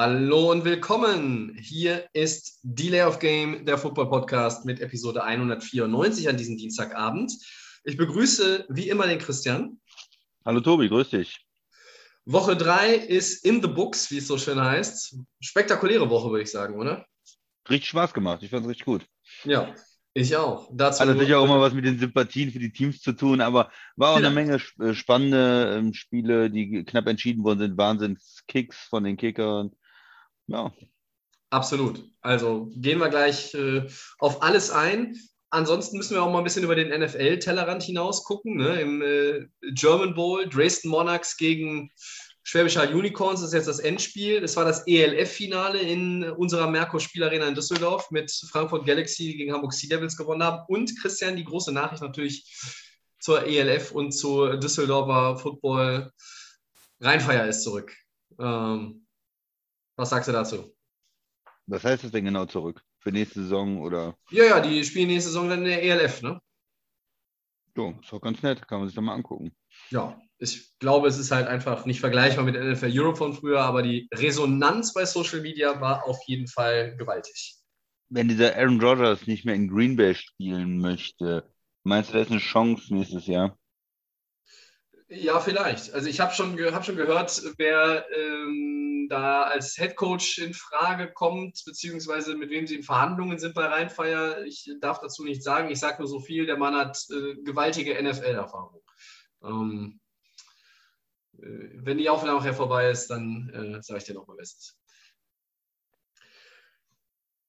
[0.00, 1.56] Hallo und willkommen.
[1.60, 7.32] Hier ist Delay of Game, der Football Podcast mit Episode 194 an diesem Dienstagabend.
[7.82, 9.80] Ich begrüße wie immer den Christian.
[10.44, 11.44] Hallo Tobi, grüß dich.
[12.26, 15.18] Woche 3 ist in the books, wie es so schön heißt.
[15.40, 17.04] Spektakuläre Woche, würde ich sagen, oder?
[17.68, 19.04] Richtig Spaß gemacht, ich fand es richtig gut.
[19.42, 19.74] Ja,
[20.14, 20.70] ich auch.
[20.72, 23.72] Dazu Hat natürlich auch immer was mit den Sympathien für die Teams zu tun, aber
[23.96, 24.28] war auch Ja.
[24.28, 27.76] eine Menge äh, spannende ähm, Spiele, die knapp entschieden worden sind.
[27.76, 29.72] Wahnsinns-Kicks von den Kickern.
[30.48, 30.72] Ja,
[31.50, 32.04] Absolut.
[32.20, 33.86] Also gehen wir gleich äh,
[34.18, 35.16] auf alles ein.
[35.50, 38.56] Ansonsten müssen wir auch mal ein bisschen über den NFL-Tellerrand hinaus gucken.
[38.56, 38.80] Ne?
[38.80, 41.90] Im äh, German Bowl, Dresden Monarchs gegen
[42.42, 44.42] Schwäbischer Unicorns ist jetzt das Endspiel.
[44.42, 49.88] Das war das ELF-Finale in unserer Merkur-Spielarena in Düsseldorf mit Frankfurt Galaxy gegen Hamburg Sea
[49.88, 50.64] Devils gewonnen haben.
[50.68, 52.44] Und Christian, die große Nachricht natürlich
[53.20, 56.12] zur ELF und zur Düsseldorfer Football.
[57.00, 57.94] Rheinfeier ist zurück.
[58.38, 59.06] Ähm,
[59.98, 60.74] was sagst du dazu?
[61.66, 62.82] was heißt das denn genau zurück?
[63.00, 66.40] Für nächste Saison oder Ja, ja, die spielen nächste Saison dann in der ELF, ne?
[67.78, 67.94] so?
[68.02, 69.54] Ist doch ganz nett, kann man sich doch mal angucken.
[69.90, 73.82] Ja, ich glaube, es ist halt einfach nicht vergleichbar mit NFL Europe von früher, aber
[73.82, 77.56] die Resonanz bei Social Media war auf jeden Fall gewaltig.
[78.10, 81.48] Wenn dieser Aaron Rodgers nicht mehr in Green Bay spielen möchte,
[81.84, 83.56] meinst du, da ist eine Chance nächstes Jahr?
[85.10, 85.92] Ja, vielleicht.
[85.92, 90.54] Also ich habe schon, ge hab schon gehört, wer ähm, da als Head Coach in
[90.54, 94.44] Frage kommt, beziehungsweise mit wem sie in Verhandlungen sind bei Rheinfeier.
[94.44, 95.70] Ich darf dazu nichts sagen.
[95.70, 98.82] Ich sage nur so viel, der Mann hat äh, gewaltige NFL-Erfahrung.
[99.42, 100.00] Ähm,
[101.38, 104.78] äh, wenn die Aufnahme nachher vorbei ist, dann äh, sage ich dir nochmal Bestes.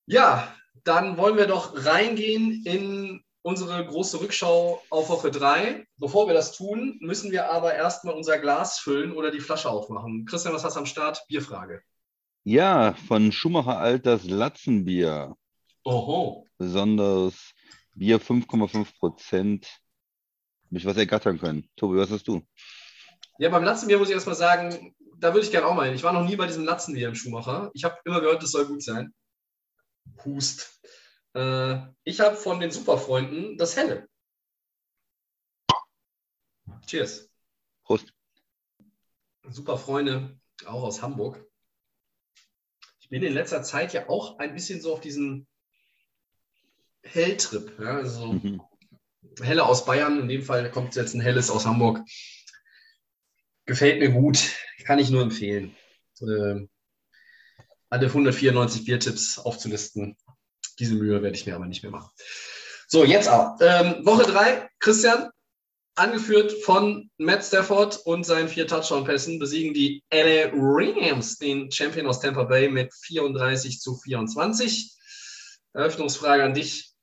[0.06, 5.85] Ja, dann wollen wir doch reingehen in unsere große Rückschau auf Woche 3.
[5.97, 10.25] Bevor wir das tun, müssen wir aber erstmal unser Glas füllen oder die Flasche aufmachen.
[10.25, 11.25] Christian, was hast du am Start?
[11.27, 11.81] Bierfrage.
[12.44, 15.35] Ja, von Schumacher Alters Latzenbier.
[15.83, 16.47] Oho.
[16.57, 17.53] Besonderes
[17.94, 19.79] Bier 5,5 Prozent.
[20.69, 21.67] Mich was ergattern können.
[21.75, 22.41] Tobi, was hast du?
[23.39, 25.95] Ja, beim Latzenbier muss ich erstmal sagen, da würde ich gerne auch mal hin.
[25.95, 27.71] Ich war noch nie bei diesem Latzenbier im Schumacher.
[27.73, 29.13] Ich habe immer gehört, das soll gut sein.
[30.25, 30.79] Hust.
[31.34, 34.07] Äh, ich habe von den Superfreunden das Helle.
[36.85, 37.29] Cheers.
[37.84, 38.13] Prost.
[39.47, 41.45] Superfreunde, auch aus Hamburg.
[43.00, 45.47] Ich bin in letzter Zeit ja auch ein bisschen so auf diesen
[47.03, 47.79] Helltrip.
[47.79, 47.97] Ja?
[47.97, 48.62] Also Mhm.
[49.41, 52.03] Helle aus Bayern, in dem Fall kommt jetzt ein Helles aus Hamburg.
[53.66, 55.75] Gefällt mir gut, kann ich nur empfehlen.
[56.22, 56.68] Äh,
[57.89, 60.18] alle 194 Biertipps aufzulisten.
[60.79, 62.09] Diese Mühe werde ich mir aber nicht mehr machen.
[62.88, 63.57] So, jetzt aber.
[63.62, 65.29] Ähm, Woche 3, Christian,
[65.95, 72.22] angeführt von Matt Stafford und seinen vier Touchdown-Pässen, besiegen die LA Rams den Champion aus
[72.22, 74.95] Tampa Bay mit 34 zu 24.
[75.73, 76.94] Eröffnungsfrage an dich.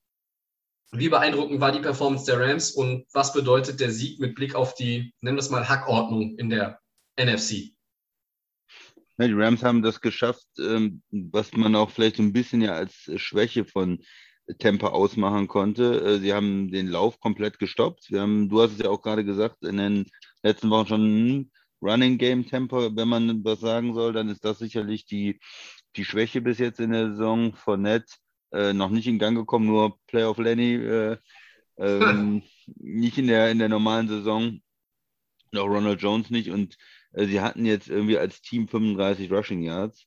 [0.93, 4.75] Wie beeindruckend war die Performance der Rams und was bedeutet der Sieg mit Blick auf
[4.75, 6.81] die, nennen wir es mal, Hackordnung in der
[7.21, 7.76] NFC?
[9.19, 12.73] Ja, die Rams haben das geschafft, ähm, was man auch vielleicht so ein bisschen ja
[12.73, 13.99] als Schwäche von
[14.59, 16.01] Tampa ausmachen konnte.
[16.03, 18.11] Äh, sie haben den Lauf komplett gestoppt.
[18.11, 20.07] Wir haben, du hast es ja auch gerade gesagt, in den
[20.43, 21.51] letzten Wochen schon hm,
[21.83, 25.41] Running Game Tempo, wenn man was sagen soll, dann ist das sicherlich die,
[25.97, 27.55] die Schwäche bis jetzt in der Saison.
[27.55, 28.15] Fournette
[28.53, 31.17] äh, noch nicht in Gang gekommen, nur Playoff Lenny äh,
[31.79, 34.61] ähm, nicht in der, in der normalen Saison.
[35.55, 36.51] Auch Ronald Jones nicht.
[36.51, 36.77] Und
[37.13, 40.07] sie hatten jetzt irgendwie als Team 35 Rushing Yards.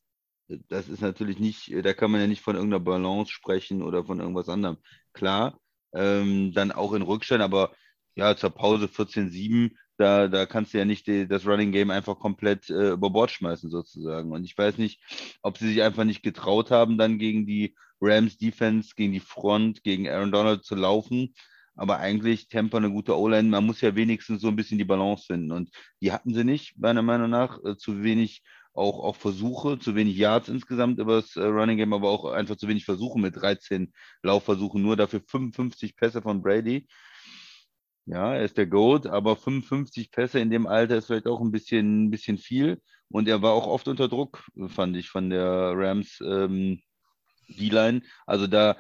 [0.67, 4.19] Das ist natürlich nicht, da kann man ja nicht von irgendeiner Balance sprechen oder von
[4.19, 4.77] irgendwas anderem.
[5.13, 5.59] Klar,
[5.93, 7.71] ähm, dann auch in Rückstand, aber
[8.15, 12.17] ja, zur Pause 14-7, da, da kannst du ja nicht die, das Running Game einfach
[12.17, 14.31] komplett äh, über Bord schmeißen, sozusagen.
[14.31, 15.01] Und ich weiß nicht,
[15.41, 19.83] ob sie sich einfach nicht getraut haben, dann gegen die Rams Defense, gegen die Front,
[19.83, 21.33] gegen Aaron Donald zu laufen.
[21.79, 23.49] Aber eigentlich Tampa eine gute O-Line.
[23.49, 25.51] Man muss ja wenigstens so ein bisschen die Balance finden.
[25.51, 25.69] Und
[26.01, 27.57] die hatten sie nicht, meiner Meinung nach.
[27.63, 28.43] Äh, zu wenig
[28.73, 32.55] auch, auch Versuche, zu wenig Yards insgesamt über das äh, Running Game, aber auch einfach
[32.55, 33.93] zu wenig Versuche mit 13
[34.23, 34.81] Laufversuchen.
[34.81, 36.87] Nur dafür 55 Pässe von Brady.
[38.05, 41.51] Ja, er ist der GOAT, aber 55 Pässe in dem Alter ist vielleicht auch ein
[41.51, 42.81] bisschen, ein bisschen viel.
[43.09, 46.81] Und er war auch oft unter Druck, fand ich, von der Rams ähm,
[47.49, 48.01] D-Line.
[48.25, 48.77] Also da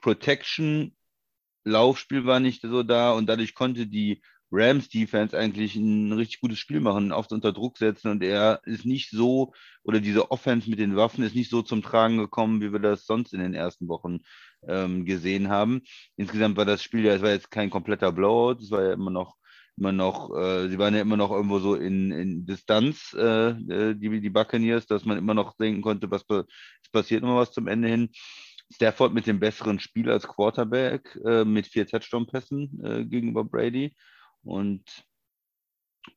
[0.00, 0.96] Protection
[1.64, 4.22] Laufspiel war nicht so da und dadurch konnte die
[4.52, 9.10] Rams-Defense eigentlich ein richtig gutes Spiel machen, oft unter Druck setzen und er ist nicht
[9.10, 9.52] so,
[9.84, 13.06] oder diese Offense mit den Waffen ist nicht so zum Tragen gekommen, wie wir das
[13.06, 14.18] sonst in den ersten Wochen
[14.66, 15.82] ähm, gesehen haben.
[16.16, 19.10] Insgesamt war das Spiel ja, es war jetzt kein kompletter Blowout, es war ja immer
[19.10, 19.36] noch
[19.80, 23.94] immer noch, äh, sie waren ja immer noch irgendwo so in, in Distanz, äh, äh
[23.94, 27.66] die, die Buccaneers, dass man immer noch denken konnte, was es passiert immer was zum
[27.66, 28.10] Ende hin.
[28.72, 33.94] Stafford mit dem besseren Spiel als Quarterback äh, mit vier Touchdown-Pässen äh, gegenüber Brady.
[34.42, 35.04] Und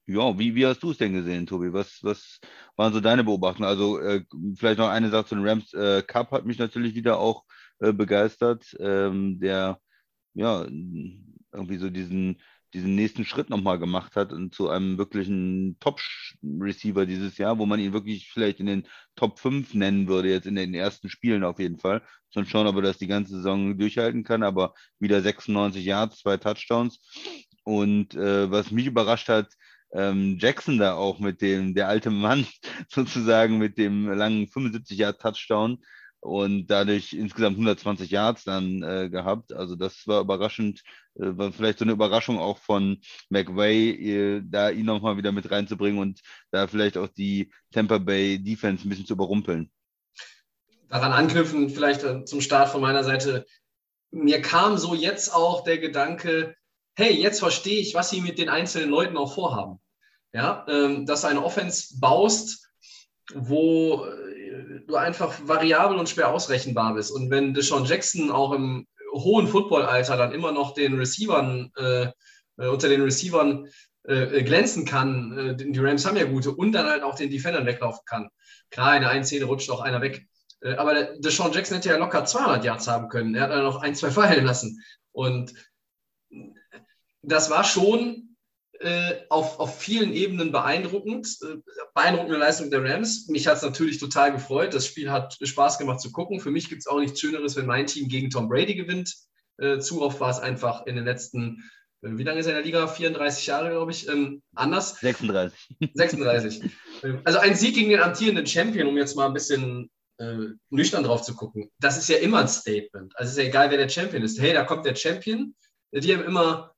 [0.06, 1.74] ja, wie, wie hast du es denn gesehen, Tobi?
[1.74, 2.40] Was, was
[2.76, 3.68] waren so deine Beobachtungen?
[3.68, 4.24] Also äh,
[4.56, 5.74] vielleicht noch eine Sache zu den Rams.
[5.74, 7.44] Äh, Cup hat mich natürlich wieder auch
[7.80, 9.80] äh, begeistert, ähm, der
[10.34, 12.42] ja irgendwie so diesen
[12.74, 17.80] diesen nächsten Schritt nochmal gemacht hat und zu einem wirklichen Top-Receiver dieses Jahr, wo man
[17.80, 21.60] ihn wirklich vielleicht in den Top 5 nennen würde, jetzt in den ersten Spielen auf
[21.60, 22.02] jeden Fall.
[22.30, 26.38] Sonst schauen, ob er das die ganze Saison durchhalten kann, aber wieder 96 Yards, zwei
[26.38, 27.00] Touchdowns.
[27.64, 29.54] Und äh, was mich überrascht hat,
[29.94, 32.46] ähm, Jackson da auch mit dem, der alte Mann
[32.90, 35.78] sozusagen mit dem langen 75 Yard Touchdown
[36.24, 39.52] und dadurch insgesamt 120 Yards dann äh, gehabt.
[39.52, 40.81] Also das war überraschend,
[41.16, 43.00] äh, war vielleicht so eine Überraschung auch von
[43.30, 46.22] McVay, äh, da ihn nochmal wieder mit reinzubringen und
[46.52, 49.70] da vielleicht auch die Tampa Bay Defense ein bisschen zu überrumpeln.
[50.88, 53.46] Daran anknüpfen, vielleicht äh, zum Start von meiner Seite.
[54.12, 56.56] Mir kam so jetzt auch der Gedanke,
[56.96, 59.80] hey, jetzt verstehe ich, was sie mit den einzelnen Leuten auch vorhaben.
[60.31, 62.69] Ja, ähm, dass du eine Offense baust,
[63.34, 64.06] wo
[64.88, 67.12] du einfach variabel und schwer ausrechenbar bist.
[67.12, 72.08] Und wenn Deshaun Jackson auch im hohen Footballalter dann immer noch den Receivern, äh,
[72.58, 73.68] äh unter den Receivern
[74.08, 77.30] äh, äh, glänzen kann, äh, die Rams haben ja gute, und dann halt auch den
[77.30, 78.30] Defendern weglaufen kann.
[78.70, 80.26] Klar, in der einen Szene rutscht auch einer weg.
[80.78, 83.36] Aber Deshaun Jackson hätte ja locker 200 Yards haben können.
[83.36, 84.82] Er hat dann noch ein, zwei fallen lassen.
[85.12, 85.54] Und
[87.22, 88.32] das war schon
[88.83, 91.27] äh, auf, auf vielen Ebenen beeindruckend.
[91.41, 91.56] Äh,
[91.94, 93.27] beeindruckende Leistung der Rams.
[93.27, 94.74] Mich hat es natürlich total gefreut.
[94.74, 96.39] Das Spiel hat Spaß gemacht zu gucken.
[96.39, 99.15] Für mich gibt es auch nichts Schöneres, wenn mein Team gegen Tom Brady gewinnt.
[99.57, 101.63] Äh, zu oft war es einfach in den letzten,
[102.01, 102.88] äh, wie lange ist er in der Liga?
[102.88, 105.00] 34 Jahre, glaube ich, ähm, anders.
[105.00, 105.57] 36.
[105.94, 106.62] 36.
[107.03, 109.89] Ähm, also ein Sieg gegen den amtierenden Champion, um jetzt mal ein bisschen
[110.69, 111.69] nüchtern drauf zu gucken.
[111.80, 113.18] Das ist ja immer ein Statement.
[113.18, 114.39] Also es ist ja egal, wer der Champion ist.
[114.39, 115.53] Hey, da kommt der Champion.
[115.91, 116.73] Die haben immer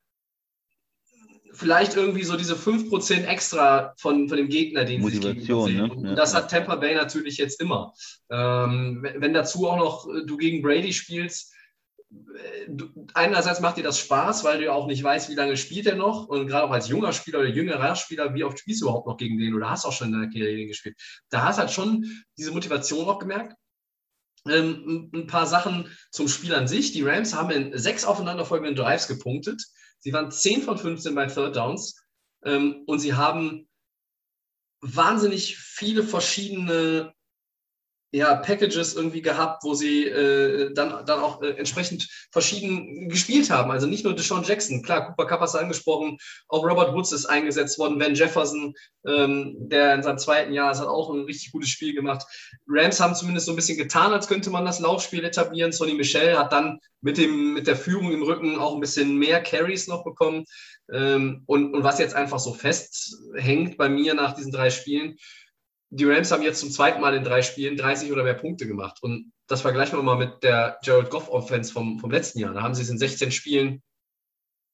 [1.56, 5.92] vielleicht irgendwie so diese 5% extra von, von dem Gegner, den Motivation, sie ne?
[5.92, 6.16] Und ja.
[6.16, 7.94] das hat Tampa Bay natürlich jetzt immer.
[8.30, 11.54] Ähm, wenn, dazu auch noch äh, du gegen Brady spielst,
[12.12, 15.88] äh, du, einerseits macht dir das Spaß, weil du auch nicht weißt, wie lange spielt
[15.88, 16.28] er noch.
[16.28, 19.18] Und gerade auch als junger Spieler oder jüngerer Spieler, wie oft spielst du überhaupt noch
[19.18, 20.98] gegen den oder hast auch schon in deiner Karriere gespielt.
[21.30, 22.06] Da hast du halt schon
[22.38, 23.56] diese Motivation auch gemerkt.
[24.48, 26.92] Ähm, ein paar Sachen zum Spiel an sich.
[26.92, 29.64] Die Rams haben in sechs aufeinanderfolgenden Drives gepunktet.
[30.06, 32.06] Sie waren 10 von 15 bei Third Downs
[32.44, 33.68] ähm, und sie haben
[34.80, 37.15] wahnsinnig viele verschiedene
[38.16, 43.72] ja, Packages irgendwie gehabt, wo sie äh, dann, dann auch äh, entsprechend verschieden gespielt haben.
[43.72, 46.18] Also nicht nur Deshaun Jackson, klar, Cooper Cup hast du angesprochen,
[46.48, 48.74] auch Robert Woods ist eingesetzt worden, Van Jefferson,
[49.06, 52.26] ähm, der in seinem zweiten Jahr hat auch ein richtig gutes Spiel gemacht.
[52.70, 55.74] Rams haben zumindest so ein bisschen getan, als könnte man das Laufspiel etablieren.
[55.74, 59.44] Sonny Michel hat dann mit, dem, mit der Führung im Rücken auch ein bisschen mehr
[59.44, 60.46] Carries noch bekommen.
[60.94, 65.18] Ähm, und, und was jetzt einfach so festhängt bei mir nach diesen drei Spielen,
[65.90, 69.02] die Rams haben jetzt zum zweiten Mal in drei Spielen 30 oder mehr Punkte gemacht.
[69.02, 72.54] Und das vergleichen wir mal mit der Jared Goff Offense vom, vom letzten Jahr.
[72.54, 73.84] Da haben sie es in 16 Spielen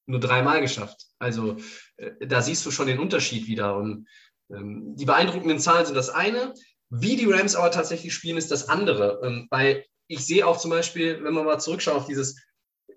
[0.06, 1.06] nur dreimal geschafft.
[1.18, 1.56] Also
[1.96, 3.76] äh, da siehst du schon den Unterschied wieder.
[3.76, 4.08] Und
[4.50, 6.54] ähm, die beeindruckenden Zahlen sind das eine.
[6.90, 9.20] Wie die Rams aber tatsächlich spielen, ist das andere.
[9.22, 12.36] Ähm, weil ich sehe auch zum Beispiel, wenn man mal zurückschaut auf dieses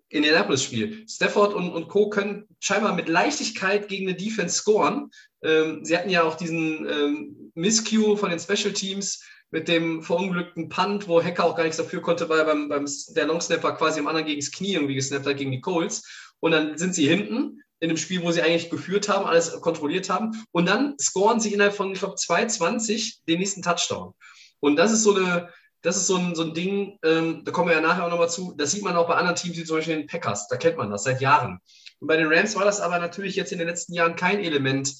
[0.09, 1.07] Indianapolis-Spiel.
[1.07, 2.09] Stafford und, und Co.
[2.09, 5.09] können scheinbar mit Leichtigkeit gegen eine Defense scoren.
[5.43, 10.69] Ähm, sie hatten ja auch diesen ähm, Miscue von den Special Teams mit dem verunglückten
[10.69, 12.85] Punt, wo Hacker auch gar nichts dafür konnte, weil beim, beim
[13.15, 16.33] der Longsnapper quasi am anderen gegen das Knie irgendwie gesnappt hat, gegen die Colts.
[16.39, 20.09] Und dann sind sie hinten in dem Spiel, wo sie eigentlich geführt haben, alles kontrolliert
[20.09, 20.45] haben.
[20.51, 24.13] Und dann scoren sie innerhalb von, ich glaube, 2,20 den nächsten Touchdown.
[24.59, 25.49] Und das ist so eine,
[25.81, 28.29] das ist so ein, so ein Ding, ähm, da kommen wir ja nachher auch nochmal
[28.29, 30.77] zu, das sieht man auch bei anderen Teams, wie zum Beispiel den Packers, da kennt
[30.77, 31.59] man das seit Jahren.
[31.99, 34.93] Und bei den Rams war das aber natürlich jetzt in den letzten Jahren kein Element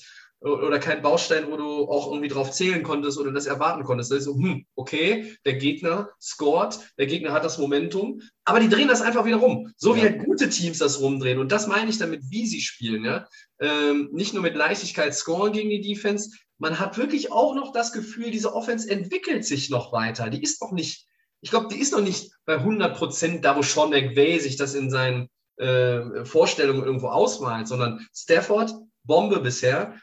[0.46, 4.12] oder kein Baustein, wo du auch irgendwie drauf zählen konntest oder das erwarten konntest.
[4.12, 8.70] Das ist so, hm, okay, der Gegner scored, der Gegner hat das Momentum, aber die
[8.70, 9.74] drehen das einfach wieder rum.
[9.76, 11.40] So wie halt gute Teams das rumdrehen.
[11.40, 13.04] Und das meine ich damit, wie sie spielen.
[13.04, 13.28] Ja?
[13.60, 17.92] Ähm, nicht nur mit Leichtigkeit scoren gegen die Defense, man hat wirklich auch noch das
[17.92, 20.30] Gefühl, diese Offense entwickelt sich noch weiter.
[20.30, 21.08] Die ist noch nicht,
[21.42, 24.76] ich glaube, die ist noch nicht bei 100 Prozent da, wo Sean McVay sich das
[24.76, 28.74] in seinen äh, Vorstellungen irgendwo ausmalt, sondern Stafford,
[29.04, 29.96] Bombe bisher,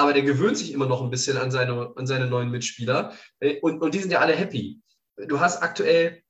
[0.00, 3.12] aber der gewöhnt sich immer noch ein bisschen an seine, an seine neuen Mitspieler.
[3.40, 4.80] Äh, und, und die sind ja alle happy.
[5.28, 6.22] Du hast aktuell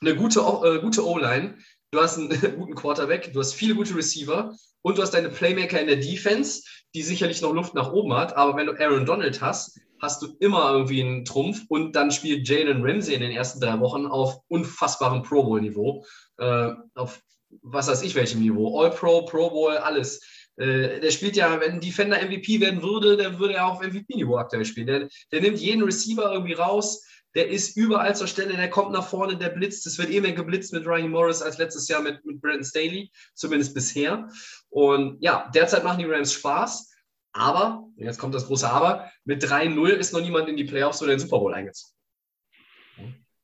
[0.00, 1.58] eine gute, äh, gute O-Line,
[1.90, 4.54] du hast einen guten Quarterback, du hast viele gute Receiver.
[4.82, 6.62] Und du hast deine Playmaker in der Defense,
[6.94, 10.36] die sicherlich noch Luft nach oben hat, aber wenn du Aaron Donald hast, hast du
[10.38, 11.62] immer irgendwie einen Trumpf.
[11.68, 16.04] Und dann spielt Jalen Ramsey in den ersten drei Wochen auf unfassbarem Pro Bowl-Niveau,
[16.38, 17.20] äh, auf
[17.62, 20.20] was weiß ich welchem Niveau, All Pro, Pro Bowl, alles.
[20.56, 24.64] Äh, der spielt ja, wenn Defender MVP werden würde, der würde ja auch MVP-Niveau aktuell
[24.64, 24.86] spielen.
[24.86, 27.04] Der, der nimmt jeden Receiver irgendwie raus,
[27.36, 29.86] der ist überall zur Stelle, der kommt nach vorne, der blitzt.
[29.86, 33.10] Es wird eh mehr geblitzt mit Ryan Morris als letztes Jahr mit, mit Brandon Staley,
[33.34, 34.30] zumindest bisher.
[34.70, 36.90] Und ja, derzeit machen die Rams Spaß.
[37.34, 41.10] Aber, jetzt kommt das große Aber, mit 3-0 ist noch niemand in die Playoffs oder
[41.10, 41.95] den Super Bowl eingezogen.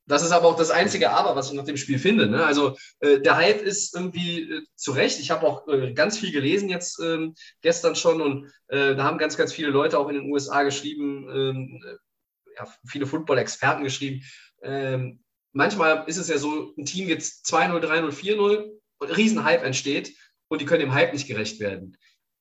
[0.06, 2.26] Das ist aber auch das einzige Aber, was ich nach dem Spiel finde.
[2.26, 2.44] Ne?
[2.44, 5.20] Also äh, der Hype ist irgendwie äh, zu Recht.
[5.20, 9.18] Ich habe auch äh, ganz viel gelesen jetzt ähm, gestern schon und äh, da haben
[9.18, 11.84] ganz, ganz viele Leute auch in den USA geschrieben, ähm,
[12.56, 14.24] ja, viele Football-Experten geschrieben.
[14.62, 15.20] Ähm,
[15.52, 20.14] manchmal ist es ja so, ein Team jetzt 2-0, 3-0, 4-0 und ein Riesenhype entsteht
[20.48, 21.96] und die können dem Hype nicht gerecht werden.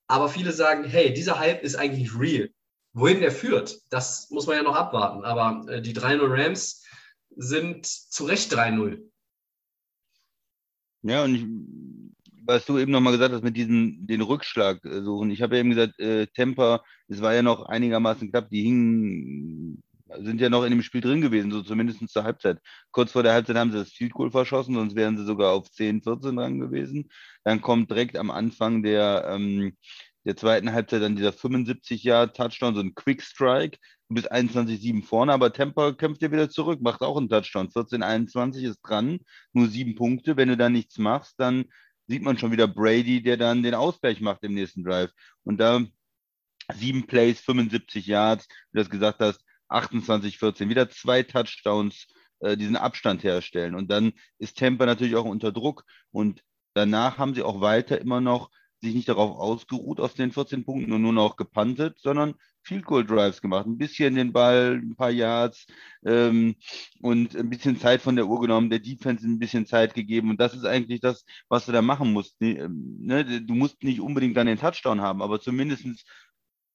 [0.07, 2.49] Aber viele sagen, hey, dieser Hype ist eigentlich real.
[2.93, 5.23] Wohin der führt, das muss man ja noch abwarten.
[5.23, 6.80] Aber äh, die 3-0 Rams
[7.35, 9.01] sind zu Recht 3-0.
[11.03, 11.45] Ja, und ich,
[12.45, 15.31] was du eben nochmal gesagt hast mit diesem, den Rückschlag suchen.
[15.31, 19.83] Ich habe ja eben gesagt, äh, Temper, es war ja noch einigermaßen knapp, die hingen
[20.19, 22.59] sind ja noch in dem Spiel drin gewesen, so zumindest zur Halbzeit.
[22.91, 25.71] Kurz vor der Halbzeit haben sie das Field Goal verschossen, sonst wären sie sogar auf
[25.71, 27.09] 10, 14 dran gewesen.
[27.43, 29.77] Dann kommt direkt am Anfang der, ähm,
[30.25, 33.77] der zweiten Halbzeit dann dieser 75 Jahr Touchdown, so ein Quick Strike.
[34.11, 37.69] Du bist 21-7 vorne, aber Temper kämpft ja wieder zurück, macht auch einen Touchdown.
[37.69, 39.19] 14-21 ist dran,
[39.53, 40.35] nur sieben Punkte.
[40.35, 41.63] Wenn du da nichts machst, dann
[42.07, 45.11] sieht man schon wieder Brady, der dann den Ausgleich macht im nächsten Drive.
[45.45, 45.85] Und da
[46.73, 52.07] sieben Plays, 75 Yards, wie du das gesagt hast, 28, 14, wieder zwei Touchdowns,
[52.41, 53.75] äh, diesen Abstand herstellen.
[53.75, 55.85] Und dann ist Tampa natürlich auch unter Druck.
[56.11, 58.51] Und danach haben sie auch weiter immer noch
[58.81, 63.05] sich nicht darauf ausgeruht aus den 14 Punkten und nur noch gepantet, sondern Field Goal
[63.05, 65.65] Drives gemacht, ein bisschen den Ball, ein paar Yards
[66.05, 66.55] ähm,
[67.01, 70.39] und ein bisschen Zeit von der Uhr genommen, der Defense ein bisschen Zeit gegeben und
[70.39, 72.35] das ist eigentlich das, was du da machen musst.
[72.41, 73.41] Ähm, ne?
[73.41, 75.85] Du musst nicht unbedingt dann den Touchdown haben, aber zumindest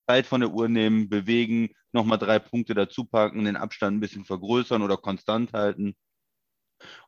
[0.09, 4.25] Zeit von der Uhr nehmen, bewegen, nochmal drei Punkte dazu packen, den Abstand ein bisschen
[4.25, 5.97] vergrößern oder konstant halten.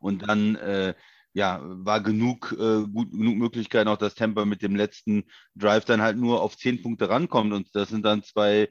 [0.00, 0.94] Und dann äh,
[1.38, 5.22] ja, war genug, äh, gut, genug Möglichkeit auch, dass Tampa mit dem letzten
[5.54, 7.52] Drive dann halt nur auf zehn Punkte rankommt.
[7.52, 8.68] Und das sind dann zwei,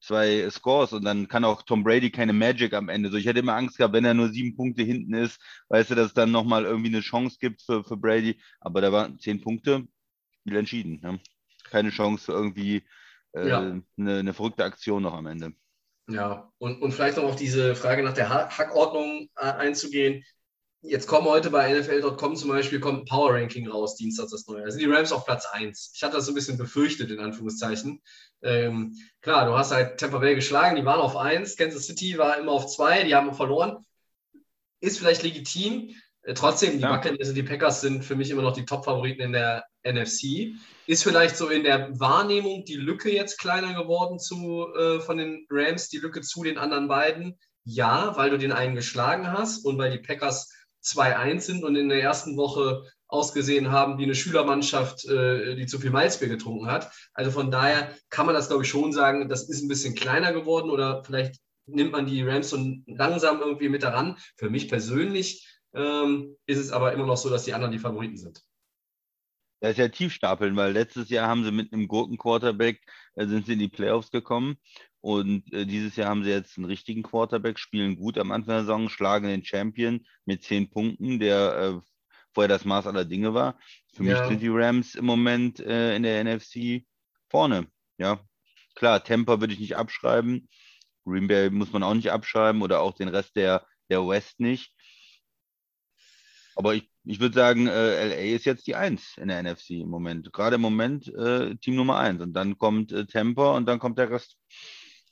[0.00, 3.10] zwei Scores und dann kann auch Tom Brady keine Magic am Ende.
[3.10, 5.94] So, ich hätte immer Angst gehabt, wenn er nur sieben Punkte hinten ist, weißt du,
[5.94, 8.40] dass es dann nochmal irgendwie eine Chance gibt für, für Brady.
[8.58, 9.86] Aber da waren zehn Punkte,
[10.40, 11.00] Spiel entschieden.
[11.00, 11.20] Ne?
[11.70, 12.82] Keine Chance irgendwie
[13.32, 13.60] äh, ja.
[13.96, 15.52] eine, eine verrückte Aktion noch am Ende.
[16.10, 20.24] Ja, und, und vielleicht noch auf diese Frage nach der Hackordnung äh, einzugehen.
[20.80, 24.62] Jetzt kommen heute bei NFL.com zum Beispiel kommt ein Power Ranking raus, Dienstag das neue.
[24.62, 25.92] Also die Rams auf Platz 1.
[25.94, 28.00] Ich hatte das so ein bisschen befürchtet, in Anführungszeichen.
[28.42, 32.38] Ähm, klar, du hast halt Tampa Bay geschlagen, die waren auf 1, Kansas City war
[32.38, 33.84] immer auf 2, die haben verloren.
[34.80, 35.96] Ist vielleicht legitim.
[36.22, 36.94] Äh, trotzdem, die ja.
[36.94, 40.54] Buccaneers und die Packers sind für mich immer noch die Top-Favoriten in der NFC.
[40.86, 45.44] Ist vielleicht so in der Wahrnehmung die Lücke jetzt kleiner geworden zu, äh, von den
[45.50, 47.36] Rams, die Lücke zu den anderen beiden?
[47.64, 50.52] Ja, weil du den einen geschlagen hast und weil die Packers
[50.84, 55.78] 2-1 sind und in der ersten Woche ausgesehen haben wie eine Schülermannschaft, äh, die zu
[55.78, 56.92] viel Malzbier getrunken hat.
[57.14, 60.32] Also von daher kann man das, glaube ich, schon sagen, das ist ein bisschen kleiner
[60.32, 64.16] geworden oder vielleicht nimmt man die Rams so langsam irgendwie mit daran.
[64.36, 68.16] Für mich persönlich ähm, ist es aber immer noch so, dass die anderen die Favoriten
[68.16, 68.42] sind.
[69.60, 72.80] Das ist ja Tiefstapeln, weil letztes Jahr haben sie mit einem Gurken-Quarterback,
[73.16, 74.56] äh, sind sie in die Playoffs gekommen.
[75.00, 78.60] Und äh, dieses Jahr haben sie jetzt einen richtigen Quarterback, spielen gut am Anfang der
[78.60, 81.80] Saison, schlagen den Champion mit zehn Punkten, der äh,
[82.34, 83.58] vorher das Maß aller Dinge war.
[83.94, 84.18] Für ja.
[84.18, 86.84] mich sind die Rams im Moment äh, in der NFC
[87.28, 87.68] vorne.
[87.98, 88.20] Ja,
[88.74, 90.48] klar, Tampa würde ich nicht abschreiben.
[91.04, 94.72] Green Bay muss man auch nicht abschreiben oder auch den Rest der, der West nicht.
[96.58, 99.88] Aber ich, ich würde sagen, äh, LA ist jetzt die Eins in der NFC im
[99.88, 100.32] Moment.
[100.32, 102.20] Gerade im Moment äh, Team Nummer eins.
[102.20, 104.36] Und dann kommt äh, Tampa und dann kommt der Rest.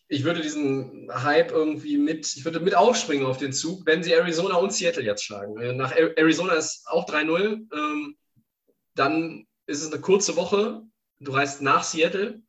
[0.08, 4.12] Ich würde diesen Hype irgendwie mit, ich würde mit aufspringen auf den Zug, wenn sie
[4.12, 5.60] Arizona und Seattle jetzt schlagen.
[5.60, 7.66] Äh, nach Arizona ist auch 3-0.
[7.74, 8.16] Ähm,
[8.94, 10.82] dann ist es eine kurze Woche.
[11.18, 12.42] Du reist nach Seattle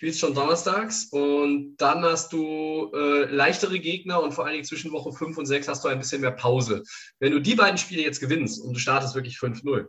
[0.00, 4.92] spielst schon donnerstags und dann hast du äh, leichtere Gegner und vor allen Dingen zwischen
[4.92, 6.84] Woche 5 und 6 hast du ein bisschen mehr Pause.
[7.18, 9.88] Wenn du die beiden Spiele jetzt gewinnst und du startest wirklich 5-0,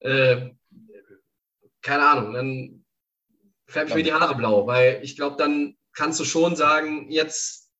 [0.00, 0.50] äh,
[1.80, 2.84] keine Ahnung, dann
[3.66, 7.70] färbe ich mir die Haare blau, weil ich glaube, dann kannst du schon sagen, jetzt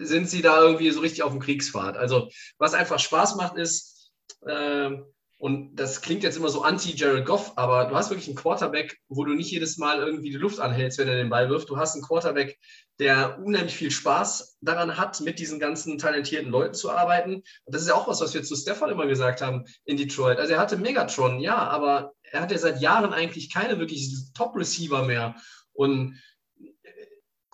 [0.00, 1.96] sind sie da irgendwie so richtig auf dem Kriegsfahrt.
[1.96, 2.28] Also
[2.58, 4.10] was einfach Spaß macht, ist,
[4.44, 4.90] äh,
[5.38, 9.24] und das klingt jetzt immer so anti-Jared Goff, aber du hast wirklich einen Quarterback, wo
[9.24, 11.68] du nicht jedes Mal irgendwie die Luft anhältst, wenn er den Ball wirft.
[11.70, 12.58] Du hast einen Quarterback,
[12.98, 17.34] der unheimlich viel Spaß daran hat, mit diesen ganzen talentierten Leuten zu arbeiten.
[17.34, 20.38] Und das ist ja auch was, was wir zu Stefan immer gesagt haben in Detroit.
[20.38, 25.04] Also er hatte Megatron, ja, aber er hat ja seit Jahren eigentlich keine wirklich Top-Receiver
[25.04, 25.36] mehr.
[25.74, 26.20] Und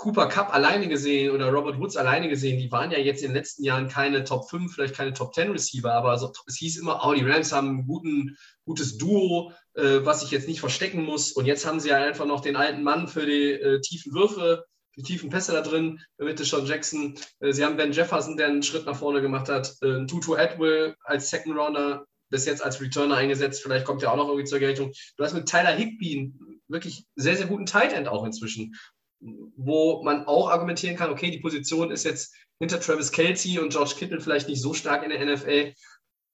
[0.00, 3.37] Cooper Cup alleine gesehen oder Robert Woods alleine gesehen, die waren ja jetzt in den
[3.37, 7.02] letzten Jahren keine Top 5, vielleicht keine Top 10 Receiver, aber so, es hieß immer,
[7.04, 11.33] oh, die Rams haben ein guten, gutes Duo, äh, was ich jetzt nicht verstecken muss.
[11.33, 14.64] Und jetzt haben sie ja einfach noch den alten Mann für die äh, tiefen Würfe,
[14.97, 17.19] die tiefen Pässe da drin, mit Sean Jackson.
[17.40, 20.95] Äh, sie haben Ben Jefferson, der einen Schritt nach vorne gemacht hat, äh, Tutu Atwell
[21.04, 23.62] als Second Rounder, bis jetzt als Returner eingesetzt.
[23.62, 24.92] Vielleicht kommt er auch noch irgendwie zur Geltung.
[25.19, 26.33] Du hast mit Tyler Higby
[26.69, 28.73] wirklich sehr, sehr guten Tight End auch inzwischen
[29.20, 33.94] wo man auch argumentieren kann, okay, die Position ist jetzt hinter Travis Kelsey und George
[33.98, 35.74] Kittle vielleicht nicht so stark in der NFL,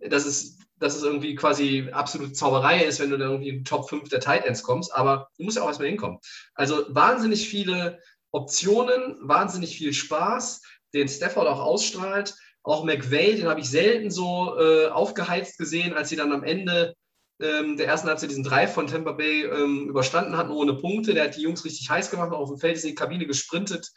[0.00, 3.64] dass es, dass es irgendwie quasi absolute Zauberei ist, wenn du dann irgendwie in die
[3.64, 6.18] Top 5 der Tight Ends kommst, aber du musst ja auch erstmal hinkommen.
[6.54, 8.00] Also wahnsinnig viele
[8.32, 10.62] Optionen, wahnsinnig viel Spaß,
[10.94, 12.34] den Stafford auch ausstrahlt.
[12.62, 16.94] Auch McVay, den habe ich selten so äh, aufgeheizt gesehen, als sie dann am Ende
[17.40, 21.14] ähm, der ersten Halbzeit diesen Drive von Tampa Bay ähm, überstanden hatten ohne Punkte.
[21.14, 23.92] Der hat die Jungs richtig heiß gemacht, auf dem Feld ist die Kabine gesprintet.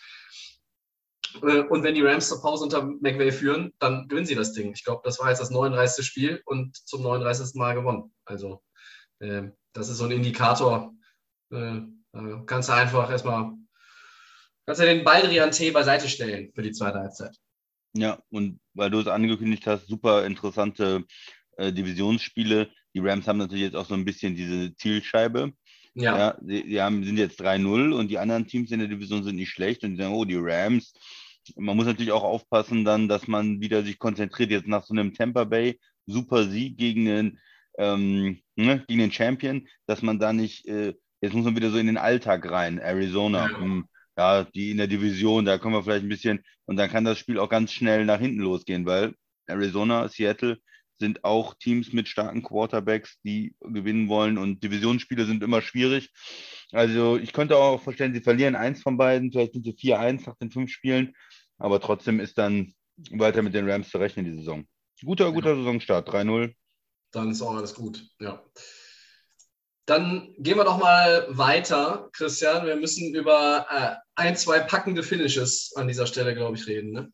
[1.42, 4.74] Äh, und wenn die Rams zur Pause unter McVay führen, dann gewinnen sie das Ding.
[4.74, 6.06] Ich glaube, das war jetzt das 39.
[6.06, 7.56] Spiel und zum 39.
[7.56, 8.14] Mal gewonnen.
[8.26, 8.62] Also,
[9.20, 9.44] äh,
[9.74, 10.94] das ist so ein Indikator.
[11.52, 11.82] Äh,
[12.46, 13.54] kannst du einfach erstmal
[14.66, 17.36] kannst du den Baldrian T beiseite stellen für die zweite Halbzeit.
[17.94, 21.06] Ja, und weil du es angekündigt hast, super interessante
[21.58, 22.70] äh, Divisionsspiele.
[22.94, 25.54] Die Rams haben natürlich jetzt auch so ein bisschen diese Zielscheibe.
[25.96, 26.18] Ja.
[26.18, 29.36] ja die, die haben, sind jetzt 3-0 und die anderen Teams in der Division sind
[29.36, 30.94] nicht schlecht und die sagen, oh, die Rams.
[31.56, 35.14] Man muss natürlich auch aufpassen dann, dass man wieder sich konzentriert jetzt nach so einem
[35.14, 37.40] Tampa Bay super Sieg gegen den,
[37.78, 41.78] ähm, ne, gegen den Champion, dass man da nicht, äh, jetzt muss man wieder so
[41.78, 43.60] in den Alltag rein, Arizona, ja.
[43.60, 43.86] Hm,
[44.18, 47.18] ja, die in der Division, da kommen wir vielleicht ein bisschen und dann kann das
[47.18, 49.14] Spiel auch ganz schnell nach hinten losgehen, weil
[49.48, 50.60] Arizona, Seattle,
[51.00, 56.12] sind auch Teams mit starken Quarterbacks, die gewinnen wollen und Divisionsspiele sind immer schwierig.
[56.72, 60.38] Also ich könnte auch verstehen, sie verlieren eins von beiden, vielleicht sind sie 4-1 nach
[60.38, 61.16] den fünf Spielen,
[61.58, 62.74] aber trotzdem ist dann
[63.12, 64.66] weiter mit den Rams zu rechnen die Saison.
[65.04, 65.56] Guter, guter ja.
[65.56, 66.54] Saisonstart, 3-0.
[67.12, 68.44] Dann ist auch alles gut, ja.
[69.86, 72.68] Dann gehen wir doch mal weiter, Christian.
[72.68, 76.92] Wir müssen über äh, ein, zwei packende Finishes an dieser Stelle, glaube ich, reden.
[76.92, 77.12] Ne?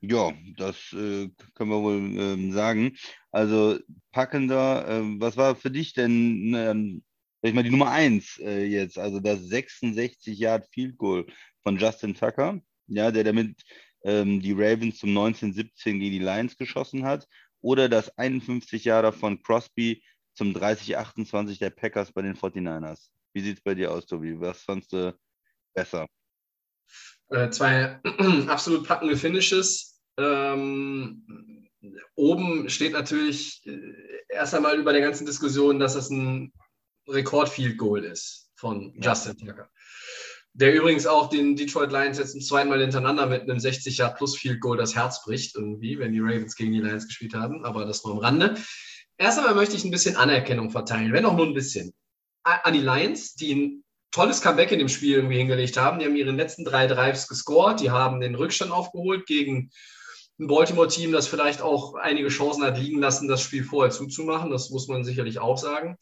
[0.00, 2.96] Ja, das äh, können wir wohl ähm, sagen.
[3.30, 3.78] Also
[4.12, 7.02] packender, äh, was war für dich denn, ähm,
[7.42, 8.98] sag ich mal, die Nummer eins äh, jetzt?
[8.98, 11.26] Also das 66 Yard Field Goal
[11.62, 13.62] von Justin Tucker, ja, der damit
[14.04, 17.26] ähm, die Ravens zum 1917 gegen die Lions geschossen hat,
[17.60, 20.02] oder das 51 Jahre von Crosby
[20.34, 23.08] zum 30-28 der Packers bei den 49ers.
[23.32, 24.38] Wie sieht es bei dir aus, Tobi?
[24.38, 25.18] Was fandst du
[25.74, 26.06] besser?
[27.30, 28.00] Äh, zwei
[28.48, 30.00] absolut packende Finishes.
[30.18, 31.68] Ähm,
[32.14, 33.80] oben steht natürlich äh,
[34.28, 36.52] erst einmal über der ganzen Diskussion, dass das ein
[37.08, 39.68] Rekord-Field-Goal ist von Justin Tucker.
[40.54, 44.14] Der übrigens auch den Detroit Lions jetzt zum zweiten Mal hintereinander mit einem 60 Jahr
[44.14, 47.64] plus Field Goal das Herz bricht, irgendwie, wenn die Ravens gegen die Lions gespielt haben,
[47.64, 48.54] aber das nur am Rande.
[49.18, 51.92] Erst einmal möchte ich ein bisschen Anerkennung verteilen, wenn auch nur ein bisschen.
[52.42, 55.98] An die Lions, die ein tolles Comeback in dem Spiel irgendwie hingelegt haben.
[55.98, 59.70] Die haben ihre letzten drei Drives gescored, die haben den Rückstand aufgeholt gegen
[60.38, 64.50] ein Baltimore-Team, das vielleicht auch einige Chancen hat liegen lassen, das Spiel vorher zuzumachen.
[64.50, 65.96] Das muss man sicherlich auch sagen.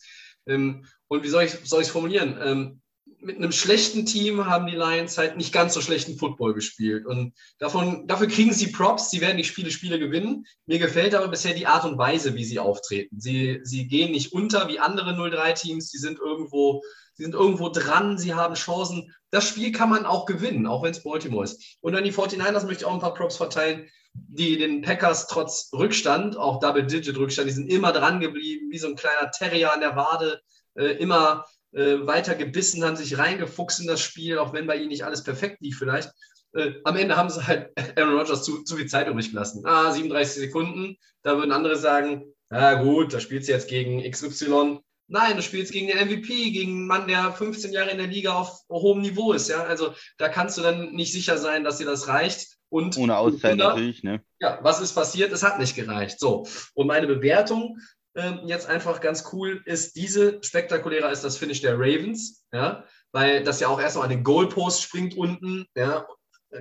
[0.47, 2.39] Ähm, und wie soll ich es formulieren?
[2.43, 2.81] Ähm,
[3.25, 7.07] mit einem schlechten Team haben die Lions halt nicht ganz so schlechten Football gespielt.
[7.07, 9.11] Und davon, dafür kriegen sie Props.
[9.11, 10.45] Sie werden nicht viele Spiele gewinnen.
[10.67, 13.21] Mir gefällt aber bisher die Art und Weise, wie sie auftreten.
[13.21, 15.91] Sie, sie gehen nicht unter wie andere 0-3-Teams.
[15.91, 16.83] Sie sind irgendwo
[17.15, 19.15] sie sind irgendwo dran, sie haben Chancen.
[19.31, 21.79] Das Spiel kann man auch gewinnen, auch wenn es Baltimore ist.
[21.81, 25.71] Und an die 49ers möchte ich auch ein paar Props verteilen die den Packers trotz
[25.73, 29.97] Rückstand, auch Double-Digit-Rückstand, die sind immer dran geblieben, wie so ein kleiner Terrier an der
[29.97, 30.41] Wade,
[30.77, 34.89] äh, immer äh, weiter gebissen, haben sich reingefuchst in das Spiel, auch wenn bei ihnen
[34.89, 36.13] nicht alles perfekt lief vielleicht.
[36.53, 39.67] Äh, am Ende haben sie halt Aaron Rodgers zu, zu viel Zeit übrig gelassen.
[39.67, 44.79] Ah, 37 Sekunden, da würden andere sagen, na gut, da spielst du jetzt gegen XY.
[45.07, 48.35] Nein, du spielst gegen den MVP, gegen einen Mann, der 15 Jahre in der Liga
[48.35, 49.49] auf hohem Niveau ist.
[49.49, 49.65] Ja?
[49.65, 52.57] Also da kannst du dann nicht sicher sein, dass dir das reicht.
[52.71, 54.25] Und Ohne Auszeit natürlich, ne?
[54.41, 55.33] Ja, was ist passiert?
[55.33, 56.19] Es hat nicht gereicht.
[56.19, 56.47] So.
[56.75, 57.79] Und meine Bewertung
[58.17, 63.45] ähm, jetzt einfach ganz cool ist, diese spektakulärer ist das Finish der Ravens, ja, weil
[63.45, 66.07] das ja auch erstmal an den Goalpost springt unten, ja,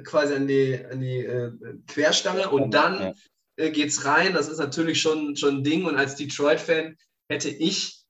[0.04, 1.52] quasi an die, an die äh,
[1.88, 3.14] Querstange und dann ja.
[3.58, 4.34] äh, geht's rein.
[4.34, 6.98] Das ist natürlich schon, schon ein Ding und als Detroit-Fan
[7.30, 8.03] hätte ich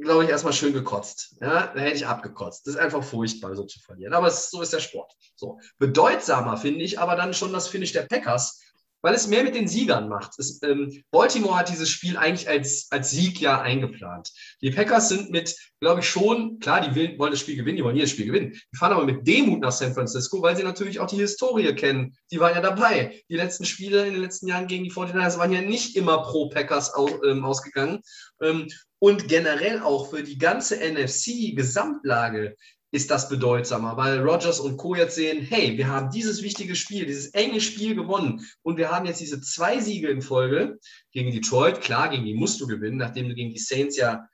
[0.00, 1.36] glaube ich, erstmal schön gekotzt.
[1.40, 2.66] Ja, da hätte ich abgekotzt.
[2.66, 4.12] Das ist einfach furchtbar, so zu verlieren.
[4.12, 5.14] Aber es, so ist der Sport.
[5.34, 5.58] So.
[5.78, 8.60] Bedeutsamer finde ich aber dann schon das Finish der Packers,
[9.02, 10.38] weil es mehr mit den Siegern macht.
[10.38, 14.30] Es, ähm, Baltimore hat dieses Spiel eigentlich als, als Sieg ja eingeplant.
[14.60, 17.84] Die Packers sind mit, glaube ich, schon, klar, die will, wollen das Spiel gewinnen, die
[17.84, 18.52] wollen jedes Spiel gewinnen.
[18.52, 22.16] Die fahren aber mit Demut nach San Francisco, weil sie natürlich auch die Historie kennen.
[22.30, 23.22] Die waren ja dabei.
[23.28, 26.48] Die letzten Spiele in den letzten Jahren gegen die 49ers waren ja nicht immer pro
[26.48, 28.00] Packers aus, ähm, ausgegangen.
[28.40, 28.68] Ähm,
[29.00, 32.56] und generell auch für die ganze NFC-Gesamtlage
[32.90, 34.94] ist das bedeutsamer, weil Rogers und Co.
[34.94, 39.04] jetzt sehen, hey, wir haben dieses wichtige Spiel, dieses enge Spiel gewonnen und wir haben
[39.04, 40.78] jetzt diese zwei Siege in Folge
[41.12, 41.80] gegen Detroit.
[41.80, 44.26] Klar, gegen die musst du gewinnen, nachdem du gegen die Saints ja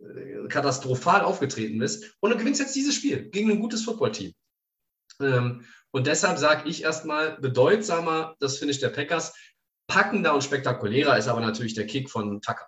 [0.00, 2.16] äh, katastrophal aufgetreten bist.
[2.20, 4.32] Und du gewinnst jetzt dieses Spiel gegen ein gutes Footballteam.
[5.20, 9.34] Ähm, und deshalb sage ich erstmal, bedeutsamer das Finish der Packers.
[9.88, 12.66] Packender und spektakulärer ist aber natürlich der Kick von Tucker.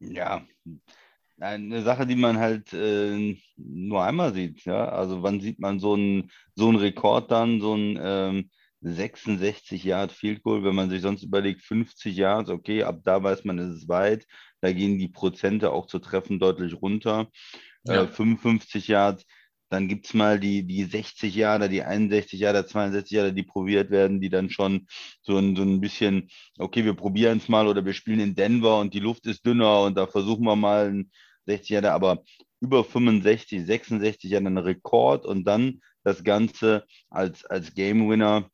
[0.00, 0.46] Ja,
[1.40, 4.88] eine Sache, die man halt äh, nur einmal sieht, ja.
[4.88, 8.50] Also wann sieht man so einen so Rekord dann, so ein ähm,
[8.84, 13.44] 66 Yard Field Goal, wenn man sich sonst überlegt, 50 Yards, okay, ab da weiß
[13.44, 14.26] man, es ist weit,
[14.60, 17.28] da gehen die Prozente auch zu treffen deutlich runter.
[17.84, 18.04] Ja.
[18.04, 19.24] Äh, 55 Yards,
[19.74, 23.90] dann gibt es mal die, die 60 Jahre, die 61 Jahre, 62 Jahre, die probiert
[23.90, 24.86] werden, die dann schon
[25.22, 28.78] so ein, so ein bisschen, okay, wir probieren es mal oder wir spielen in Denver
[28.78, 31.10] und die Luft ist dünner und da versuchen wir mal ein
[31.46, 32.22] 60 Jahre, aber
[32.60, 38.48] über 65, 66 Jahre ein Rekord und dann das Ganze als, als Game Winner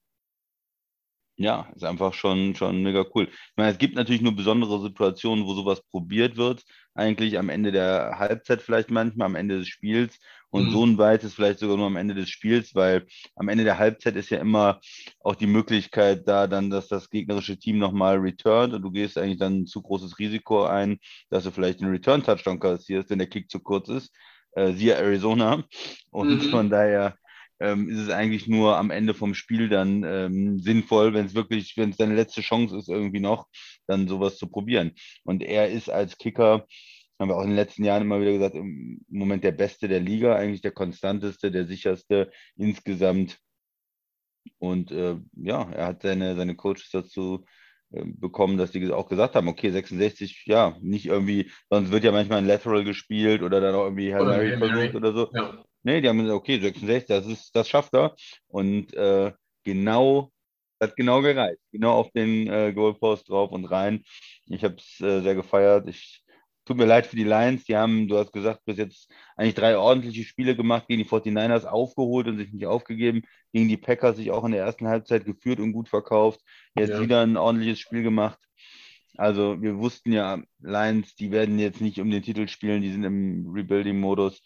[1.41, 3.25] ja, ist einfach schon, schon mega cool.
[3.31, 6.63] Ich meine, es gibt natürlich nur besondere Situationen, wo sowas probiert wird.
[6.95, 10.19] Eigentlich am Ende der Halbzeit vielleicht manchmal, am Ende des Spiels.
[10.51, 10.71] Und mhm.
[10.71, 14.17] so ein weites vielleicht sogar nur am Ende des Spiels, weil am Ende der Halbzeit
[14.17, 14.81] ist ja immer
[15.21, 19.39] auch die Möglichkeit da dann, dass das gegnerische Team nochmal returnt und du gehst eigentlich
[19.39, 20.99] dann ein zu großes Risiko ein,
[21.31, 24.13] dass du vielleicht einen Return-Touchdown kassierst, wenn der Kick zu kurz ist.
[24.53, 25.65] Äh, siehe Arizona.
[26.11, 26.51] Und mhm.
[26.51, 27.17] von daher
[27.61, 31.77] ähm, ist es eigentlich nur am Ende vom Spiel dann ähm, sinnvoll, wenn es wirklich,
[31.77, 33.47] wenn es deine letzte Chance ist, irgendwie noch,
[33.87, 34.93] dann sowas zu probieren.
[35.25, 36.67] Und er ist als Kicker,
[37.19, 40.01] haben wir auch in den letzten Jahren immer wieder gesagt, im Moment der Beste der
[40.01, 43.39] Liga, eigentlich der konstanteste, der sicherste insgesamt.
[44.59, 47.45] Und äh, ja, er hat seine, seine Coaches dazu
[47.93, 52.13] äh, bekommen, dass die auch gesagt haben, okay, 66, ja, nicht irgendwie, sonst wird ja
[52.13, 55.31] manchmal ein Lateral gespielt oder dann auch irgendwie Hail Mary versucht oder so.
[55.35, 55.65] Ja.
[55.83, 58.15] Nee, die haben gesagt, okay, 66, das, ist, das schafft er.
[58.49, 59.33] Und äh,
[59.65, 60.31] genau,
[60.81, 61.61] hat genau gereicht.
[61.73, 64.05] Genau auf den äh, Goalpost drauf und rein.
[64.47, 65.89] Ich habe es äh, sehr gefeiert.
[65.89, 66.23] Ich
[66.65, 67.65] tut mir leid für die Lions.
[67.65, 71.65] Die haben, du hast gesagt, bis jetzt eigentlich drei ordentliche Spiele gemacht, gegen die 49ers
[71.65, 73.23] aufgeholt und sich nicht aufgegeben.
[73.53, 76.41] Gegen die Packers sich auch in der ersten Halbzeit geführt und gut verkauft.
[76.77, 77.01] Jetzt ja.
[77.01, 78.39] wieder ein ordentliches Spiel gemacht.
[79.17, 83.05] Also wir wussten ja, Lions, die werden jetzt nicht um den Titel spielen, die sind
[83.05, 84.41] im Rebuilding-Modus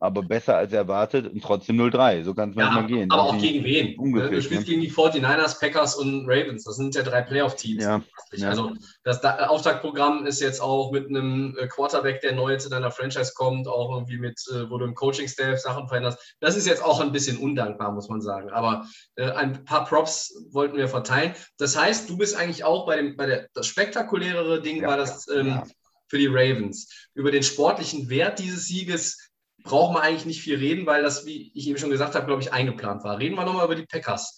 [0.00, 2.22] aber besser als erwartet und trotzdem 0-3.
[2.22, 3.10] So kann es manchmal ja, gehen.
[3.10, 3.98] Aber auch gegen wen?
[3.98, 4.74] Ungefähr, du spielst ne?
[4.74, 6.64] gegen die 49ers, Packers und Ravens.
[6.64, 7.82] Das sind ja drei Playoff-Teams.
[7.82, 8.48] Ja, ja.
[8.48, 13.32] Also das Auftaktprogramm ist jetzt auch mit einem äh, Quarterback, der neu zu deiner Franchise
[13.34, 16.36] kommt, auch irgendwie mit, äh, wo du im Coaching-Staff Sachen veränderst.
[16.40, 18.50] Das ist jetzt auch ein bisschen undankbar, muss man sagen.
[18.50, 21.34] Aber äh, ein paar Props wollten wir verteilen.
[21.58, 24.96] Das heißt, du bist eigentlich auch bei dem, bei der, das spektakulärere Ding ja, war
[24.96, 25.62] das ähm,
[26.08, 27.08] für die Ravens.
[27.14, 29.27] Über den sportlichen Wert dieses Sieges
[29.68, 32.42] braucht man eigentlich nicht viel reden, weil das, wie ich eben schon gesagt habe, glaube
[32.42, 33.18] ich, eingeplant war.
[33.18, 34.36] Reden wir nochmal über die Packers.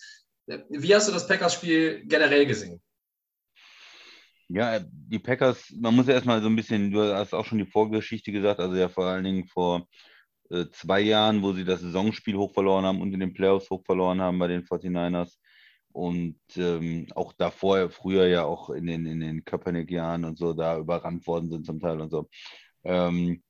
[0.69, 2.83] Wie hast du das Packers-Spiel generell gesehen?
[4.49, 7.71] Ja, die Packers, man muss ja erstmal so ein bisschen, du hast auch schon die
[7.71, 9.87] Vorgeschichte gesagt, also ja vor allen Dingen vor
[10.51, 13.85] äh, zwei Jahren, wo sie das Saisonspiel hoch verloren haben und in den Playoffs hoch
[13.85, 15.37] verloren haben bei den 49ers.
[15.93, 20.79] Und ähm, auch davor, früher ja auch in den, in den Kaepernick-Jahren und so, da
[20.79, 22.29] überrannt worden sind zum Teil und so.
[22.83, 23.43] Ähm,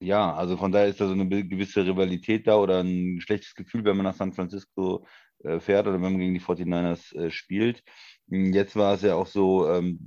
[0.00, 3.84] ja, also von daher ist da so eine gewisse Rivalität da oder ein schlechtes Gefühl,
[3.84, 5.06] wenn man nach San Francisco
[5.44, 7.82] äh, fährt oder wenn man gegen die 49ers äh, spielt.
[8.28, 9.98] Hm, jetzt war es ja auch so, ähm,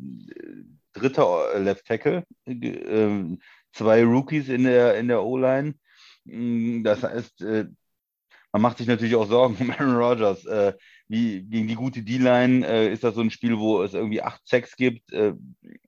[0.93, 3.37] dritter äh, Left Tackle, äh,
[3.73, 5.75] zwei Rookies in der, in der O-Line.
[6.25, 7.65] Hm, das heißt, äh,
[8.53, 10.45] man macht sich natürlich auch Sorgen um Aaron Rodgers.
[10.45, 10.73] Äh,
[11.07, 14.75] wie, gegen die gute D-Line ist das so ein Spiel, wo es irgendwie acht Sacks
[14.77, 15.11] gibt.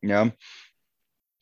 [0.02, 0.32] ja,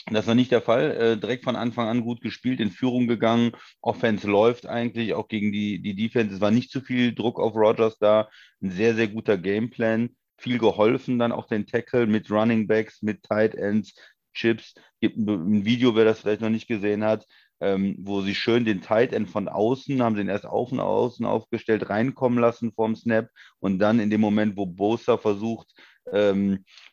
[0.10, 0.92] das war nicht der Fall.
[0.92, 3.52] Äh, direkt von Anfang an gut gespielt, in Führung gegangen.
[3.82, 6.36] Offense läuft eigentlich, auch gegen die, die Defense.
[6.36, 8.30] Es war nicht zu viel Druck auf Rogers da.
[8.62, 10.16] Ein sehr, sehr guter Gameplan.
[10.38, 13.94] viel geholfen, dann auch den Tackle mit Running Backs, mit Tight Ends,
[14.34, 14.74] Chips.
[15.00, 17.26] Gibt ein Video, wer das vielleicht noch nicht gesehen hat,
[17.60, 20.80] ähm, wo sie schön den Tight End von außen, haben sie ihn erst auf und
[20.80, 25.68] außen aufgestellt, reinkommen lassen vorm Snap und dann in dem Moment, wo Bosa versucht,
[26.12, 26.91] ähm, äh,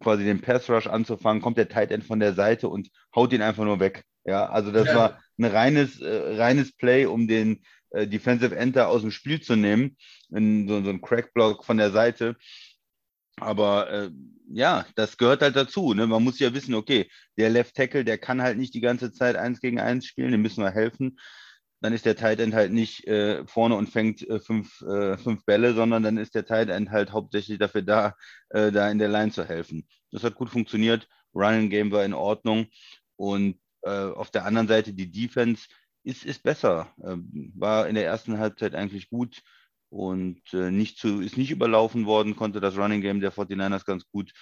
[0.00, 3.42] quasi den Pass Rush anzufangen, kommt der Tight End von der Seite und haut ihn
[3.42, 4.04] einfach nur weg.
[4.24, 4.94] Ja, also das ja.
[4.94, 9.56] war ein reines, äh, reines Play, um den äh, Defensive da aus dem Spiel zu
[9.56, 9.96] nehmen,
[10.30, 12.36] in so, so ein Crackblock von der Seite.
[13.36, 14.10] Aber äh,
[14.52, 15.94] ja, das gehört halt dazu.
[15.94, 16.06] Ne?
[16.06, 19.36] Man muss ja wissen, okay, der Left Tackle, der kann halt nicht die ganze Zeit
[19.36, 21.18] eins gegen eins spielen, dem müssen wir helfen.
[21.80, 25.44] Dann ist der Tight End halt nicht äh, vorne und fängt äh, fünf, äh, fünf
[25.46, 28.14] Bälle, sondern dann ist der Tight End halt hauptsächlich dafür da,
[28.50, 29.86] äh, da in der Line zu helfen.
[30.10, 31.08] Das hat gut funktioniert.
[31.34, 32.66] Running Game war in Ordnung.
[33.16, 35.68] Und äh, auf der anderen Seite die Defense
[36.04, 36.92] ist, ist besser.
[37.02, 39.42] Ähm, war in der ersten Halbzeit eigentlich gut
[39.88, 44.04] und äh, nicht zu, ist nicht überlaufen worden, konnte das Running Game der 49ers ganz
[44.10, 44.32] gut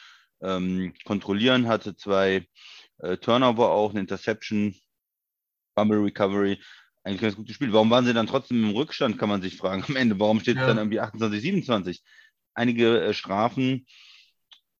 [0.41, 2.47] ähm, kontrollieren, hatte zwei
[3.21, 4.75] Turnover auch, eine Interception,
[5.77, 6.59] Fumble Recovery,
[7.05, 7.73] eigentlich ganz gut gespielt.
[7.73, 10.19] Warum waren sie dann trotzdem im Rückstand, kann man sich fragen am Ende.
[10.19, 10.69] Warum steht es ja.
[10.69, 12.03] dann irgendwie 28, 27?
[12.55, 13.87] Einige äh, Strafen,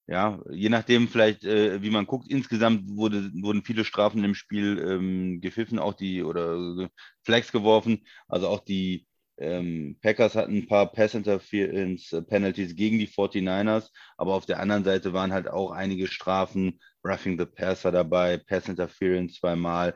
[0.09, 4.79] ja, je nachdem vielleicht, äh, wie man guckt, insgesamt wurde, wurden viele Strafen im Spiel
[4.79, 6.89] ähm, gepfiffen, auch die oder
[7.25, 14.35] Flags geworfen, also auch die ähm, Packers hatten ein paar Pass-Interference-Penalties gegen die 49ers, aber
[14.35, 19.95] auf der anderen Seite waren halt auch einige Strafen, Roughing the Passer dabei, Pass-Interference zweimal,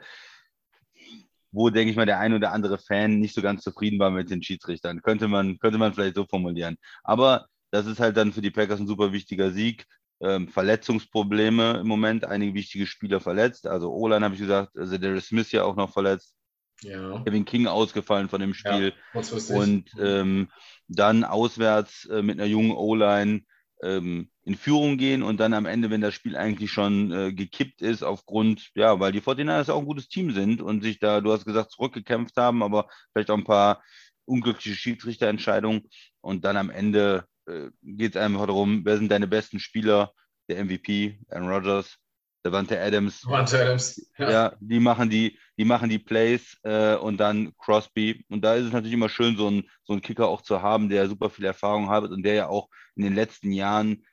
[1.52, 4.30] wo, denke ich mal, der ein oder andere Fan nicht so ganz zufrieden war mit
[4.30, 5.02] den Schiedsrichtern.
[5.02, 6.76] Könnte man, könnte man vielleicht so formulieren.
[7.04, 9.86] Aber das ist halt dann für die Packers ein super wichtiger Sieg.
[10.20, 13.66] Ähm, Verletzungsprobleme im Moment, einige wichtige Spieler verletzt.
[13.66, 16.34] Also Olan habe ich gesagt, also Darius Smith ja auch noch verletzt.
[16.82, 17.22] Ja.
[17.24, 18.92] Kevin King ausgefallen von dem Spiel.
[19.14, 20.48] Ja, und ähm,
[20.88, 23.42] dann auswärts äh, mit einer jungen O-Line
[23.82, 27.80] ähm, in Führung gehen und dann am Ende, wenn das Spiel eigentlich schon äh, gekippt
[27.80, 31.32] ist, aufgrund, ja, weil die 49ers auch ein gutes Team sind und sich da, du
[31.32, 33.82] hast gesagt, zurückgekämpft haben, aber vielleicht auch ein paar
[34.24, 35.88] unglückliche Schiedsrichterentscheidungen
[36.20, 40.12] und dann am Ende äh, geht es einfach darum, wer sind deine besten Spieler,
[40.48, 41.98] der MVP, Aaron Rodgers,
[42.44, 43.20] Devante Adams.
[43.20, 44.30] Devante Adams, ja.
[44.30, 44.52] ja.
[44.58, 48.24] die machen die, die machen die Plays äh, und dann Crosby.
[48.28, 50.88] Und da ist es natürlich immer schön, so einen so einen Kicker auch zu haben,
[50.88, 54.04] der super viel Erfahrung hat und der ja auch in den letzten Jahren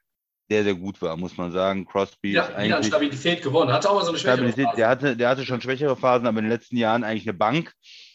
[0.49, 1.85] sehr, sehr gut war, muss man sagen.
[1.85, 2.73] Crosby ja, ist eigentlich.
[2.73, 3.71] An Stabilität gewonnen.
[3.71, 4.75] Hatte auch mal so eine schwächere Phase.
[4.77, 7.73] Der hatte, der hatte schon schwächere Phasen, aber in den letzten Jahren eigentlich eine Bank.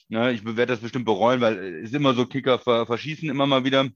[0.09, 3.89] Ja, ich werde das bestimmt bereuen, weil es immer so Kicker verschießen immer mal wieder.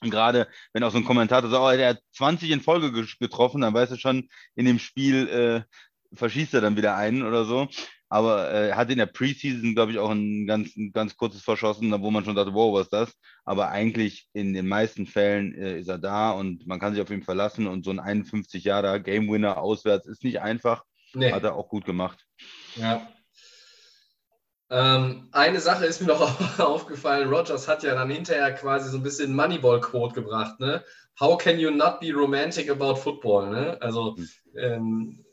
[0.00, 3.60] Und gerade wenn auch so ein Kommentator sagt, oh, der hat 20 in Folge getroffen,
[3.60, 7.68] dann weißt du schon, in dem Spiel äh, verschießt er dann wieder einen oder so.
[8.14, 11.42] Aber äh, er hat in der Preseason, glaube ich, auch ein ganz, ein ganz kurzes
[11.42, 13.12] verschossen, wo man schon dachte, wow, was ist das?
[13.44, 17.10] Aber eigentlich in den meisten Fällen äh, ist er da und man kann sich auf
[17.10, 17.66] ihn verlassen.
[17.66, 20.84] Und so ein 51 Jahre Game Winner auswärts ist nicht einfach.
[21.12, 21.32] Nee.
[21.32, 22.24] Hat er auch gut gemacht.
[22.76, 23.04] Ja,
[24.70, 26.20] ähm, eine Sache ist mir noch
[26.60, 30.84] aufgefallen, Rogers hat ja dann hinterher quasi so ein bisschen Moneyball-Quote gebracht, ne?
[31.18, 33.76] How can you not be romantic about football, ne?
[33.80, 34.16] Also,
[34.56, 35.24] ähm,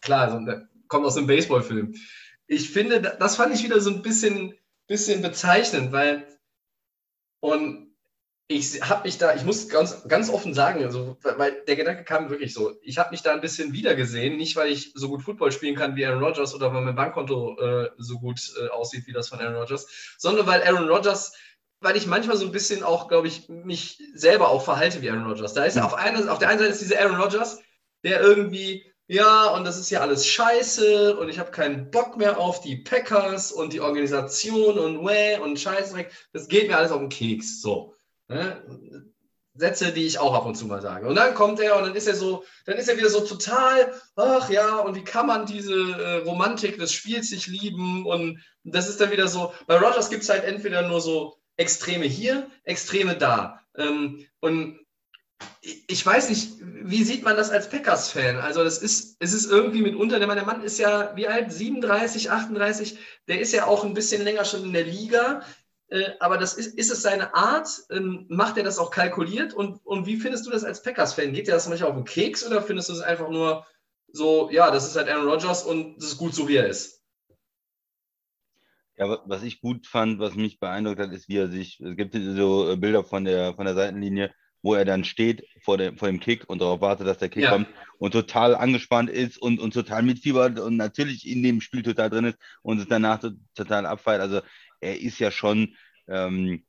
[0.00, 0.40] klar, also,
[0.88, 1.94] kommt aus einem Baseballfilm.
[2.46, 4.54] Ich finde, das fand ich wieder so ein bisschen,
[4.86, 6.26] bisschen bezeichnend, weil
[7.40, 7.88] und
[8.50, 12.30] ich habe mich da, ich muss ganz, ganz offen sagen, also, weil der Gedanke kam
[12.30, 15.52] wirklich so, ich habe mich da ein bisschen wiedergesehen, nicht weil ich so gut Football
[15.52, 19.12] spielen kann wie Aaron Rodgers oder weil mein Bankkonto äh, so gut äh, aussieht wie
[19.12, 21.34] das von Aaron Rodgers, sondern weil Aaron Rodgers,
[21.80, 25.26] weil ich manchmal so ein bisschen auch, glaube ich, mich selber auch verhalte wie Aaron
[25.26, 25.52] Rodgers.
[25.52, 27.60] Da ist ja auf, eine, auf der einen Seite ist dieser Aaron Rodgers,
[28.02, 32.38] der irgendwie, ja, und das ist ja alles scheiße und ich habe keinen Bock mehr
[32.38, 36.12] auf die Packers und die Organisation und wäh und Scheißdreck.
[36.34, 37.62] Das geht mir alles auf den Keks.
[37.62, 37.94] So.
[38.28, 38.62] Ne?
[39.54, 41.08] Sätze, die ich auch ab und zu mal sage.
[41.08, 43.92] Und dann kommt er und dann ist er so, dann ist er wieder so total,
[44.14, 48.06] ach ja, und wie kann man diese äh, Romantik des Spiels sich lieben?
[48.06, 52.04] Und das ist dann wieder so, bei Rogers gibt es halt entweder nur so Extreme
[52.04, 53.60] hier, Extreme da.
[53.74, 54.78] Ähm, und
[55.60, 58.36] ich weiß nicht, wie sieht man das als Packers-Fan?
[58.36, 61.52] Also, das ist, es ist irgendwie mitunter, der Mann ist ja, wie alt?
[61.52, 65.42] 37, 38, der ist ja auch ein bisschen länger schon in der Liga.
[65.88, 67.68] Äh, aber das ist, ist es seine Art?
[67.90, 69.54] Ähm, macht er das auch kalkuliert?
[69.54, 71.32] Und, und wie findest du das als Packers-Fan?
[71.32, 73.66] Geht dir das manchmal auf den Keks oder findest du es einfach nur
[74.12, 77.02] so, ja, das ist halt Aaron Rodgers und das ist gut so, wie er ist?
[78.96, 82.14] Ja, was ich gut fand, was mich beeindruckt hat, ist, wie er sich, es gibt
[82.14, 86.08] so äh, Bilder von der, von der Seitenlinie, wo er dann steht vor dem, vor
[86.08, 87.50] dem Kick und darauf wartet, dass der Kick ja.
[87.50, 87.68] kommt
[87.98, 92.24] und total angespannt ist und, und total mitfiebert und natürlich in dem Spiel total drin
[92.26, 93.22] ist und es danach
[93.54, 94.20] total abfeiert.
[94.20, 94.40] Also
[94.80, 95.74] er ist ja schon,
[96.08, 96.64] ähm,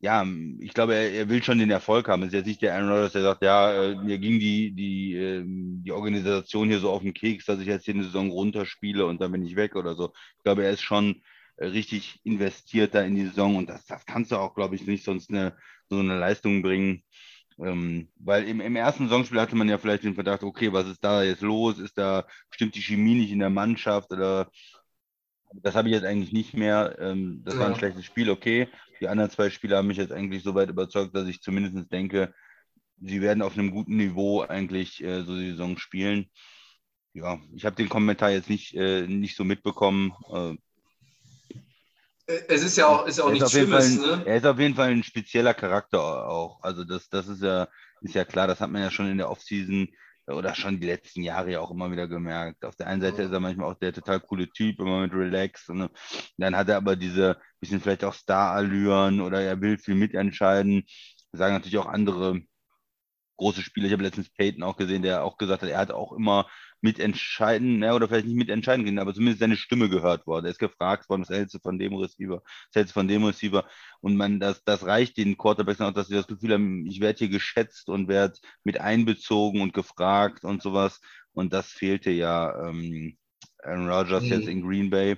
[0.00, 0.26] ja,
[0.60, 2.22] ich glaube, er, er, will schon den Erfolg haben.
[2.22, 5.14] Es ist jetzt nicht der Aaron Rodgers, der sagt, ja, äh, mir ging die, die,
[5.14, 9.06] ähm, die Organisation hier so auf den Keks, dass ich jetzt hier eine Saison runterspiele
[9.06, 10.12] und dann bin ich weg oder so.
[10.36, 11.22] Ich glaube, er ist schon
[11.56, 14.86] äh, richtig investiert da in die Saison und das, das kannst du auch, glaube ich,
[14.86, 15.56] nicht sonst eine,
[15.88, 17.02] so eine Leistung bringen.
[17.58, 21.04] Ähm, weil im, im ersten Saisonspiel hatte man ja vielleicht den Verdacht, okay, was ist
[21.04, 21.78] da jetzt los?
[21.78, 24.50] Ist da, stimmt die Chemie nicht in der Mannschaft oder
[25.62, 26.96] das habe ich jetzt eigentlich nicht mehr.
[26.98, 27.60] Ähm, das ja.
[27.60, 28.68] war ein schlechtes Spiel, okay.
[29.00, 32.34] Die anderen zwei Spiele haben mich jetzt eigentlich so weit überzeugt, dass ich zumindest denke,
[33.00, 36.30] sie werden auf einem guten Niveau eigentlich äh, so die Saison spielen.
[37.12, 40.12] Ja, ich habe den Kommentar jetzt nicht, äh, nicht so mitbekommen.
[40.32, 40.56] Äh,
[42.26, 43.98] es ist ja auch, ist ja auch nichts Schlimmes.
[43.98, 44.22] Ein, ne?
[44.26, 46.62] Er ist auf jeden Fall ein spezieller Charakter auch.
[46.62, 47.68] Also das, das ist ja,
[48.00, 49.88] ist ja klar, das hat man ja schon in der Offseason
[50.26, 52.64] oder schon die letzten Jahre ja auch immer wieder gemerkt.
[52.64, 55.68] Auf der einen Seite ist er manchmal auch der total coole Typ, immer mit Relax.
[55.68, 55.90] Und
[56.38, 60.84] dann hat er aber diese bisschen vielleicht auch Star-Allüren oder er will viel mitentscheiden.
[61.30, 62.40] Das sagen natürlich auch andere
[63.36, 63.86] große Spieler.
[63.86, 66.48] Ich habe letztens Peyton auch gesehen, der auch gesagt hat, er hat auch immer
[66.84, 70.44] mitentscheiden, ja, oder vielleicht nicht mitentscheiden können, aber zumindest seine Stimme gehört worden.
[70.44, 73.24] Er ist gefragt worden, was hältst du von dem Receiver, was hältst du von dem
[73.24, 73.64] Receiver?
[74.00, 77.20] Und man, das, das reicht den Quarterbacks auch, dass sie das Gefühl haben, ich werde
[77.20, 81.00] hier geschätzt und werde mit einbezogen und gefragt und sowas.
[81.32, 83.16] Und das fehlte ja ähm,
[83.62, 84.28] Aaron Rodgers mhm.
[84.28, 85.16] jetzt in Green Bay.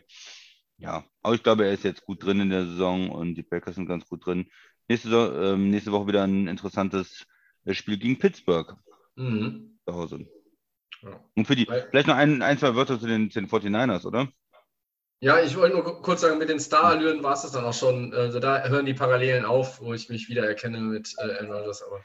[0.78, 3.74] Ja, aber ich glaube, er ist jetzt gut drin in der Saison und die Packers
[3.74, 4.46] sind ganz gut drin.
[4.86, 7.26] Nächste, ähm, nächste Woche wieder ein interessantes
[7.64, 8.76] äh, Spiel gegen Pittsburgh.
[9.16, 9.80] Mhm.
[9.84, 10.35] Zu Hause.
[11.02, 11.20] Ja.
[11.34, 14.28] Und für die, vielleicht noch ein, ein zwei Wörter zu den, zu den 49ers, oder?
[15.20, 18.12] Ja, ich wollte nur kurz sagen, mit den Star-Allüren war es das dann auch schon.
[18.12, 22.02] Also da hören die Parallelen auf, wo ich mich wiedererkenne mit äh, Aaron Rodgers, aber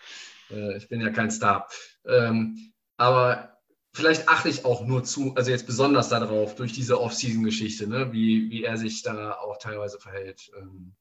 [0.50, 1.68] äh, ich bin ja kein Star.
[2.06, 3.58] Ähm, aber
[3.94, 8.50] vielleicht achte ich auch nur zu, also jetzt besonders darauf, durch diese Off-Season-Geschichte, ne, wie,
[8.50, 10.50] wie er sich da auch teilweise verhält.
[10.58, 10.94] Ähm,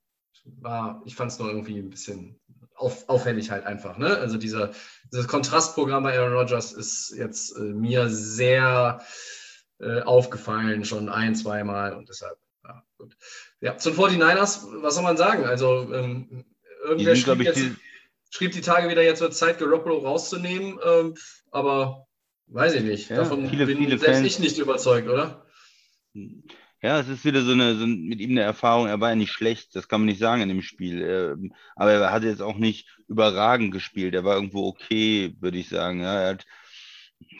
[0.45, 2.41] war, ich fand es nur irgendwie ein bisschen
[2.81, 3.99] auf, auffällig halt einfach.
[3.99, 4.17] Ne?
[4.17, 4.73] Also dieser,
[5.13, 9.01] dieses Kontrastprogramm bei Aaron Rodgers ist jetzt äh, mir sehr
[9.79, 13.17] äh, aufgefallen, schon ein, zweimal und deshalb, ja, gut.
[13.61, 15.45] Ja, zu den 49ers, was soll man sagen?
[15.45, 16.45] Also ähm,
[16.83, 17.77] irgendwer die, schrieb, jetzt, die,
[18.31, 21.15] schrieb, die Tage wieder, jetzt wird Zeit, Garoppolo rauszunehmen, ähm,
[21.51, 22.07] aber
[22.47, 23.11] weiß ich nicht.
[23.11, 24.27] Ja, Davon viele, bin viele selbst Fans.
[24.27, 25.47] ich nicht überzeugt, oder?
[26.83, 28.87] Ja, es ist wieder so eine, so mit ihm eine Erfahrung.
[28.87, 31.03] Er war ja nicht schlecht, das kann man nicht sagen in dem Spiel.
[31.03, 34.15] Ähm, aber er hat jetzt auch nicht überragend gespielt.
[34.15, 36.01] Er war irgendwo okay, würde ich sagen.
[36.01, 36.47] Ja, er hat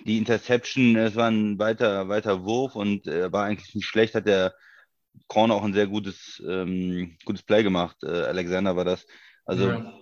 [0.05, 4.15] die Interception, es war ein weiter, weiter Wurf und er war eigentlich nicht schlecht.
[4.15, 4.55] Hat der
[5.27, 7.97] Corner auch ein sehr gutes, ähm, gutes Play gemacht.
[8.03, 9.07] Äh, Alexander war das.
[9.47, 9.93] Also ja.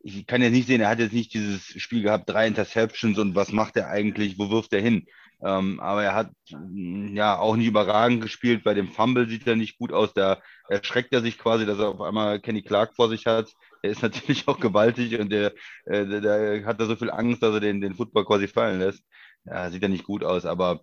[0.00, 3.34] ich kann jetzt nicht sehen, er hat jetzt nicht dieses Spiel gehabt, drei Interceptions und
[3.34, 5.06] was macht er eigentlich, wo wirft er hin?
[5.44, 8.64] Ähm, aber er hat mm, ja auch nicht überragend gespielt.
[8.64, 10.14] Bei dem Fumble sieht er nicht gut aus.
[10.14, 13.52] Da erschreckt er sich quasi, dass er auf einmal Kenny Clark vor sich hat.
[13.82, 15.52] Er ist natürlich auch gewaltig und der,
[15.84, 18.80] äh, der, der, hat da so viel Angst, dass er den, den Football quasi fallen
[18.80, 19.04] lässt.
[19.44, 20.46] Ja, sieht ja nicht gut aus.
[20.46, 20.80] Aber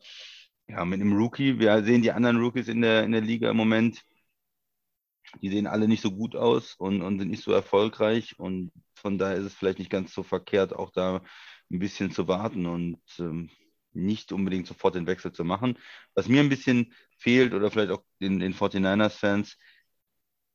[0.67, 3.57] ja, mit einem Rookie, wir sehen die anderen Rookies in der, in der Liga im
[3.57, 4.03] Moment,
[5.41, 8.37] die sehen alle nicht so gut aus und, und sind nicht so erfolgreich.
[8.39, 11.21] Und von daher ist es vielleicht nicht ganz so verkehrt, auch da
[11.71, 12.65] ein bisschen zu warten.
[12.65, 13.49] Und ähm,
[13.93, 15.77] nicht unbedingt sofort den Wechsel zu machen.
[16.15, 19.57] Was mir ein bisschen fehlt oder vielleicht auch den, den 49ers-Fans,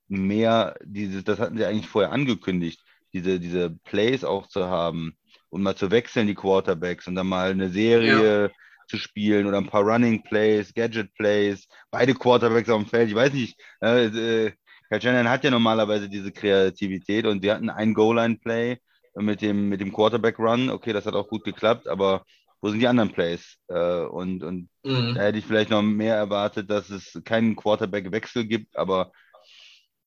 [0.09, 5.16] mehr diese, das hatten sie eigentlich vorher angekündigt, diese, diese Plays auch zu haben
[5.49, 8.51] und mal zu wechseln, die Quarterbacks und dann mal eine Serie ja.
[8.88, 13.09] zu spielen oder ein paar Running Plays, Gadget Plays, beide Quarterbacks auf dem Feld.
[13.09, 14.53] Ich weiß nicht, äh, äh,
[14.90, 18.79] Kyle hat ja normalerweise diese Kreativität und sie hatten ein Goal-Line-Play
[19.16, 20.70] mit dem, mit dem Quarterback-Run.
[20.70, 22.25] Okay, das hat auch gut geklappt, aber
[22.66, 23.59] wo sind die anderen Plays?
[23.68, 25.14] Äh, und und mhm.
[25.14, 29.12] da hätte ich vielleicht noch mehr erwartet, dass es keinen Quarterback-Wechsel gibt, aber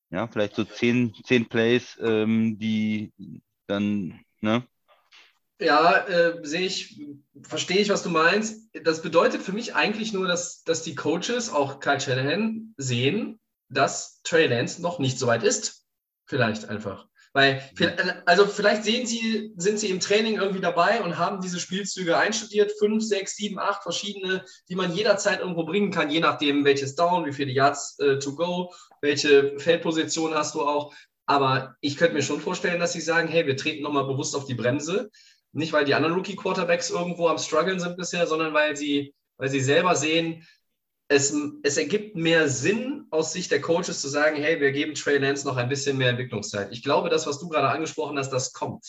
[0.10, 3.14] ja, vielleicht so zehn, zehn Plays, ähm, die
[3.68, 4.68] dann, ne?
[5.62, 7.02] Ja, äh, sehe ich,
[7.44, 8.70] verstehe ich, was du meinst.
[8.84, 14.22] Das bedeutet für mich eigentlich nur, dass, dass die Coaches, auch Kyle Shanahan, sehen, dass
[14.24, 15.86] Trey Lance noch nicht so weit ist.
[16.26, 17.09] Vielleicht einfach.
[17.34, 17.62] Weil,
[18.26, 22.72] also vielleicht sehen Sie, sind Sie im Training irgendwie dabei und haben diese Spielzüge einstudiert,
[22.80, 27.26] fünf, sechs, sieben, acht verschiedene, die man jederzeit irgendwo bringen kann, je nachdem, welches Down,
[27.28, 30.94] wie viele Yards äh, to go, welche Feldposition hast du auch.
[31.28, 34.46] Aber ich könnte mir schon vorstellen, dass Sie sagen, hey, wir treten nochmal bewusst auf
[34.46, 35.12] die Bremse.
[35.52, 39.62] Nicht, weil die anderen Rookie-Quarterbacks irgendwo am struggeln sind bisher, sondern weil sie, weil sie
[39.62, 40.46] selber sehen,
[41.10, 41.34] es,
[41.64, 45.46] es ergibt mehr Sinn aus Sicht der Coaches zu sagen, hey, wir geben Trey Lance
[45.46, 46.72] noch ein bisschen mehr Entwicklungszeit.
[46.72, 48.86] Ich glaube, das, was du gerade angesprochen hast, das kommt.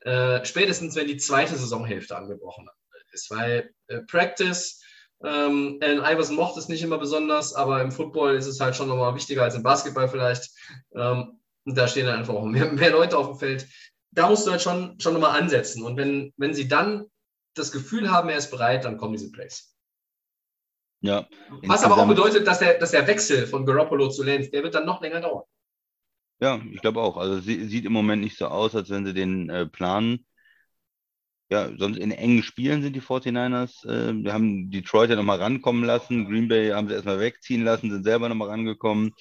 [0.00, 2.68] Äh, spätestens, wenn die zweite Saisonhälfte angebrochen
[3.12, 4.82] ist, weil äh, Practice,
[5.22, 8.88] ähm, Allen Iverson mochte es nicht immer besonders, aber im Football ist es halt schon
[8.88, 10.50] nochmal wichtiger als im Basketball vielleicht.
[10.94, 13.68] Ähm, da stehen dann einfach auch mehr, mehr Leute auf dem Feld.
[14.12, 15.82] Da musst du halt schon, schon nochmal ansetzen.
[15.82, 17.04] Und wenn, wenn sie dann
[17.54, 19.76] das Gefühl haben, er ist bereit, dann kommen diese Plays.
[21.00, 21.26] Ja.
[21.62, 24.74] Was aber auch bedeutet, dass der, dass der Wechsel von Garoppolo zu Lance, der wird
[24.74, 25.44] dann noch länger dauern.
[26.40, 27.16] Ja, ich glaube auch.
[27.16, 30.26] Also sie, sieht im Moment nicht so aus, als wenn sie den äh, planen.
[31.50, 33.84] Ja, sonst in engen Spielen sind die 49ers.
[33.86, 36.26] Äh, wir haben Detroit ja nochmal rankommen lassen.
[36.26, 39.12] Green Bay haben sie erstmal wegziehen lassen, sind selber nochmal rangekommen.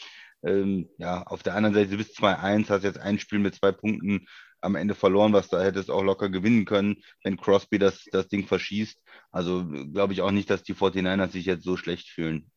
[0.43, 3.71] Ähm, ja, auf der anderen Seite, du bist 2-1, hast jetzt ein Spiel mit zwei
[3.71, 4.25] Punkten
[4.61, 8.47] am Ende verloren, was da hättest auch locker gewinnen können, wenn Crosby das, das Ding
[8.47, 9.01] verschießt.
[9.31, 12.51] Also glaube ich auch nicht, dass die 49ers sich jetzt so schlecht fühlen.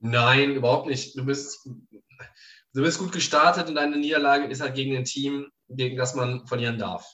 [0.00, 1.16] Nein, überhaupt nicht.
[1.16, 5.96] Du bist, du bist gut gestartet und deine Niederlage ist halt gegen ein Team, gegen
[5.96, 7.06] das man verlieren darf.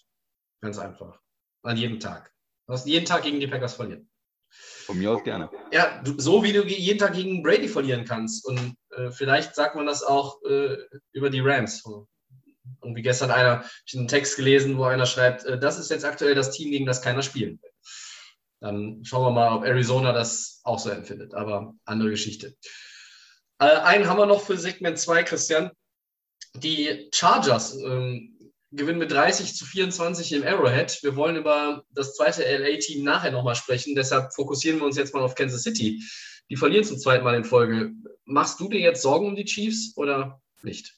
[0.60, 1.18] Ganz einfach.
[1.62, 2.32] An jedem Tag.
[2.66, 4.08] Du hast jeden Tag gegen die Packers verlieren.
[4.50, 5.50] Von mir aus gerne.
[5.72, 8.46] Ja, du, so wie du jeden Tag gegen Brady verlieren kannst.
[8.46, 10.76] Und äh, vielleicht sagt man das auch äh,
[11.12, 11.82] über die Rams.
[12.80, 16.04] Und wie gestern einer, ich einen Text gelesen, wo einer schreibt, äh, das ist jetzt
[16.04, 17.70] aktuell das Team, gegen das keiner spielen will.
[18.60, 21.34] Dann schauen wir mal, ob Arizona das auch so empfindet.
[21.34, 22.56] Aber andere Geschichte.
[23.58, 25.70] Äh, einen haben wir noch für Segment 2, Christian.
[26.56, 28.34] Die Chargers ähm,
[28.70, 30.98] gewinnen mit 30 zu 24 im Arrowhead.
[31.02, 33.94] Wir wollen über das zweite LA-Team nachher nochmal sprechen.
[33.94, 36.02] Deshalb fokussieren wir uns jetzt mal auf Kansas City.
[36.50, 37.92] Die verlieren zum zweiten Mal in Folge.
[38.24, 40.94] Machst du dir jetzt Sorgen um die Chiefs oder nicht?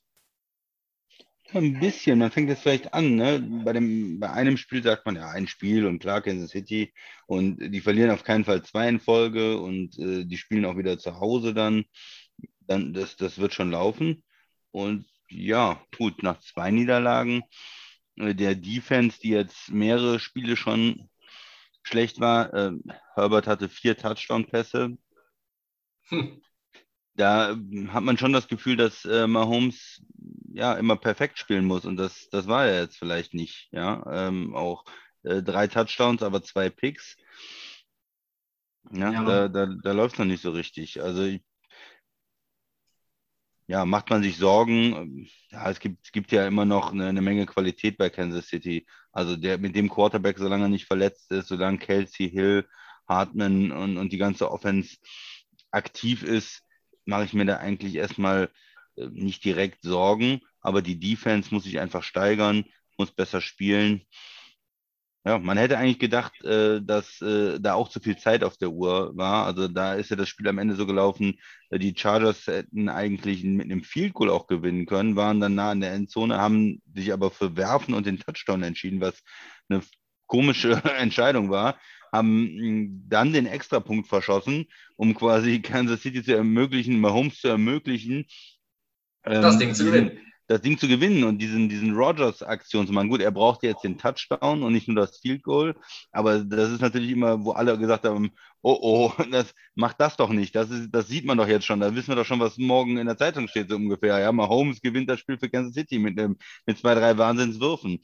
[1.55, 3.41] Ein bisschen, man fängt jetzt vielleicht an, ne?
[3.65, 6.93] Bei dem, bei einem Spiel sagt man ja ein Spiel und klar Kansas City
[7.27, 10.99] und die verlieren auf keinen Fall zwei in Folge und äh, die spielen auch wieder
[10.99, 11.85] zu Hause dann.
[12.61, 14.25] Dann das, das wird schon laufen.
[14.73, 17.43] Und ja, gut, nach zwei Niederlagen
[18.17, 21.09] äh, der Defense, die jetzt mehrere Spiele schon
[21.85, 22.73] schlecht war, äh,
[23.15, 24.97] Herbert hatte vier Touchdown-Pässe,
[26.09, 26.41] Hm.
[27.15, 30.03] da ähm, hat man schon das Gefühl, dass äh, Mahomes
[30.57, 33.69] ja immer perfekt spielen muss und das, das war er jetzt vielleicht nicht.
[33.73, 34.85] Ja, ähm, auch
[35.25, 37.17] äh, drei Touchdowns, aber zwei Picks.
[38.93, 39.25] Ja, Ja.
[39.25, 41.03] da, da, da läuft es noch nicht so richtig.
[41.03, 41.43] Also ich,
[43.69, 45.29] ja, macht man sich Sorgen?
[45.51, 48.87] Ja, es gibt, es gibt ja immer noch eine, eine Menge Qualität bei Kansas City.
[49.13, 52.67] Also der mit dem Quarterback, solange er nicht verletzt ist, solange Kelsey Hill,
[53.09, 54.97] Hartman und, und die ganze Offense
[55.73, 56.63] aktiv ist,
[57.07, 58.51] mache ich mir da eigentlich erstmal
[58.97, 62.65] nicht direkt Sorgen, aber die Defense muss sich einfach steigern,
[62.99, 64.03] muss besser spielen.
[65.25, 68.71] Ja, man hätte eigentlich gedacht, äh, dass äh, da auch zu viel Zeit auf der
[68.71, 69.45] Uhr war.
[69.47, 71.35] Also da ist ja das Spiel am Ende so gelaufen,
[71.71, 75.73] äh, die Chargers hätten eigentlich mit einem Field Goal auch gewinnen können, waren dann nah
[75.73, 79.21] in der Endzone, haben sich aber für Werfen und den Touchdown entschieden, was
[79.69, 79.83] eine
[80.27, 81.77] komische Entscheidung war,
[82.13, 82.45] haben
[82.85, 88.27] mh, dann den Extrapunkt verschossen, um quasi Kansas City zu ermöglichen, Mahomes zu ermöglichen,
[89.27, 90.19] Das ähm, Ding zu gewinnen.
[90.47, 93.09] das Ding zu gewinnen und diesen, diesen Rogers-Aktion zu machen.
[93.09, 95.75] Gut, er braucht jetzt den Touchdown und nicht nur das Field Goal,
[96.13, 98.31] aber das ist natürlich immer, wo alle gesagt haben,
[98.63, 100.55] oh oh, das macht das doch nicht.
[100.55, 101.81] Das, ist, das sieht man doch jetzt schon.
[101.81, 104.19] Da wissen wir doch schon, was morgen in der Zeitung steht, so ungefähr.
[104.21, 107.99] Ja, Mahomes gewinnt das Spiel für Kansas City mit, einem, mit zwei, drei Wahnsinnswürfen.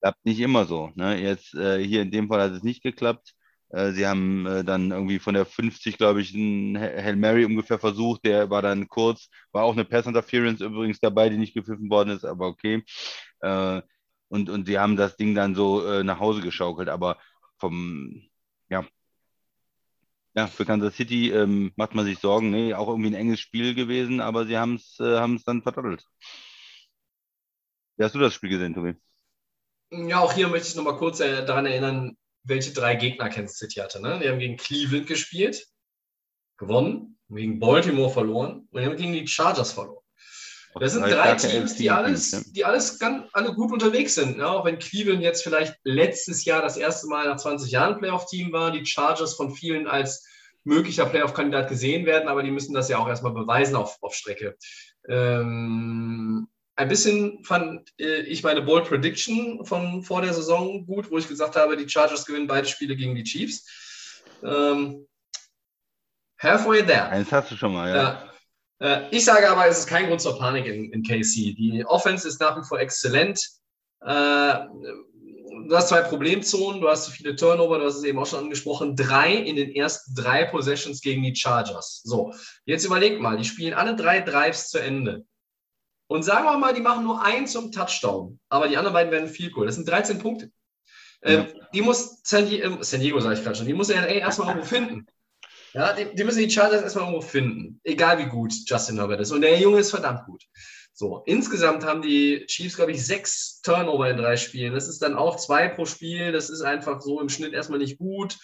[0.00, 0.90] Klappt nicht immer so.
[0.94, 1.20] Ne?
[1.20, 3.34] Jetzt äh, hier in dem Fall hat es nicht geklappt.
[3.70, 7.78] Äh, Sie haben äh, dann irgendwie von der 50, glaube ich, einen Hail Mary ungefähr
[7.78, 8.24] versucht.
[8.24, 12.10] Der war dann kurz, war auch eine Pass Interference übrigens dabei, die nicht gepfiffen worden
[12.10, 12.84] ist, aber okay.
[13.40, 13.82] Äh,
[14.28, 16.88] und, und sie haben das Ding dann so nach Hause geschaukelt.
[16.88, 17.18] Aber
[17.58, 18.22] vom,
[18.68, 18.84] ja,
[20.34, 22.50] ja, für Kansas City ähm, macht man sich Sorgen.
[22.50, 26.04] Nee, auch irgendwie ein enges Spiel gewesen, aber sie haben es äh, dann verdottelt.
[27.96, 28.94] Wie hast du das Spiel gesehen, Tobi?
[29.90, 34.00] Ja, auch hier möchte ich nochmal kurz daran erinnern, welche drei Gegner Kansas City hatte.
[34.00, 34.20] Ne?
[34.22, 35.66] Die haben gegen Cleveland gespielt,
[36.58, 40.00] gewonnen, gegen Baltimore verloren und die haben gegen die Chargers verloren.
[40.78, 44.38] Das sind drei Teams, die alles, die alles ganz, alle gut unterwegs sind.
[44.38, 48.52] Ja, auch wenn Cleveland jetzt vielleicht letztes Jahr das erste Mal nach 20 Jahren Playoff-Team
[48.52, 50.24] war, die Chargers von vielen als
[50.62, 54.56] möglicher Playoff-Kandidat gesehen werden, aber die müssen das ja auch erstmal beweisen auf, auf Strecke.
[55.08, 56.46] Ähm,
[56.76, 61.28] ein bisschen fand äh, ich meine Bold Prediction von vor der Saison gut, wo ich
[61.28, 64.22] gesagt habe, die Chargers gewinnen beide Spiele gegen die Chiefs.
[64.42, 65.06] Ähm,
[66.38, 67.08] halfway there.
[67.08, 68.30] Eins hast du schon mal, ja.
[68.80, 69.06] Ja.
[69.06, 71.54] Äh, Ich sage aber, es ist kein Grund zur Panik in, in KC.
[71.54, 73.40] Die Offense ist nach wie vor exzellent.
[74.02, 74.54] Äh,
[75.68, 78.40] Du hast zwei Problemzonen, du hast zu viele Turnover, du hast es eben auch schon
[78.40, 78.96] angesprochen.
[78.96, 82.02] Drei in den ersten drei Possessions gegen die Chargers.
[82.02, 85.24] So, jetzt überleg mal, die spielen alle drei Drives zu Ende.
[86.10, 89.28] Und sagen wir mal, die machen nur einen zum Touchdown, aber die anderen beiden werden
[89.28, 89.66] viel cool.
[89.66, 90.50] Das sind 13 Punkte.
[91.22, 94.48] Ähm, Die muss San Diego, San Diego sage ich gerade schon, die muss LA erstmal
[94.48, 95.06] irgendwo finden.
[95.72, 97.80] Ja, die, die müssen die Chargers erstmal irgendwo finden.
[97.84, 99.30] Egal wie gut Justin Herbert ist.
[99.30, 100.42] Und der Junge ist verdammt gut.
[100.92, 104.74] So, insgesamt haben die Chiefs, glaube ich, sechs Turnover in drei Spielen.
[104.74, 106.32] Das ist dann auch zwei pro Spiel.
[106.32, 108.36] Das ist einfach so im Schnitt erstmal nicht gut.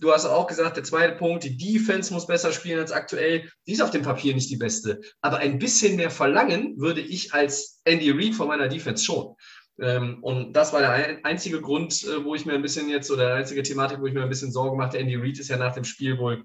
[0.00, 3.50] Du hast auch gesagt, der zweite Punkt, die Defense muss besser spielen als aktuell.
[3.66, 5.00] Die ist auf dem Papier nicht die beste.
[5.22, 9.34] Aber ein bisschen mehr verlangen würde ich als Andy Reid von meiner Defense schon.
[9.80, 13.26] Ähm, und das war der einzige Grund, äh, wo ich mir ein bisschen jetzt, oder
[13.26, 14.98] die einzige Thematik, wo ich mir ein bisschen Sorgen machte.
[14.98, 16.44] Andy Reid ist ja nach dem Spiel wohl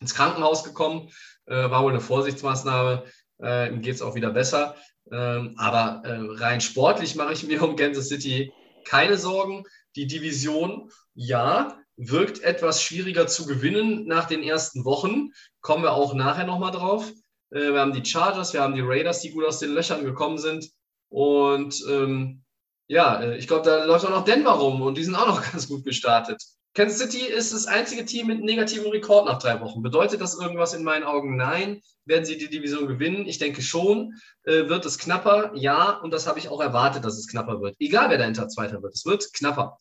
[0.00, 1.10] ins Krankenhaus gekommen,
[1.46, 3.04] äh, war wohl eine Vorsichtsmaßnahme.
[3.42, 4.76] Äh, ihm geht es auch wieder besser.
[5.12, 8.50] Ähm, aber rein sportlich mache ich mir um Kansas City
[8.86, 9.64] keine Sorgen.
[9.96, 15.30] Die Division, ja, wirkt etwas schwieriger zu gewinnen nach den ersten Wochen.
[15.60, 17.10] Kommen wir auch nachher nochmal drauf.
[17.50, 20.38] Äh, wir haben die Chargers, wir haben die Raiders, die gut aus den Löchern gekommen
[20.38, 20.70] sind.
[21.08, 22.42] Und ähm,
[22.88, 25.42] ja, äh, ich glaube, da läuft auch noch Denver rum und die sind auch noch
[25.52, 26.42] ganz gut gestartet.
[26.74, 29.80] Kansas City ist das einzige Team mit negativem Rekord nach drei Wochen.
[29.82, 31.36] Bedeutet das irgendwas in meinen Augen?
[31.36, 31.80] Nein.
[32.04, 33.26] Werden sie die Division gewinnen?
[33.26, 34.14] Ich denke schon.
[34.42, 35.52] Äh, wird es knapper?
[35.54, 35.90] Ja.
[36.00, 37.76] Und das habe ich auch erwartet, dass es knapper wird.
[37.78, 38.94] Egal, wer dahinter Zweiter wird.
[38.94, 39.78] Es wird knapper.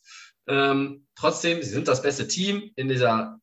[0.47, 3.39] Ähm, trotzdem, sie sind das beste Team in dieser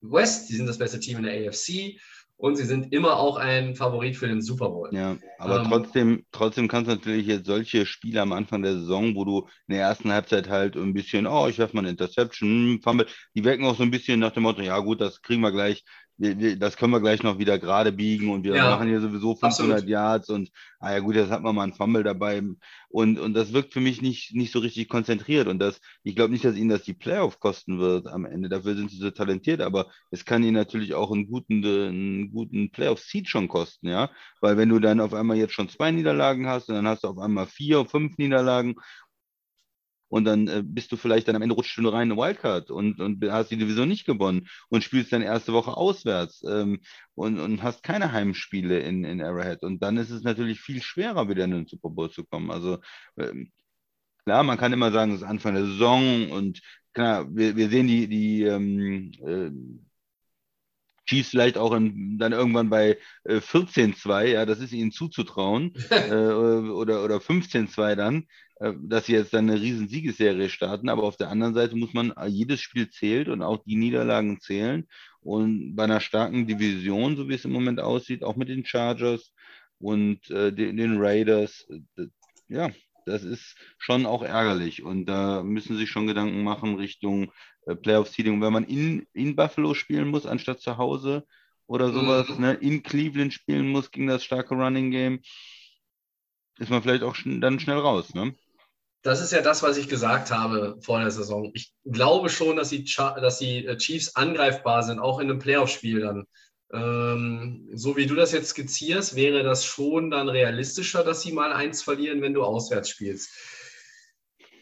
[0.00, 1.98] West, sie sind das beste Team in der AFC
[2.36, 4.90] und sie sind immer auch ein Favorit für den Super Bowl.
[4.92, 9.14] Ja, aber ähm, trotzdem, trotzdem kannst du natürlich jetzt solche Spiele am Anfang der Saison,
[9.14, 12.48] wo du in der ersten Halbzeit halt ein bisschen, oh, ich werfe mal eine Interception,
[12.48, 15.42] hm, Fumble, die wirken auch so ein bisschen nach dem Motto, ja gut, das kriegen
[15.42, 15.84] wir gleich
[16.16, 19.52] das können wir gleich noch wieder gerade biegen und wir ja, machen hier sowieso 500
[19.52, 19.88] absolut.
[19.88, 22.40] Yards und, ah ja gut, jetzt hat man mal einen Fumble dabei
[22.88, 26.32] und, und das wirkt für mich nicht, nicht so richtig konzentriert und das, ich glaube
[26.32, 29.60] nicht, dass ihnen das die Playoff kosten wird am Ende, dafür sind sie so talentiert,
[29.60, 34.10] aber es kann ihnen natürlich auch einen guten, einen guten Playoff-Seed schon kosten, ja,
[34.40, 37.08] weil wenn du dann auf einmal jetzt schon zwei Niederlagen hast und dann hast du
[37.08, 38.76] auf einmal vier, fünf Niederlagen
[40.14, 43.00] und dann äh, bist du vielleicht dann am Ende rutscht du rein in Wildcard und,
[43.00, 46.82] und hast die Division nicht gewonnen und spielst dann erste Woche auswärts ähm,
[47.16, 49.64] und, und hast keine Heimspiele in, in Arrowhead.
[49.64, 52.52] Und dann ist es natürlich viel schwerer, wieder in den Super Bowl zu kommen.
[52.52, 52.78] Also
[53.18, 53.50] ähm,
[54.24, 56.60] klar, man kann immer sagen, es ist Anfang der Saison und
[56.92, 59.50] klar, wir, wir sehen die, die ähm, äh,
[61.06, 66.14] Chiefs vielleicht auch in, dann irgendwann bei äh, 14-2, ja, das ist ihnen zuzutrauen, äh,
[66.14, 68.26] oder, oder 15-2 dann.
[68.60, 70.88] Äh, dass sie jetzt dann eine riesen Siegesserie starten.
[70.88, 74.40] Aber auf der anderen Seite muss man, äh, jedes Spiel zählt und auch die Niederlagen
[74.40, 74.86] zählen.
[75.20, 79.32] Und bei einer starken Division, so wie es im Moment aussieht, auch mit den Chargers
[79.78, 82.06] und äh, den, den, Raiders, äh,
[82.48, 82.70] ja,
[83.06, 84.82] das ist schon auch ärgerlich.
[84.82, 87.32] Und da müssen sich schon Gedanken machen Richtung
[87.66, 88.40] äh, Playoff-Seeding.
[88.40, 91.26] Wenn man in, in Buffalo spielen muss, anstatt zu Hause
[91.66, 92.40] oder sowas, mhm.
[92.40, 95.20] ne, in Cleveland spielen muss gegen das starke Running Game,
[96.58, 98.34] ist man vielleicht auch schn dann schnell raus, ne?
[99.04, 101.50] Das ist ja das, was ich gesagt habe vor der Saison.
[101.52, 106.00] Ich glaube schon, dass die, dass die äh, Chiefs angreifbar sind, auch in einem Playoff-Spiel
[106.00, 106.26] dann.
[106.72, 111.52] Ähm, so wie du das jetzt skizzierst, wäre das schon dann realistischer, dass sie mal
[111.52, 113.30] eins verlieren, wenn du auswärts spielst.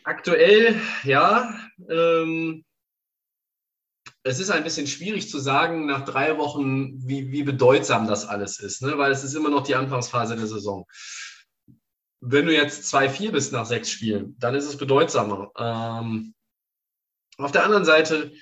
[0.03, 0.75] Aktuell,
[1.05, 1.55] ja,
[1.89, 2.65] ähm,
[4.25, 8.59] es ist ein bisschen schwierig zu sagen nach drei Wochen, wie, wie bedeutsam das alles
[8.59, 8.99] ist, ne?
[8.99, 10.85] weil es ist immer noch die Anfangsphase der Saison
[12.25, 15.51] wenn du jetzt 2-4 bist nach sechs Spielen, dann ist es bedeutsamer.
[15.59, 16.35] Ähm,
[17.37, 18.33] auf der anderen Seite,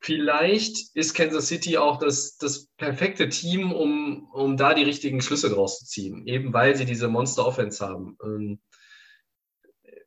[0.00, 5.48] vielleicht ist Kansas City auch das, das perfekte Team, um, um da die richtigen Schlüsse
[5.48, 8.16] draus zu ziehen, eben weil sie diese Monster-Offense haben.
[8.24, 8.60] Ähm,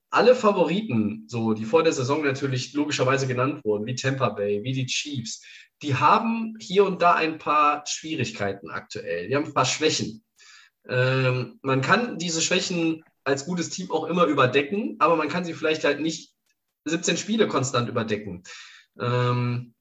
[0.09, 4.73] alle Favoriten, so die vor der Saison natürlich logischerweise genannt wurden, wie Tampa Bay, wie
[4.73, 5.41] die Chiefs,
[5.81, 9.29] die haben hier und da ein paar Schwierigkeiten aktuell.
[9.29, 10.22] Die haben ein paar Schwächen.
[10.87, 15.53] Ähm, man kann diese Schwächen als gutes Team auch immer überdecken, aber man kann sie
[15.53, 16.33] vielleicht halt nicht
[16.85, 18.43] 17 Spiele konstant überdecken.
[18.99, 19.73] Ähm,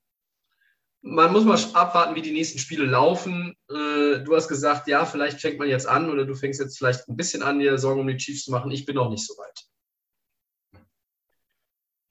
[1.02, 3.56] man muss mal abwarten, wie die nächsten Spiele laufen.
[3.68, 7.08] Äh, du hast gesagt, ja, vielleicht fängt man jetzt an oder du fängst jetzt vielleicht
[7.08, 8.70] ein bisschen an, dir Sorgen um die Chiefs zu machen.
[8.70, 10.82] Ich bin noch nicht so weit.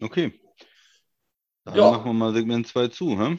[0.01, 0.41] Okay.
[1.63, 1.91] Dann ja.
[1.91, 3.37] machen wir mal Segment 2 zu, hä?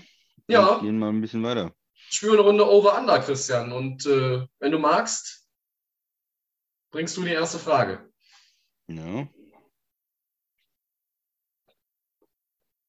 [0.49, 0.79] Ja.
[0.79, 1.75] gehen mal ein bisschen weiter.
[1.95, 3.73] Spielen eine Runde Over-Under, Christian.
[3.73, 5.42] Und äh, wenn du magst,
[6.93, 8.09] bringst du die erste Frage.
[8.87, 9.27] Ja.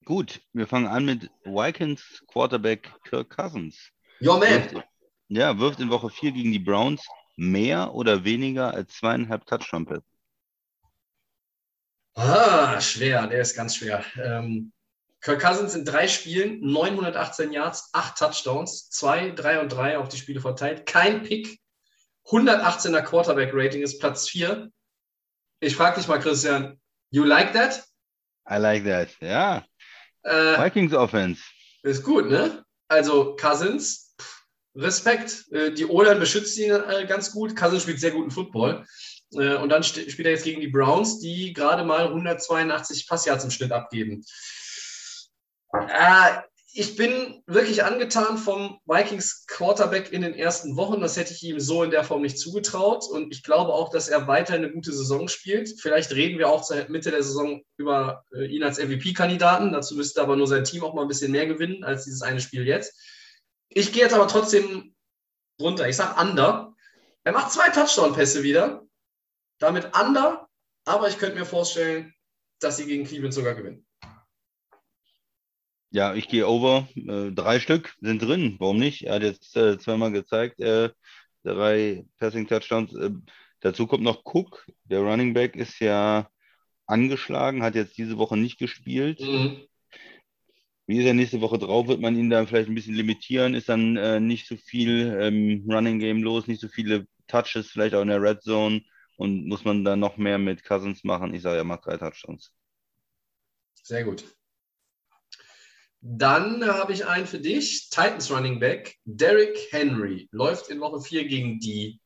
[0.05, 3.89] Gut, wir fangen an mit Vikings Quarterback Kirk Cousins.
[4.19, 4.83] Ja, man.
[5.29, 10.03] ja, wirft in Woche 4 gegen die Browns mehr oder weniger als zweieinhalb Touchdown-Pässe.
[12.15, 14.03] Ah, schwer, der ist ganz schwer.
[14.21, 14.73] Ähm,
[15.21, 20.17] Kirk Cousins in drei Spielen, 918 Yards, 8 Touchdowns, 2, 3 und 3 auf die
[20.17, 21.62] Spiele verteilt, kein Pick,
[22.27, 24.69] 118er Quarterback-Rating ist Platz 4.
[25.59, 26.79] Ich frage dich mal, Christian,
[27.11, 27.83] you like that?
[28.49, 29.65] I like that, ja.
[30.23, 31.41] Äh, Vikings Offense.
[31.83, 32.63] Ist gut, ne?
[32.87, 34.15] Also Cousins,
[34.75, 35.45] Respekt.
[35.51, 37.55] Äh, die O-Line beschützt ihn äh, ganz gut.
[37.55, 38.85] Cousins spielt sehr guten Football.
[39.33, 43.51] Äh, und dann spielt er jetzt gegen die Browns, die gerade mal 182 Passyards im
[43.51, 44.23] Schnitt abgeben.
[45.73, 46.41] Äh,
[46.75, 51.01] ich bin wirklich angetan vom Vikings Quarterback in den ersten Wochen.
[51.01, 53.05] Das hätte ich ihm so in der Form nicht zugetraut.
[53.07, 55.79] Und ich glaube auch, dass er weiter eine gute Saison spielt.
[55.79, 59.71] Vielleicht reden wir auch zur Mitte der Saison über äh, ihn als MVP-Kandidaten.
[59.71, 62.41] Dazu müsste aber nur sein Team auch mal ein bisschen mehr gewinnen als dieses eine
[62.41, 62.99] Spiel jetzt.
[63.69, 64.95] Ich gehe jetzt aber trotzdem
[65.61, 65.87] runter.
[65.87, 66.73] Ich sage Under.
[67.23, 68.81] Er macht zwei Touchdown-Pässe wieder.
[69.59, 70.47] Damit Under.
[70.85, 72.15] Aber ich könnte mir vorstellen,
[72.59, 73.85] dass sie gegen Cleveland sogar gewinnen.
[75.93, 76.87] Ja, ich gehe over.
[76.95, 78.55] Äh, drei Stück sind drin.
[78.57, 79.03] Warum nicht?
[79.03, 80.89] Er hat jetzt äh, zweimal gezeigt, äh,
[81.43, 82.95] drei Passing Touchdowns.
[82.95, 83.11] Äh,
[83.59, 84.65] dazu kommt noch Cook.
[84.85, 86.27] Der Running Back ist ja
[86.87, 89.21] angeschlagen, hat jetzt diese Woche nicht gespielt.
[89.21, 89.67] Mhm.
[90.87, 91.87] Wie ist er nächste Woche drauf?
[91.87, 93.53] Wird man ihn dann vielleicht ein bisschen limitieren?
[93.53, 97.93] Ist dann äh, nicht so viel ähm, Running Game los, nicht so viele Touches, vielleicht
[97.93, 98.81] auch in der Red Zone
[99.17, 101.35] und muss man dann noch mehr mit Cousins machen?
[101.35, 102.51] Ich sage, er macht drei Touchdowns.
[103.83, 104.23] Sehr gut.
[106.05, 107.89] Dann habe ich einen für dich.
[107.89, 108.97] Titans Running Back.
[109.05, 112.01] Derrick Henry läuft in Woche 4 gegen die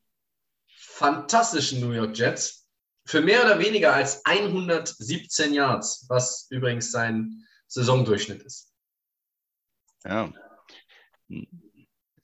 [0.67, 2.67] fantastischen New York Jets
[3.07, 8.71] für mehr oder weniger als 117 Yards, was übrigens sein Saisondurchschnitt ist.
[10.05, 10.31] Ja.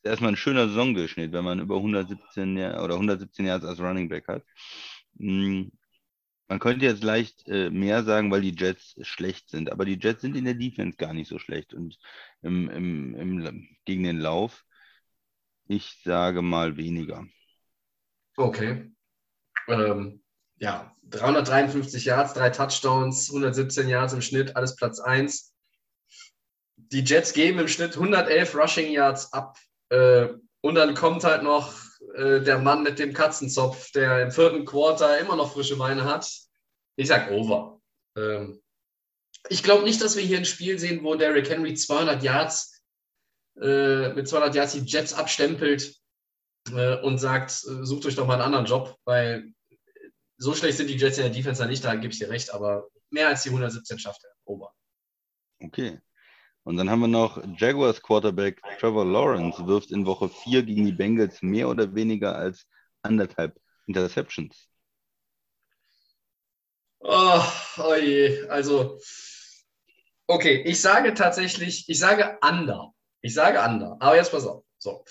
[0.03, 4.43] Erstmal ein schöner Saisondurchschnitt, wenn man über 117 oder 117 Yards als Running Back hat.
[6.53, 10.21] Man könnte jetzt leicht äh, mehr sagen, weil die Jets schlecht sind, aber die Jets
[10.21, 11.97] sind in der Defense gar nicht so schlecht und
[12.43, 14.63] im, im, im, gegen den Lauf,
[15.67, 17.25] ich sage mal weniger.
[18.37, 18.91] Okay.
[19.67, 20.21] Ähm,
[20.59, 25.55] ja, 353 Yards, drei Touchdowns, 117 Yards im Schnitt, alles Platz 1.
[26.75, 29.57] Die Jets geben im Schnitt 111 Rushing Yards ab.
[29.89, 30.27] Äh,
[30.61, 31.73] und dann kommt halt noch
[32.15, 36.29] äh, der Mann mit dem Katzenzopf, der im vierten Quarter immer noch frische Beine hat.
[36.95, 37.81] Ich sag over.
[38.17, 38.61] Ähm,
[39.49, 42.81] ich glaube nicht, dass wir hier ein Spiel sehen, wo Derrick Henry 200 Yards
[43.59, 45.95] äh, mit 200 Yards die Jets abstempelt
[46.71, 49.53] äh, und sagt, äh, sucht euch doch mal einen anderen Job, weil
[50.37, 52.87] so schlecht sind die Jets in der Defense nicht, da gebe ich dir recht, aber
[53.09, 54.31] mehr als die 117 schafft er.
[54.45, 54.73] Over.
[55.61, 55.99] Okay.
[56.63, 60.93] Und dann haben wir noch Jaguars Quarterback Trevor Lawrence wirft in Woche 4 gegen die
[60.93, 62.65] Bengals mehr oder weniger als
[63.01, 64.69] anderthalb Interceptions.
[66.99, 67.43] Oh,
[67.79, 68.97] oh je, also
[70.27, 72.93] okay, ich sage tatsächlich, ich sage under.
[73.21, 74.63] Ich sage under, aber jetzt pass auf.
[74.77, 75.03] So.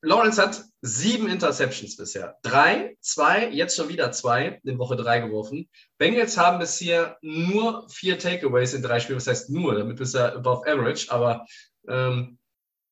[0.00, 2.38] Lawrence hat sieben Interceptions bisher.
[2.42, 5.70] Drei, zwei, jetzt schon wieder zwei in Woche drei geworfen.
[5.96, 9.18] Bengals haben bisher nur vier Takeaways in drei Spielen.
[9.18, 11.06] Das heißt nur, damit bist du above average.
[11.10, 11.46] Aber
[11.86, 12.38] ähm,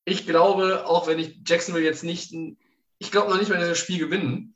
[0.05, 2.33] ich glaube, auch wenn ich Jacksonville jetzt nicht,
[2.99, 4.55] ich glaube noch nicht mal, dass das Spiel gewinnen.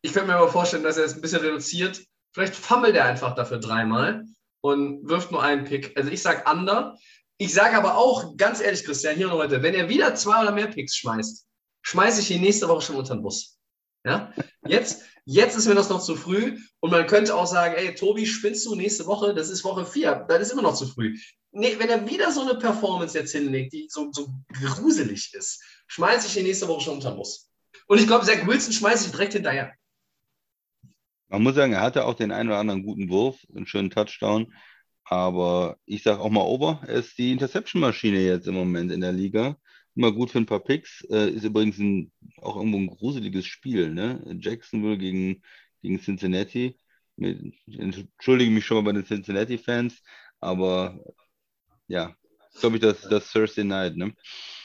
[0.00, 2.00] Ich könnte mir aber vorstellen, dass er es ein bisschen reduziert.
[2.32, 4.24] Vielleicht fummelt er einfach dafür dreimal
[4.60, 5.96] und wirft nur einen Pick.
[5.96, 6.96] Also ich sage under.
[7.38, 10.52] Ich sage aber auch, ganz ehrlich, Christian, hier und heute, wenn er wieder zwei oder
[10.52, 11.48] mehr Picks schmeißt,
[11.82, 13.58] schmeiße ich ihn nächste Woche schon unter den Bus.
[14.04, 14.32] Ja?
[14.66, 18.26] Jetzt, jetzt ist mir das noch zu früh und man könnte auch sagen, ey, Tobi,
[18.26, 19.34] spinnst du nächste Woche?
[19.34, 20.26] Das ist Woche 4.
[20.28, 21.18] Das ist immer noch zu früh.
[21.52, 26.26] Nee, wenn er wieder so eine Performance jetzt hinlegt, die so, so gruselig ist, schmeiße
[26.26, 27.50] ich ihn nächste Woche schon unter den Bus.
[27.86, 29.72] Und ich glaube, Zach Wilson schmeiße ich direkt hinterher.
[31.28, 34.52] Man muss sagen, er hatte auch den einen oder anderen guten Wurf, einen schönen Touchdown.
[35.04, 39.12] Aber ich sage auch mal over, er ist die Interception-Maschine jetzt im Moment in der
[39.12, 39.56] Liga
[39.94, 41.04] immer gut für ein paar Picks.
[41.10, 44.22] Äh, ist übrigens ein, auch irgendwo ein gruseliges Spiel, ne?
[44.40, 45.42] Jacksonville gegen,
[45.82, 46.78] gegen Cincinnati.
[47.16, 50.02] Ich entschuldige mich schon mal bei den Cincinnati-Fans,
[50.40, 50.98] aber
[51.86, 52.16] ja,
[52.58, 54.14] glaube ich, das, das Thursday Night, ne?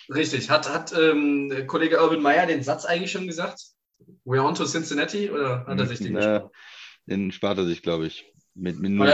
[0.09, 0.49] Richtig.
[0.49, 3.61] Hat, hat ähm, Kollege Urban Meyer den Satz eigentlich schon gesagt?
[4.25, 6.49] We're on to Cincinnati oder hat er sich den Na,
[7.05, 8.31] Den spart er sich, glaube ich.
[8.53, 9.07] Mit, mit 0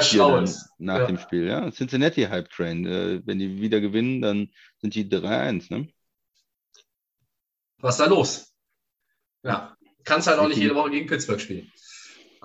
[0.78, 1.06] nach ja.
[1.06, 1.48] dem Spiel.
[1.48, 2.86] Ja, Cincinnati Hype Train.
[2.86, 5.90] Äh, wenn die wieder gewinnen, dann sind die 3-1, ne?
[7.84, 8.54] Was ist da los?
[9.44, 9.76] Ja,
[10.06, 11.72] kannst halt auch nicht jede Woche gegen Pittsburgh spielen.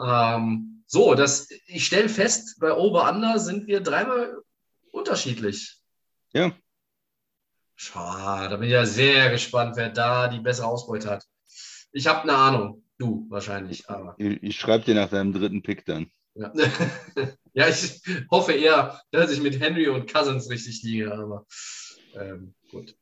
[0.05, 4.43] Ähm, so, das, ich stelle fest, bei Over-Under sind wir dreimal
[4.91, 5.77] unterschiedlich.
[6.33, 6.53] Ja.
[7.77, 11.25] Schade, da bin ich ja sehr gespannt, wer da die bessere Ausbeute hat.
[11.93, 12.85] Ich habe eine Ahnung.
[12.99, 13.89] Du wahrscheinlich.
[13.89, 14.17] Aber.
[14.19, 16.11] Ich, ich schreibe dir nach deinem dritten Pick dann.
[16.35, 16.53] Ja.
[17.53, 21.47] ja, ich hoffe eher, dass ich mit Henry und Cousins richtig liege, aber
[22.15, 22.98] ähm, gut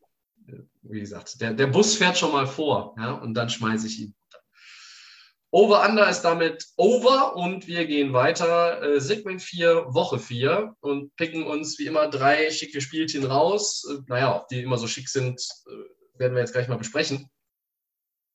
[0.83, 4.15] wie gesagt, der, der Bus fährt schon mal vor ja, und dann schmeiße ich ihn.
[5.51, 8.83] Over-Under ist damit over und wir gehen weiter.
[8.83, 13.87] Äh, Segment 4, Woche 4 und picken uns wie immer drei schicke Spielchen raus.
[13.89, 17.31] Äh, naja, ob die immer so schick sind, äh, werden wir jetzt gleich mal besprechen.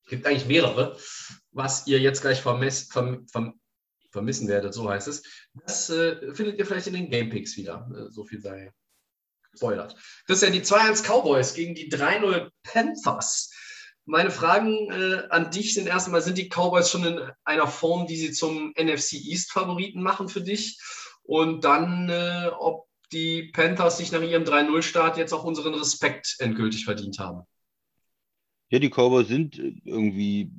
[0.08, 0.98] Gibt eigentlich mehrere,
[1.52, 3.60] was ihr jetzt gleich vermiss, verm, verm,
[4.12, 5.24] vermissen werdet, so heißt es.
[5.54, 7.90] Das äh, findet ihr vielleicht in den Gamepicks wieder.
[7.94, 8.74] Äh, so viel sei
[9.56, 9.96] spoilert.
[10.26, 13.54] Christian, die 2-1 Cowboys gegen die 3-0 Panthers.
[14.06, 18.18] Meine Fragen äh, an dich sind erstmal, sind die Cowboys schon in einer Form, die
[18.18, 20.80] sie zum NFC East Favoriten machen für dich?
[21.24, 26.86] Und dann, äh, ob die Panthers sich nach ihrem 3-0-Start jetzt auch unseren Respekt endgültig
[26.86, 27.44] verdient haben.
[28.70, 30.52] Ja, die Cowboys sind irgendwie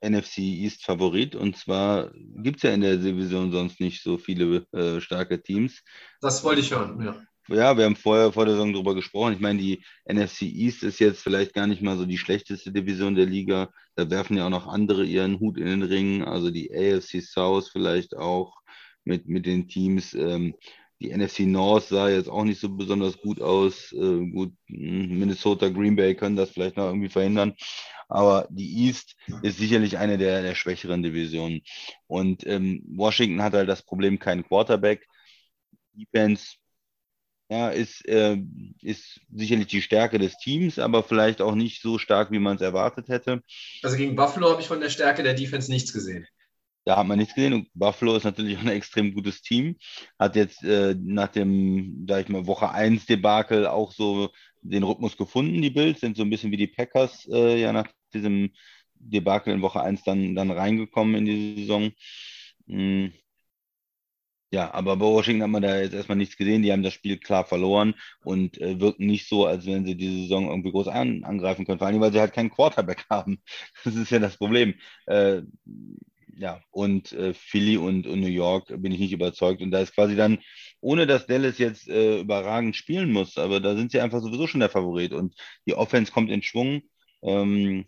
[0.00, 4.66] NFC East Favorit und zwar gibt es ja in der Division sonst nicht so viele
[4.72, 5.82] äh, starke Teams.
[6.20, 7.20] Das wollte ich hören, ja.
[7.48, 9.34] Ja, wir haben vorher vor der Saison darüber gesprochen.
[9.34, 13.14] Ich meine, die NFC East ist jetzt vielleicht gar nicht mal so die schlechteste Division
[13.14, 13.70] der Liga.
[13.94, 16.24] Da werfen ja auch noch andere ihren Hut in den Ring.
[16.24, 18.56] Also die AFC South vielleicht auch
[19.04, 20.12] mit, mit den Teams.
[20.14, 20.54] Ähm,
[21.00, 23.92] die NFC North sah jetzt auch nicht so besonders gut aus.
[23.92, 27.54] Äh, gut, hm, Minnesota, Green Bay können das vielleicht noch irgendwie verhindern.
[28.08, 31.60] Aber die East ist sicherlich eine der, der schwächeren Divisionen.
[32.06, 35.06] Und ähm, Washington hat halt das Problem, keinen Quarterback.
[35.94, 36.56] Defense
[37.48, 38.38] ja, ist, äh,
[38.82, 42.62] ist sicherlich die Stärke des Teams, aber vielleicht auch nicht so stark, wie man es
[42.62, 43.42] erwartet hätte.
[43.82, 46.26] Also gegen Buffalo habe ich von der Stärke der Defense nichts gesehen.
[46.84, 47.52] Da hat man nichts gesehen.
[47.52, 49.76] Und Buffalo ist natürlich auch ein extrem gutes Team.
[50.18, 54.30] Hat jetzt äh, nach dem, sag ich mal, Woche 1 Debakel auch so
[54.62, 57.86] den Rhythmus gefunden, die Bills, sind so ein bisschen wie die Packers äh, ja nach
[58.12, 58.50] diesem
[58.94, 61.92] Debakel in Woche 1 dann, dann reingekommen in die Saison.
[62.66, 63.12] Hm.
[64.52, 66.62] Ja, aber bei Washington hat man da jetzt erstmal nichts gesehen.
[66.62, 67.94] Die haben das Spiel klar verloren
[68.24, 71.78] und äh, wirken nicht so, als wenn sie diese Saison irgendwie groß an, angreifen können.
[71.78, 73.42] Vor allem, weil sie halt keinen Quarterback haben.
[73.84, 74.74] Das ist ja das Problem.
[75.06, 75.42] Äh,
[76.38, 79.62] ja, und äh, Philly und, und, New York bin ich nicht überzeugt.
[79.62, 80.38] Und da ist quasi dann,
[80.80, 84.60] ohne dass Dallas jetzt äh, überragend spielen muss, aber da sind sie einfach sowieso schon
[84.60, 85.12] der Favorit.
[85.12, 85.34] Und
[85.66, 86.82] die Offense kommt in Schwung.
[87.22, 87.86] Ähm,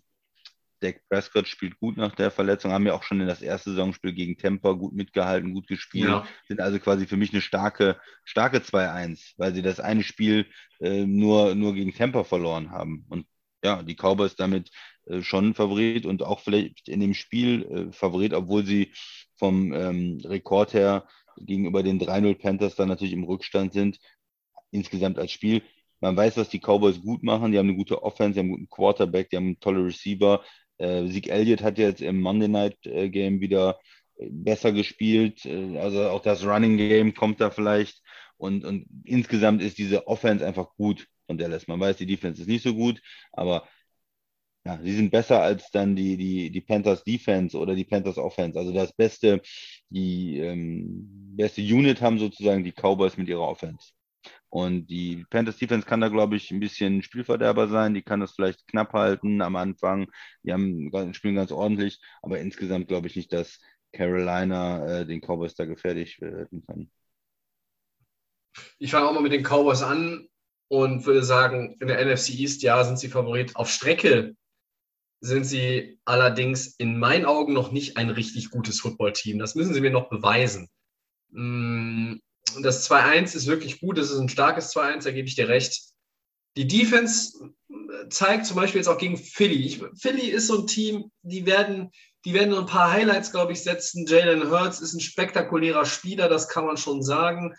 [0.81, 4.13] Dak Prescott spielt gut nach der Verletzung, haben ja auch schon in das erste Saisonspiel
[4.13, 6.09] gegen Tampa gut mitgehalten, gut gespielt.
[6.09, 6.27] Ja.
[6.47, 10.47] Sind also quasi für mich eine starke, starke 2-1, weil sie das eine Spiel
[10.81, 13.05] äh, nur, nur gegen Tampa verloren haben.
[13.09, 13.27] Und
[13.65, 14.71] ja, die Cowboys damit
[15.07, 18.93] äh, schon Favorit und auch vielleicht in dem Spiel äh, Favorit, obwohl sie
[19.37, 21.07] vom ähm, Rekord her
[21.37, 23.99] gegenüber den 3-0 Panthers dann natürlich im Rückstand sind,
[24.71, 25.63] insgesamt als Spiel.
[26.01, 27.53] Man weiß, was die Cowboys gut machen.
[27.53, 30.45] Die haben eine gute Offense, die haben einen guten Quarterback, die haben tolle Receiver.
[30.79, 33.79] Äh, Zeke Elliott hat jetzt im Monday Night äh, Game wieder
[34.17, 35.45] äh, besser gespielt.
[35.45, 38.03] Äh, also auch das Running Game kommt da vielleicht.
[38.37, 41.67] Und, und insgesamt ist diese Offense einfach gut von Dallas.
[41.69, 43.03] Man weiß, die Defense ist nicht so gut,
[43.33, 43.69] aber
[44.65, 48.59] ja, sie sind besser als dann die, die, die Panthers Defense oder die Panthers Offense.
[48.59, 49.41] Also das beste,
[49.89, 53.93] die ähm, beste Unit haben sozusagen die Cowboys mit ihrer Offense.
[54.51, 57.95] Und die Panthers Defense kann da, glaube ich, ein bisschen Spielverderber sein.
[57.95, 60.11] Die kann das vielleicht knapp halten am Anfang.
[60.43, 63.61] Die haben, spielen ganz ordentlich, aber insgesamt glaube ich nicht, dass
[63.93, 66.91] Carolina äh, den Cowboys da gefährlich werden kann.
[68.79, 70.29] Ich fange auch mal mit den Cowboys an
[70.69, 73.57] und würde sagen, in der NFC East, ja, sind sie Favorit.
[73.57, 74.35] Auf Strecke
[75.21, 79.39] sind sie allerdings in meinen Augen noch nicht ein richtig gutes Footballteam.
[79.39, 80.69] Das müssen sie mir noch beweisen.
[81.31, 82.17] Mm,
[82.63, 85.81] das 2-1 ist wirklich gut, das ist ein starkes 2-1, da gebe ich dir recht.
[86.57, 87.53] Die Defense
[88.11, 89.67] zeigt zum Beispiel jetzt auch gegen Philly.
[89.67, 91.91] Ich, Philly ist so ein Team, die werden,
[92.25, 94.07] die werden ein paar Highlights, glaube ich, setzen.
[94.07, 97.55] Jalen Hurts ist ein spektakulärer Spieler, das kann man schon sagen.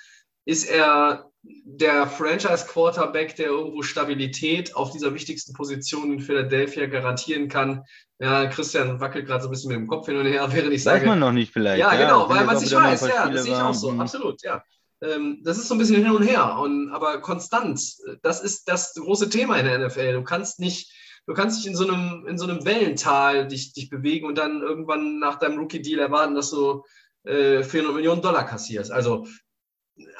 [0.46, 7.84] Ist er der Franchise-Quarterback, der irgendwo Stabilität auf dieser wichtigsten Position in Philadelphia garantieren kann.
[8.20, 10.84] Ja, Christian wackelt gerade so ein bisschen mit dem Kopf hin und her, während ich
[10.84, 11.02] sage.
[11.02, 11.80] Weiß man noch nicht vielleicht.
[11.80, 13.08] Ja, genau, weil man es nicht weiß.
[13.08, 13.92] Ja, das sehe ich auch so.
[13.92, 14.62] Absolut, ja.
[15.02, 16.58] Ähm, das ist so ein bisschen hin und her.
[16.60, 17.82] Und, aber konstant,
[18.22, 20.14] das ist das große Thema in der NFL.
[20.14, 20.92] Du kannst nicht,
[21.28, 24.62] du kannst dich in so einem, in so einem Wellental dich, dich bewegen und dann
[24.62, 26.84] irgendwann nach deinem Rookie-Deal erwarten, dass du
[27.24, 28.92] äh, 400 Millionen Dollar kassierst.
[28.92, 29.26] Also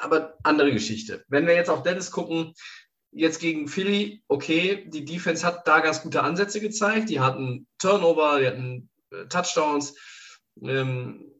[0.00, 1.24] aber andere Geschichte.
[1.28, 2.54] Wenn wir jetzt auf Dennis gucken,
[3.12, 7.10] jetzt gegen Philly, okay, die Defense hat da ganz gute Ansätze gezeigt.
[7.10, 9.96] Die hatten Turnover, die hatten äh, Touchdowns,
[10.62, 11.32] ähm,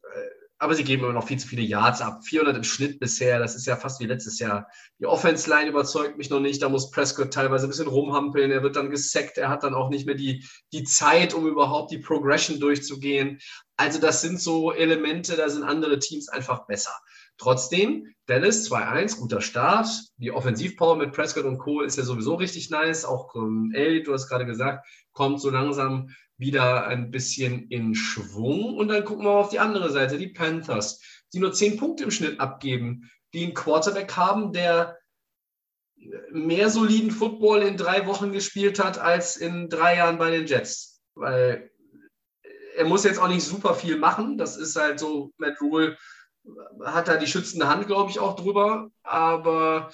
[0.61, 2.23] aber sie geben immer noch viel zu viele Yards ab.
[2.23, 4.67] 400 im Schnitt bisher, das ist ja fast wie letztes Jahr.
[4.99, 8.75] Die Offense-Line überzeugt mich noch nicht, da muss Prescott teilweise ein bisschen rumhampeln, er wird
[8.75, 12.59] dann gesackt, er hat dann auch nicht mehr die, die Zeit, um überhaupt die Progression
[12.59, 13.39] durchzugehen.
[13.75, 16.93] Also das sind so Elemente, da sind andere Teams einfach besser.
[17.39, 19.87] Trotzdem, Dallas 2-1, guter Start.
[20.17, 21.81] Die Offensivpower mit Prescott und Co.
[21.81, 23.03] ist ja sowieso richtig nice.
[23.03, 28.75] Auch ähm, Elliott, du hast gerade gesagt, kommt so langsam wieder ein bisschen in Schwung.
[28.77, 31.01] Und dann gucken wir auf die andere Seite, die Panthers,
[31.33, 34.97] die nur 10 Punkte im Schnitt abgeben, die einen Quarterback haben, der
[36.31, 41.01] mehr soliden Football in drei Wochen gespielt hat als in drei Jahren bei den Jets.
[41.13, 41.69] Weil
[42.75, 44.37] er muss jetzt auch nicht super viel machen.
[44.37, 45.97] Das ist halt so, Matt Rule
[46.83, 48.89] hat da die schützende Hand, glaube ich, auch drüber.
[49.03, 49.91] Aber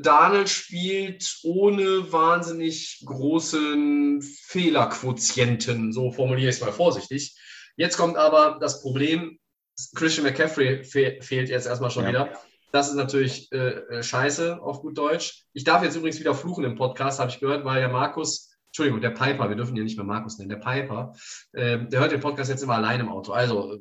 [0.00, 7.36] Daniel spielt ohne wahnsinnig großen Fehlerquotienten, so formuliere ich es mal vorsichtig.
[7.76, 9.38] Jetzt kommt aber das Problem,
[9.94, 12.10] Christian McCaffrey fe fehlt jetzt erstmal schon ja.
[12.10, 12.32] wieder.
[12.72, 15.44] Das ist natürlich äh, äh, scheiße auf gut Deutsch.
[15.52, 19.00] Ich darf jetzt übrigens wieder fluchen im Podcast, habe ich gehört, weil ja Markus, Entschuldigung,
[19.00, 21.14] der Piper, wir dürfen ihn nicht mehr Markus nennen, der Piper,
[21.52, 23.32] äh, der hört den Podcast jetzt immer allein im Auto.
[23.32, 23.78] Also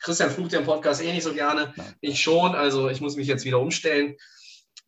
[0.00, 1.74] Christian flucht ja im Podcast eh nicht so gerne.
[2.00, 4.16] Ich schon, also ich muss mich jetzt wieder umstellen.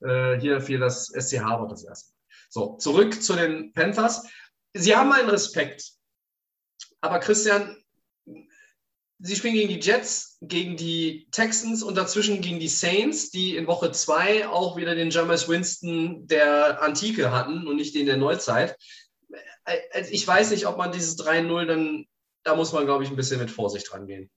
[0.05, 2.13] Äh, hier fiel das SC Harvard das erste.
[2.49, 4.27] So, zurück zu den Panthers.
[4.75, 5.93] Sie haben meinen Respekt.
[7.01, 7.77] Aber Christian,
[9.25, 13.69] Sie spielen gegen die Jets, gegen die Texans und dazwischen gegen die Saints, die in
[13.69, 18.77] Woche zwei auch wieder den Jameis Winston der Antike hatten und nicht den der Neuzeit.
[19.65, 22.07] Also ich weiß nicht, ob man dieses 3-0 dann,
[22.43, 24.29] da muss man, glaube ich, ein bisschen mit Vorsicht rangehen.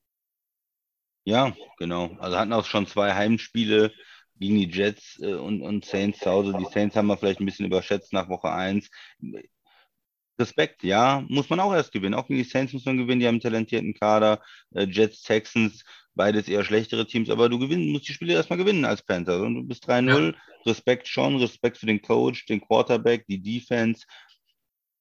[1.23, 2.15] Ja, genau.
[2.19, 3.91] Also hatten auch schon zwei Heimspiele
[4.37, 6.55] gegen die Jets äh, und, und Saints zu Hause.
[6.59, 8.89] Die Saints haben wir vielleicht ein bisschen überschätzt nach Woche 1.
[10.37, 12.13] Respekt, ja, muss man auch erst gewinnen.
[12.13, 14.41] Auch gegen die Saints muss man gewinnen, die haben einen talentierten Kader.
[14.73, 18.83] Äh, Jets, Texans, beides eher schlechtere Teams, aber du gewinnen, musst die Spiele erstmal gewinnen
[18.83, 19.41] als Panther.
[19.41, 20.37] Und du bist 3-0, ja.
[20.65, 24.05] Respekt schon, Respekt für den Coach, den Quarterback, die Defense.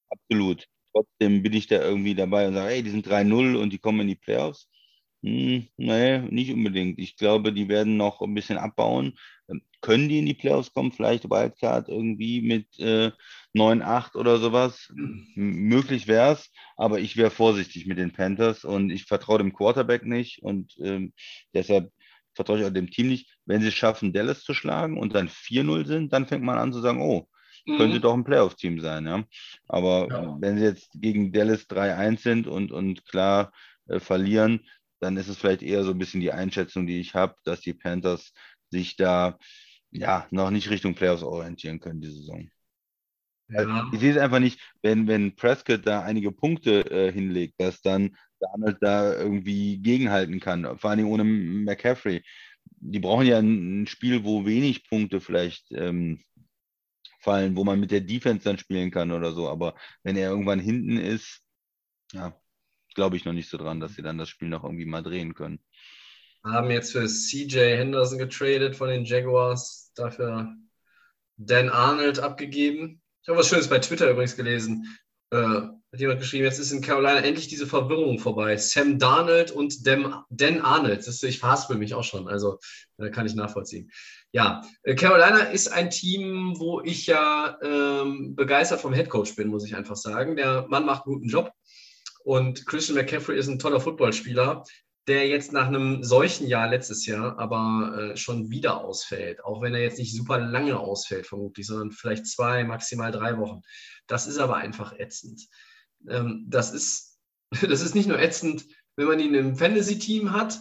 [0.08, 0.66] Absolut.
[0.92, 4.00] Trotzdem bin ich da irgendwie dabei und sage, hey, die sind 3-0 und die kommen
[4.00, 4.68] in die Playoffs.
[5.24, 6.98] Hm, nee, nicht unbedingt.
[6.98, 9.14] Ich glaube, die werden noch ein bisschen abbauen.
[9.48, 10.92] Ähm, können die in die Playoffs kommen?
[10.92, 13.10] Vielleicht Wildcard irgendwie mit äh,
[13.56, 14.92] 9-8 oder sowas?
[14.94, 19.54] M möglich wäre es, aber ich wäre vorsichtig mit den Panthers und ich vertraue dem
[19.54, 21.14] Quarterback nicht und ähm,
[21.54, 21.90] deshalb
[22.34, 23.34] vertraue ich auch dem Team nicht.
[23.46, 26.72] Wenn sie es schaffen, Dallas zu schlagen und dann 4-0 sind, dann fängt man an
[26.74, 27.28] zu sagen, oh,
[27.64, 28.02] könnte mhm.
[28.02, 29.24] doch ein Playoff-Team sein, ja.
[29.68, 30.36] Aber ja.
[30.38, 33.52] wenn sie jetzt gegen Dallas 3-1 sind und, und klar
[33.86, 34.60] äh, verlieren,
[35.04, 37.74] dann ist es vielleicht eher so ein bisschen die Einschätzung, die ich habe, dass die
[37.74, 38.32] Panthers
[38.70, 39.38] sich da
[39.90, 42.48] ja noch nicht Richtung Playoffs orientieren können, die Saison.
[43.48, 43.58] Ja.
[43.58, 47.82] Also ich sehe es einfach nicht, wenn, wenn Prescott da einige Punkte äh, hinlegt, dass
[47.82, 52.22] dann Donald da irgendwie gegenhalten kann, vor allem ohne McCaffrey.
[52.64, 56.22] Die brauchen ja ein, ein Spiel, wo wenig Punkte vielleicht ähm,
[57.20, 59.48] fallen, wo man mit der Defense dann spielen kann oder so.
[59.48, 61.42] Aber wenn er irgendwann hinten ist,
[62.12, 62.34] ja,
[62.94, 65.34] glaube ich noch nicht so dran, dass sie dann das Spiel noch irgendwie mal drehen
[65.34, 65.60] können.
[66.44, 70.54] Haben jetzt für CJ Henderson getradet von den Jaguars, dafür
[71.36, 73.00] Dan Arnold abgegeben.
[73.22, 74.86] Ich habe was Schönes bei Twitter übrigens gelesen.
[75.30, 75.62] Äh,
[75.94, 78.56] hat jemand geschrieben, jetzt ist in Carolina endlich diese Verwirrung vorbei.
[78.56, 81.06] Sam Darnold und Dem, Dan Arnold.
[81.06, 82.58] Das ich verhaspel mich auch schon, also
[82.98, 83.90] äh, kann ich nachvollziehen.
[84.32, 89.64] Ja, äh, Carolina ist ein Team, wo ich ja ähm, begeistert vom Headcoach bin, muss
[89.64, 90.36] ich einfach sagen.
[90.36, 91.52] Der Mann macht einen guten Job.
[92.24, 94.64] Und Christian McCaffrey ist ein toller Footballspieler,
[95.06, 99.44] der jetzt nach einem solchen Jahr letztes Jahr aber äh, schon wieder ausfällt.
[99.44, 103.60] Auch wenn er jetzt nicht super lange ausfällt, vermutlich, sondern vielleicht zwei, maximal drei Wochen.
[104.06, 105.46] Das ist aber einfach ätzend.
[106.08, 107.18] Ähm, das, ist,
[107.60, 108.64] das ist nicht nur ätzend,
[108.96, 110.58] wenn man ihn im Fantasy-Team hat.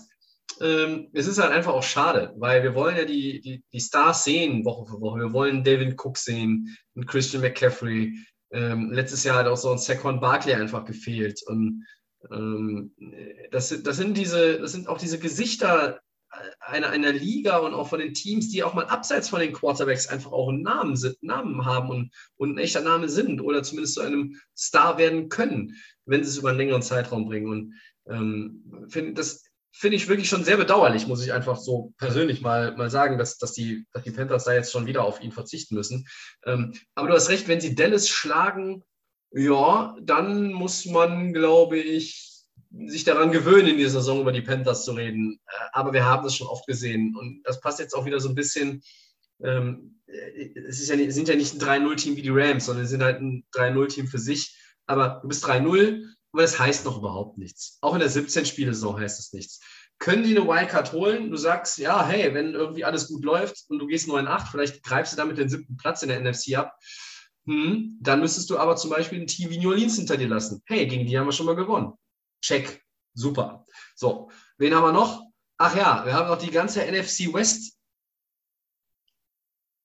[0.60, 4.26] Ähm, es ist halt einfach auch schade, weil wir wollen ja die, die, die Stars
[4.26, 5.20] sehen, Woche für Woche.
[5.20, 8.14] Wir wollen David Cook sehen, Christian McCaffrey,
[8.54, 11.42] ähm, letztes Jahr hat auch so ein Saquon Barkley einfach gefehlt.
[11.46, 11.86] Und
[12.32, 12.92] ähm,
[13.52, 16.00] das, das, sind diese, das sind auch diese Gesichter
[16.60, 20.08] einer, einer Liga und auch von den Teams, die auch mal abseits von den Quarterbacks
[20.08, 24.02] einfach auch einen Namen, Namen haben und, und ein echter Name sind oder zumindest zu
[24.02, 25.76] einem Star werden können,
[26.06, 27.50] wenn sie es über einen längeren Zeitraum bringen.
[27.50, 27.74] Und
[28.08, 29.46] ähm, finde das
[29.76, 33.40] finde ich wirklich schon sehr bedauerlich, muss ich einfach so persönlich mal, mal sagen, dass,
[33.40, 36.08] dass, die, dass die Panthers da jetzt schon wieder auf ihn verzichten müssen.
[36.46, 38.84] Ähm, aber du hast recht, wenn sie Dallas schlagen,
[39.32, 42.34] ja, dann muss man, glaube ich,
[42.86, 45.40] sich daran gewöhnen, in dieser Saison über die Panthers zu reden.
[45.48, 47.16] Äh, aber wir haben das schon oft gesehen.
[47.18, 48.84] Und das passt jetzt auch wieder so ein bisschen.
[49.44, 53.22] Ähm, es ist ja sind ja nicht ein 3-0-Team wie die Rams, sondern sind halt
[53.22, 54.56] ein 3-0-Team für sich.
[54.86, 56.04] Aber du bist 3-0,
[56.34, 57.78] aber das heißt noch überhaupt nichts.
[57.82, 59.60] Auch in der 17-Spiele-Saison heißt es nichts.
[60.00, 61.30] Können die eine Wildcard holen?
[61.30, 65.14] Du sagst, ja, hey, wenn irgendwie alles gut läuft und du gehst 9-8, vielleicht greifst
[65.14, 66.76] du damit den siebten Platz in der NFC ab.
[67.46, 70.64] Hm, dann müsstest du aber zum Beispiel ein Team wie New Orleans hinter dir lassen.
[70.66, 71.94] Hey, gegen die haben wir schon mal gewonnen.
[72.42, 72.84] Check.
[73.14, 73.66] Super.
[73.96, 75.22] So, wen haben wir noch?
[75.58, 77.78] Ach ja, wir haben noch die ganze NFC West.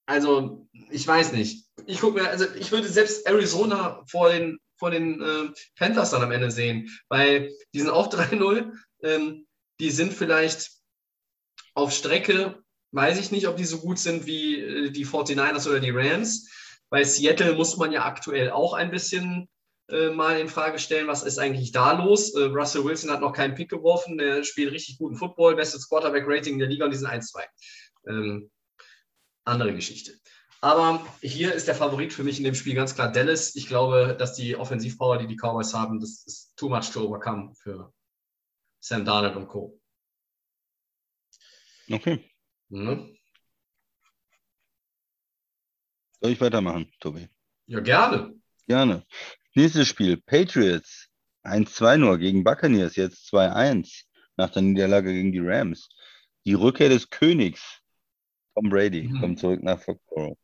[0.07, 1.66] Also, ich weiß nicht.
[1.86, 6.22] Ich gucke mir, also ich würde selbst Arizona vor den vor den äh, Panthers dann
[6.22, 8.72] am Ende sehen, weil die sind auch 3-0.
[9.03, 9.47] Ähm,
[9.81, 10.70] die sind vielleicht
[11.74, 12.62] auf Strecke
[12.93, 16.49] weiß ich nicht, ob die so gut sind wie äh, die 49ers oder die Rams.
[16.91, 19.49] Bei Seattle muss man ja aktuell auch ein bisschen
[19.91, 22.35] äh, mal in Frage stellen, was ist eigentlich da los.
[22.35, 26.59] Äh, Russell Wilson hat noch keinen Pick geworfen, der spielt richtig guten Football, bestes Quarterback-Rating
[26.59, 27.43] der Liga und die sind 1-2.
[28.09, 28.51] Ähm,
[29.45, 30.12] andere Geschichte.
[30.61, 33.55] Aber hier ist der Favorit für mich in dem Spiel ganz klar Dallas.
[33.55, 37.55] Ich glaube, dass die Offensivpower, die die Cowboys haben, das ist too much to overcome
[37.55, 37.93] für
[38.81, 39.81] Sam Darnold und Co.
[41.91, 42.25] Okay.
[42.69, 43.17] Mhm.
[46.21, 47.29] Soll ich weitermachen, Tobi?
[47.67, 48.35] Ja, gerne.
[48.67, 49.07] Gerne.
[49.55, 51.09] Nächstes Spiel, Patriots
[51.45, 54.05] 1-2 nur gegen Buccaneers, jetzt 2-1
[54.37, 55.89] nach der Niederlage gegen die Rams.
[56.45, 57.78] Die Rückkehr des Königs,
[58.59, 59.21] Tom Brady, Mhm.
[59.21, 60.37] kommt zurück nach Foxborough.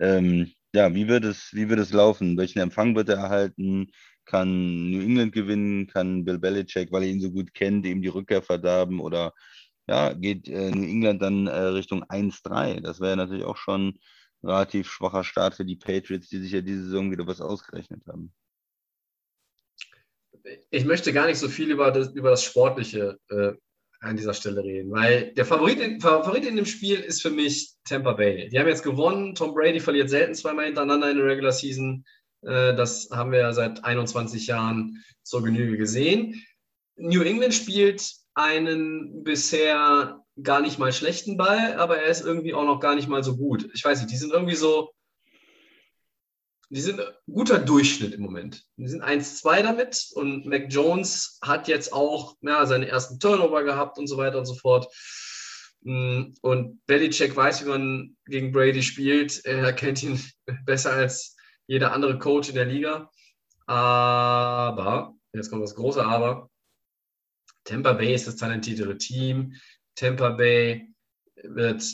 [0.00, 2.36] Ähm, ja, wie wird, es, wie wird es laufen?
[2.36, 3.92] Welchen Empfang wird er erhalten?
[4.24, 5.86] Kann New England gewinnen?
[5.86, 9.00] Kann Bill Belichick, weil er ihn so gut kennt, ihm die Rückkehr verderben?
[9.00, 9.32] Oder
[9.86, 12.80] ja, geht äh, New England dann äh, Richtung 1-3?
[12.80, 13.90] Das wäre natürlich auch schon
[14.42, 18.02] ein relativ schwacher Start für die Patriots, die sich ja diese Saison wieder was ausgerechnet
[18.08, 18.34] haben.
[20.70, 23.52] Ich möchte gar nicht so viel über das, über das Sportliche äh,
[24.00, 27.74] an dieser Stelle reden, weil der Favorit in, Favorit in dem Spiel ist für mich
[27.84, 28.48] Tampa Bay.
[28.48, 29.34] Die haben jetzt gewonnen.
[29.34, 32.04] Tom Brady verliert selten zweimal hintereinander in der Regular Season.
[32.42, 36.42] Äh, das haben wir ja seit 21 Jahren zur Genüge gesehen.
[36.96, 42.64] New England spielt einen bisher gar nicht mal schlechten Ball, aber er ist irgendwie auch
[42.64, 43.68] noch gar nicht mal so gut.
[43.74, 44.90] Ich weiß nicht, die sind irgendwie so,
[46.68, 48.64] die sind guter Durchschnitt im Moment.
[48.76, 53.98] Die sind 1-2 damit und Mac Jones hat jetzt auch ja, seine ersten Turnover gehabt
[53.98, 54.92] und so weiter und so fort.
[55.82, 59.44] Mm, Und Belichick weiß, wie man gegen Brady spielt.
[59.44, 60.20] Er kennt ihn
[60.64, 61.36] besser als
[61.68, 63.10] jeder andere Coach in der Liga.
[63.66, 66.50] Aber, jetzt kommt das große Aber,
[67.64, 69.54] Tampa Bay ist das talentiertere Team.
[69.94, 70.92] Tampa Bay
[71.42, 71.84] wird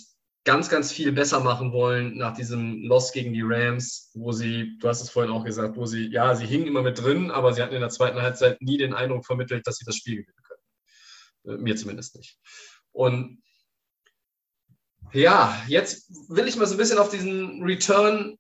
[0.45, 4.88] ganz, ganz viel besser machen wollen nach diesem Loss gegen die Rams, wo sie, du
[4.88, 7.62] hast es vorhin auch gesagt, wo sie, ja, sie hingen immer mit drin, aber sie
[7.62, 11.59] hatten in der zweiten Halbzeit nie den Eindruck vermittelt, dass sie das Spiel gewinnen können.
[11.59, 12.38] Äh, Mir zumindest nicht.
[12.90, 13.43] Und
[15.12, 18.36] ja, jetzt will ich mal so ein bisschen auf diesen Return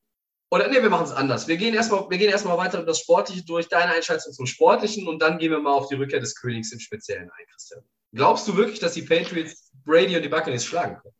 [0.50, 1.48] oder nee, wir machen es anders.
[1.48, 5.08] Wir gehen erstmal, wir gehen erstmal weiter über das Sportliche durch, deine Einschätzung zum Sportlichen
[5.08, 7.82] und dann gehen wir mal auf die Rückkehr des Königs im Speziellen ein, Christian.
[8.12, 11.14] Glaubst du wirklich, dass die Patriots Brady und die Buccaneers schlagen können?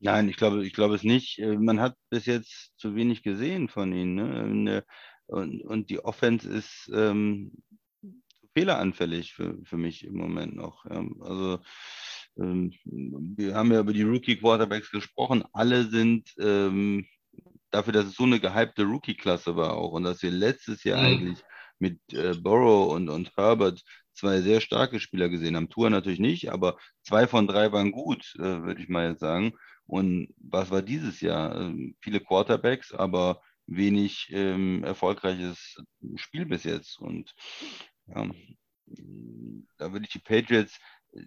[0.00, 1.38] Nein, ich glaube, ich glaube es nicht.
[1.38, 4.62] Äh, Man hat bis jetzt zu wenig gesehen von ihnen.
[4.64, 4.84] Ne?
[5.26, 7.52] Und, und die Offense ist ähm,
[8.54, 10.84] fehleranfällig für, für mich im Moment noch.
[10.86, 11.04] Ja.
[11.20, 11.58] Also
[12.38, 15.44] ähm, wir haben ja über die Rookie-Quarterbacks gesprochen.
[15.52, 17.06] Alle sind ähm,
[17.70, 21.04] dafür, dass es so eine gehypte Rookie-Klasse war auch und dass wir letztes Jahr Mhm.
[21.04, 21.38] eigentlich
[21.78, 23.82] mit äh, Burrow und, und Herbert
[24.14, 25.68] zwei sehr starke Spieler gesehen haben.
[25.68, 29.52] Tour natürlich nicht, aber zwei von drei waren gut, äh, würde ich mal jetzt sagen.
[29.88, 31.58] Und was war dieses Jahr?
[31.58, 35.76] Ähm, viele Quarterbacks, aber wenig ähm, erfolgreiches
[36.16, 36.98] Spiel bis jetzt.
[36.98, 37.34] Und
[38.06, 38.28] ja,
[39.78, 40.78] da würde ich die Patriots,
[41.12, 41.22] äh,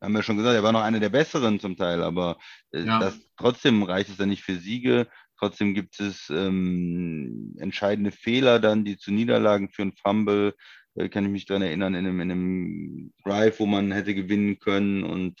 [0.00, 2.38] haben wir schon gesagt, er war noch einer der besseren zum Teil, aber
[2.72, 2.98] äh, Ja.
[2.98, 5.08] das, trotzdem reicht es dann nicht für Siege.
[5.38, 9.92] Trotzdem gibt es ähm, entscheidende Fehler dann, die zu Niederlagen führen.
[9.92, 10.54] Fumble,
[10.96, 14.58] äh, kann ich mich daran erinnern, in einem, in einem Drive, wo man hätte gewinnen
[14.58, 15.04] können.
[15.04, 15.40] Und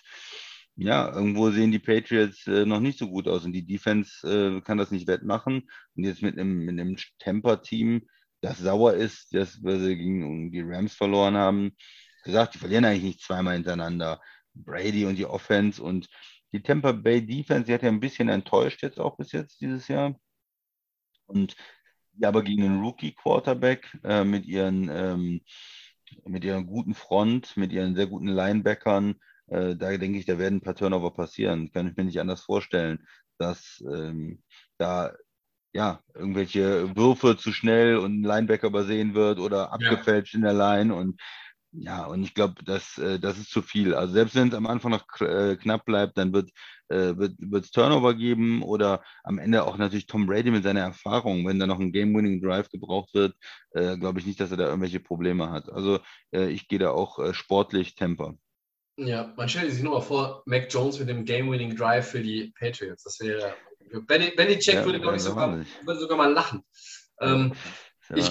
[0.76, 3.44] ja, irgendwo sehen die Patriots äh, noch nicht so gut aus.
[3.44, 5.70] Und die Defense äh, kann das nicht wettmachen.
[5.96, 8.06] Und jetzt mit einem, mit einem Temper-Team,
[8.40, 11.76] das sauer ist, das, weil sie gegen die Rams verloren haben.
[12.24, 14.20] Gesagt, die verlieren eigentlich nicht zweimal hintereinander.
[14.54, 16.08] Brady und die Offense und
[16.52, 19.88] die Tampa Bay Defense, die hat ja ein bisschen enttäuscht jetzt auch bis jetzt dieses
[19.88, 20.18] Jahr.
[21.26, 21.56] Und
[22.14, 25.40] ja, aber gegen einen Rookie-Quarterback äh, mit ihren ähm,
[26.26, 29.14] mit ihrer guten Front, mit ihren sehr guten Linebackern,
[29.48, 31.70] äh, da denke ich, da werden ein paar Turnover passieren.
[31.72, 33.06] Kann ich mir nicht anders vorstellen,
[33.38, 34.42] dass ähm,
[34.78, 35.12] da
[35.74, 40.94] ja irgendwelche Würfe zu schnell und ein Linebacker übersehen wird oder abgefälscht in der Line
[40.94, 41.20] und
[41.74, 43.94] ja, und ich glaube, das, äh, das ist zu viel.
[43.94, 46.50] Also selbst wenn es am Anfang noch äh, knapp bleibt, dann wird
[46.92, 51.46] äh, wird es Turnover geben oder am Ende auch natürlich Tom Brady mit seiner Erfahrung,
[51.46, 53.34] wenn da noch ein Game-Winning Drive gebraucht wird,
[53.70, 55.70] äh, glaube ich nicht, dass er da irgendwelche Probleme hat.
[55.70, 56.00] Also
[56.32, 58.34] äh, ich gehe da auch äh, sportlich Temper.
[59.06, 62.52] Ja, man stellt sich nur mal vor, Mac Jones mit dem Game-Winning Drive für die
[62.58, 63.04] Patriots.
[63.04, 63.54] Das wäre.
[64.06, 66.64] Benny, Belichick Ja, würde, glaube ich, sogar, würde sogar mal lachen.
[67.20, 67.52] Ähm,
[68.14, 68.30] ich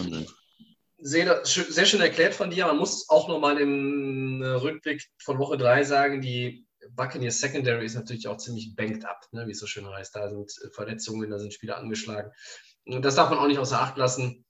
[0.97, 2.67] sehe das sehr schön erklärt von dir.
[2.67, 7.95] Man muss auch nochmal im äh, Rückblick von Woche 3 sagen, die Buccaneers Secondary ist
[7.95, 10.15] natürlich auch ziemlich banked up, ne, wie es so schön heißt.
[10.15, 12.31] Da sind äh, Verletzungen, da sind Spieler angeschlagen.
[12.85, 14.45] Das darf man auch nicht außer Acht lassen.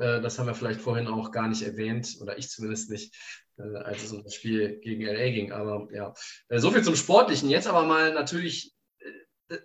[0.00, 3.14] Äh, Das haben wir vielleicht vorhin auch gar nicht erwähnt, oder ich zumindest nicht,
[3.58, 5.52] äh, als es um das Spiel gegen LA ging.
[5.52, 6.14] Aber ja,
[6.48, 7.50] Äh, so viel zum Sportlichen.
[7.50, 8.76] Jetzt aber mal natürlich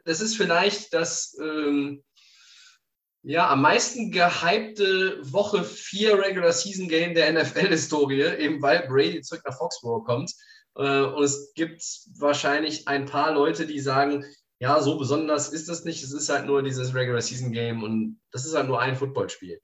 [0.06, 2.04] das ist vielleicht das ähm,
[3.24, 9.44] ja, am meisten gehypte Woche 4 Regular Season Game der NFL-Historie, eben weil Brady zurück
[9.46, 10.32] nach Foxborough kommt.
[10.76, 11.84] Äh, und es gibt
[12.18, 14.26] wahrscheinlich ein paar Leute, die sagen,
[14.60, 16.04] ja, so besonders ist das nicht.
[16.04, 19.60] Es ist halt nur dieses Regular Season Game und das ist halt nur ein Footballspiel.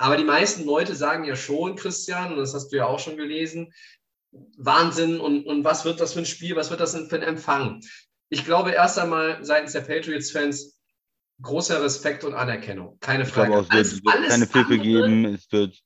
[0.00, 3.18] Aber die meisten Leute sagen ja schon, Christian, und das hast du ja auch schon
[3.18, 3.70] gelesen,
[4.56, 7.82] Wahnsinn und, und was wird das für ein Spiel, was wird das für ein Empfang?
[8.30, 10.80] Ich glaube erst einmal seitens der Patriots-Fans
[11.42, 12.96] großer Respekt und Anerkennung.
[13.00, 13.50] Keine Frage.
[13.50, 15.26] Glaube es wird, alles, keine Pfiffe geben.
[15.26, 15.78] Es wird,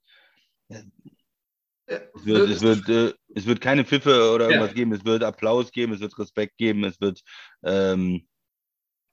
[0.69, 4.75] es wird, es wird, äh, es wird keine Pfiffe oder irgendwas ja.
[4.75, 4.93] geben.
[4.93, 7.21] Es wird Applaus geben, es wird Respekt geben, es wird
[7.65, 8.29] ähm,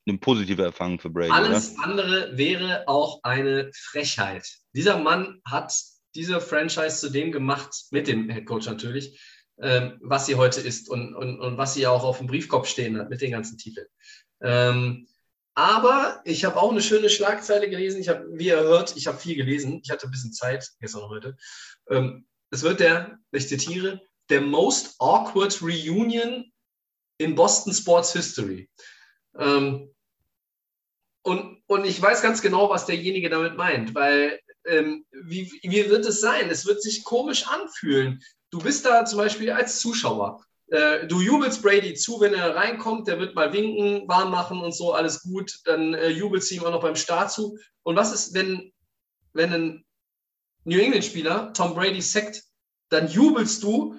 [0.07, 1.31] eine positive Erfahrung für Brady.
[1.31, 1.83] Alles oder?
[1.83, 4.47] andere wäre auch eine Frechheit.
[4.73, 5.73] Dieser Mann hat
[6.15, 9.21] diese Franchise zu dem gemacht, mit dem Headcoach natürlich,
[9.61, 12.67] ähm, was sie heute ist und, und, und was sie ja auch auf dem Briefkopf
[12.67, 13.87] stehen hat mit den ganzen Titeln.
[14.41, 15.07] Ähm,
[15.53, 18.01] aber ich habe auch eine schöne Schlagzeile gelesen.
[18.01, 19.81] Ich habe, wie ihr hört, ich habe viel gelesen.
[19.83, 21.37] Ich hatte ein bisschen Zeit gestern und heute.
[21.89, 26.51] Ähm, es wird der, ich zitiere, der most awkward reunion
[27.17, 28.69] in Boston Sports History.
[29.37, 29.93] Ähm,
[31.23, 36.05] und, und ich weiß ganz genau, was derjenige damit meint, weil ähm, wie, wie wird
[36.05, 36.49] es sein?
[36.49, 38.21] Es wird sich komisch anfühlen.
[38.49, 40.43] Du bist da zum Beispiel als Zuschauer.
[40.67, 44.73] Äh, du jubelst Brady zu, wenn er reinkommt, der wird mal winken, warm machen und
[44.73, 45.59] so, alles gut.
[45.65, 47.57] Dann äh, jubelst du ihm auch noch beim Start zu.
[47.83, 48.71] Und was ist, wenn,
[49.33, 49.85] wenn ein
[50.63, 52.43] New England-Spieler Tom Brady sackt?
[52.89, 53.95] Dann jubelst du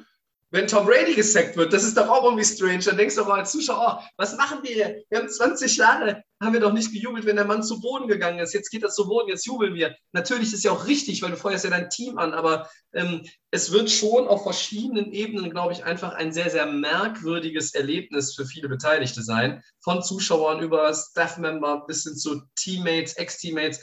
[0.52, 2.80] wenn Tom Brady gesackt wird, das ist doch auch irgendwie strange.
[2.80, 5.02] Dann denkst du auch als Zuschauer, oh, was machen wir hier?
[5.08, 8.38] Wir haben 20 Jahre, haben wir doch nicht gejubelt, wenn der Mann zu Boden gegangen
[8.38, 8.52] ist.
[8.52, 9.96] Jetzt geht er zu Boden, jetzt jubeln wir.
[10.12, 13.22] Natürlich ist es ja auch richtig, weil du feuerst ja dein Team an, aber ähm,
[13.50, 18.44] es wird schon auf verschiedenen Ebenen, glaube ich, einfach ein sehr, sehr merkwürdiges Erlebnis für
[18.44, 19.62] viele Beteiligte sein.
[19.80, 23.80] Von Zuschauern über Staff-Member bis hin zu Teammates, Ex-Teammates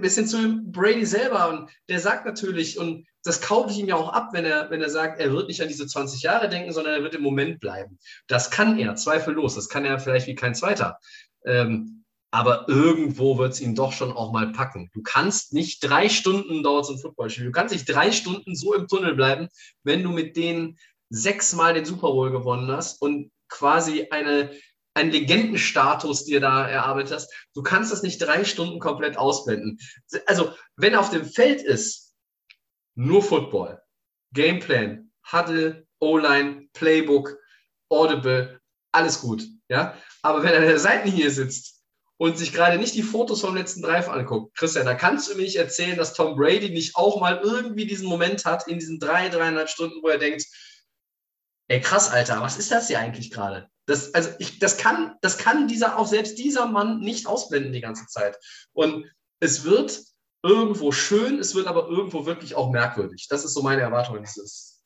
[0.00, 1.48] bis hin zu Brady selber.
[1.48, 4.82] Und der sagt natürlich, und das kaufe ich ihm ja auch ab, wenn er, wenn
[4.82, 7.60] er sagt, er wird nicht an diese 20 Jahre denken, sondern er wird im Moment
[7.60, 7.98] bleiben.
[8.26, 9.54] Das kann er, zweifellos.
[9.54, 10.98] Das kann er vielleicht wie kein zweiter.
[11.44, 14.90] Ähm, aber irgendwo wird es ihn doch schon auch mal packen.
[14.94, 17.44] Du kannst nicht drei Stunden dauert so ein Footballspiel.
[17.44, 19.48] Du kannst nicht drei Stunden so im Tunnel bleiben,
[19.84, 20.78] wenn du mit denen
[21.10, 24.50] sechsmal den Super Bowl gewonnen hast und quasi eine,
[24.94, 27.32] einen Legendenstatus dir da erarbeitet hast.
[27.54, 29.78] Du kannst das nicht drei Stunden komplett ausblenden.
[30.26, 32.01] Also, wenn auf dem Feld ist,
[32.94, 33.82] nur Football,
[34.32, 37.38] Gameplan, Huddle, O-Line, Playbook,
[37.88, 38.60] Audible,
[38.92, 39.46] alles gut.
[39.68, 39.96] Ja?
[40.22, 41.82] Aber wenn er an der Seitenlinie sitzt
[42.16, 45.42] und sich gerade nicht die Fotos vom letzten Drive anguckt, Christian, da kannst du mir
[45.42, 49.28] nicht erzählen, dass Tom Brady nicht auch mal irgendwie diesen Moment hat in diesen drei,
[49.28, 50.44] dreieinhalb Stunden, wo er denkt,
[51.68, 53.68] ey krass, Alter, was ist das hier eigentlich gerade?
[53.86, 57.80] Das, also ich, das, kann, das kann dieser, auch selbst dieser Mann nicht ausblenden die
[57.80, 58.36] ganze Zeit.
[58.72, 60.00] Und es wird
[60.42, 63.26] irgendwo schön, es wird aber irgendwo wirklich auch merkwürdig.
[63.28, 64.84] Das ist so meine Erwartung dieses,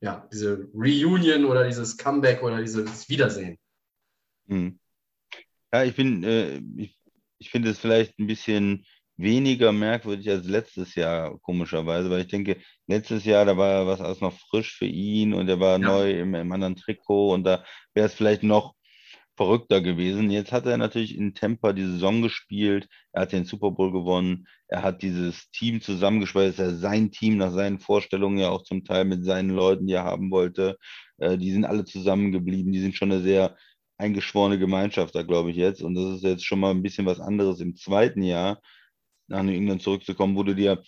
[0.00, 3.58] ja, diese Reunion oder dieses Comeback oder dieses Wiedersehen.
[4.48, 4.78] Hm.
[5.72, 6.96] Ja, ich bin, äh, ich,
[7.38, 8.86] ich finde es vielleicht ein bisschen
[9.16, 14.20] weniger merkwürdig als letztes Jahr, komischerweise, weil ich denke, letztes Jahr, da war was alles
[14.20, 15.86] noch frisch für ihn und er war ja.
[15.86, 17.64] neu im, im, anderen Trikot und da
[17.94, 18.74] wäre es vielleicht noch
[19.36, 20.30] verrückter gewesen.
[20.30, 24.46] Jetzt hat er natürlich in Tampa die Saison gespielt, er hat den Super Bowl gewonnen,
[24.68, 29.04] er hat dieses Team zusammengeschweißt, er sein Team nach seinen Vorstellungen ja auch zum Teil
[29.04, 30.78] mit seinen Leuten, die er haben wollte.
[31.18, 33.56] Äh, die sind alle zusammengeblieben, die sind schon eine sehr
[33.98, 35.82] eingeschworene Gemeinschaft da, glaube ich, jetzt.
[35.82, 38.60] Und das ist jetzt schon mal ein bisschen was anderes im zweiten Jahr
[39.28, 40.82] nach New England zurückzukommen, wo du dir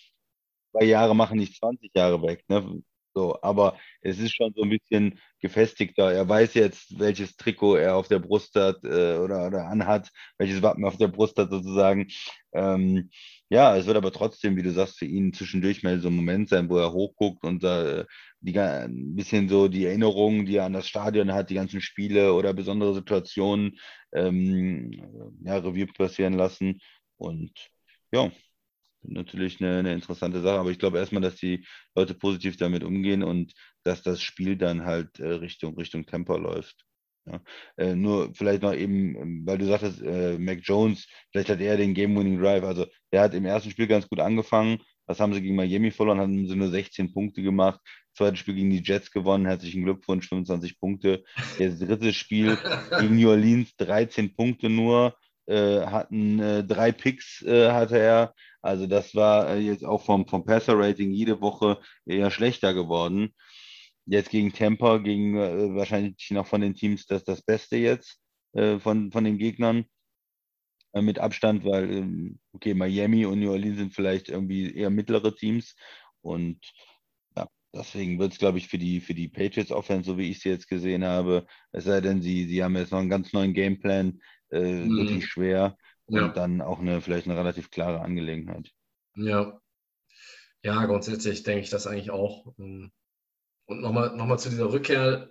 [0.72, 2.44] zwei Jahre machen, nicht 20 Jahre weg.
[2.48, 2.82] Ne?
[3.16, 6.12] So, aber es ist schon so ein bisschen gefestigter.
[6.12, 10.60] Er weiß jetzt, welches Trikot er auf der Brust hat äh, oder, oder anhat, welches
[10.60, 12.08] Wappen auf der Brust hat sozusagen.
[12.52, 13.08] Ähm,
[13.48, 16.50] ja, es wird aber trotzdem, wie du sagst, für ihn zwischendurch mal so ein Moment
[16.50, 18.04] sein, wo er hochguckt und äh,
[18.40, 22.34] die, ein bisschen so die Erinnerungen, die er an das Stadion hat, die ganzen Spiele
[22.34, 23.78] oder besondere Situationen
[24.12, 24.92] ähm,
[25.42, 26.80] ja, Revue passieren lassen.
[27.16, 27.52] Und
[28.12, 28.30] ja,
[29.08, 30.58] natürlich eine, eine interessante Sache.
[30.58, 33.52] Aber ich glaube erstmal, dass die Leute positiv damit umgehen und
[33.82, 36.86] dass das Spiel dann halt äh, Richtung, Richtung Tempo läuft.
[37.26, 37.40] Ja.
[37.76, 41.76] Äh, nur vielleicht noch eben, ähm, weil du sagtest, äh, Mac Jones, vielleicht hat er
[41.76, 42.62] den Game-Winning Drive.
[42.64, 44.78] Also der hat im ersten Spiel ganz gut angefangen.
[45.06, 46.20] Was haben sie gegen Miami verloren?
[46.20, 47.80] Haben sie nur 16 Punkte gemacht.
[48.14, 49.46] Zweites Spiel gegen die Jets gewonnen.
[49.46, 51.24] Herzlichen Glückwunsch, 25 Punkte.
[51.58, 52.56] Das dritte Spiel
[53.00, 55.16] gegen New Orleans, 13 Punkte nur
[55.86, 58.34] hatten äh, drei Picks äh, hatte er.
[58.62, 63.34] Also das war äh, jetzt auch vom, vom Passer-Rating jede Woche eher schlechter geworden.
[64.06, 68.20] Jetzt gegen Tampa, gegen äh, wahrscheinlich noch von den Teams das, das Beste jetzt.
[68.54, 69.84] äh, von, von den Gegnern
[70.92, 75.34] äh, mit Abstand, weil, ähm, okay, Miami und New Orleans sind vielleicht irgendwie eher mittlere
[75.34, 75.76] Teams
[76.22, 76.60] und
[77.36, 80.40] ja, deswegen wird es, glaube ich, für die, für die Patriots Offense, so wie ich
[80.40, 83.54] sie jetzt gesehen habe, es sei denn, sie, sie haben jetzt noch einen ganz neuen
[83.54, 84.20] Gameplan,
[84.50, 84.96] äh, mhm.
[84.96, 86.28] wirklich schwer und ja.
[86.28, 88.70] dann auch eine, vielleicht eine relativ klare Angelegenheit.
[89.14, 89.58] Ja.
[90.62, 92.46] Ja, grundsätzlich denke ich das eigentlich auch.
[92.56, 92.92] Und
[93.68, 95.28] nochmal noch mal zu dieser Rückkehr.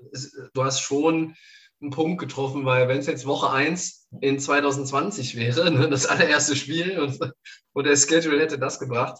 [0.53, 1.35] Du hast schon
[1.81, 6.55] einen Punkt getroffen, weil wenn es jetzt Woche 1 in 2020 wäre, ne, das allererste
[6.55, 7.19] Spiel und,
[7.73, 9.19] und der Schedule hätte das gebracht,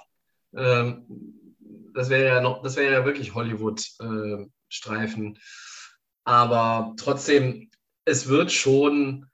[0.56, 1.06] ähm,
[1.94, 5.36] das wäre ja noch, das wäre ja wirklich Hollywood-Streifen.
[5.36, 5.40] Äh,
[6.26, 7.70] Aber trotzdem,
[8.06, 9.28] es wird schon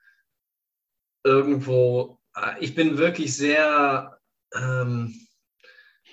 [1.24, 4.18] irgendwo, äh, ich bin wirklich sehr,
[4.56, 5.14] ähm,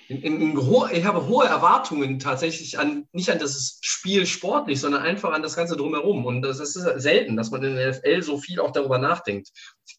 [0.07, 0.59] in, in, in,
[0.91, 5.55] ich habe hohe Erwartungen tatsächlich an, nicht an das Spiel sportlich, sondern einfach an das
[5.55, 6.25] Ganze drumherum.
[6.25, 9.49] Und das ist selten, dass man in der NFL so viel auch darüber nachdenkt.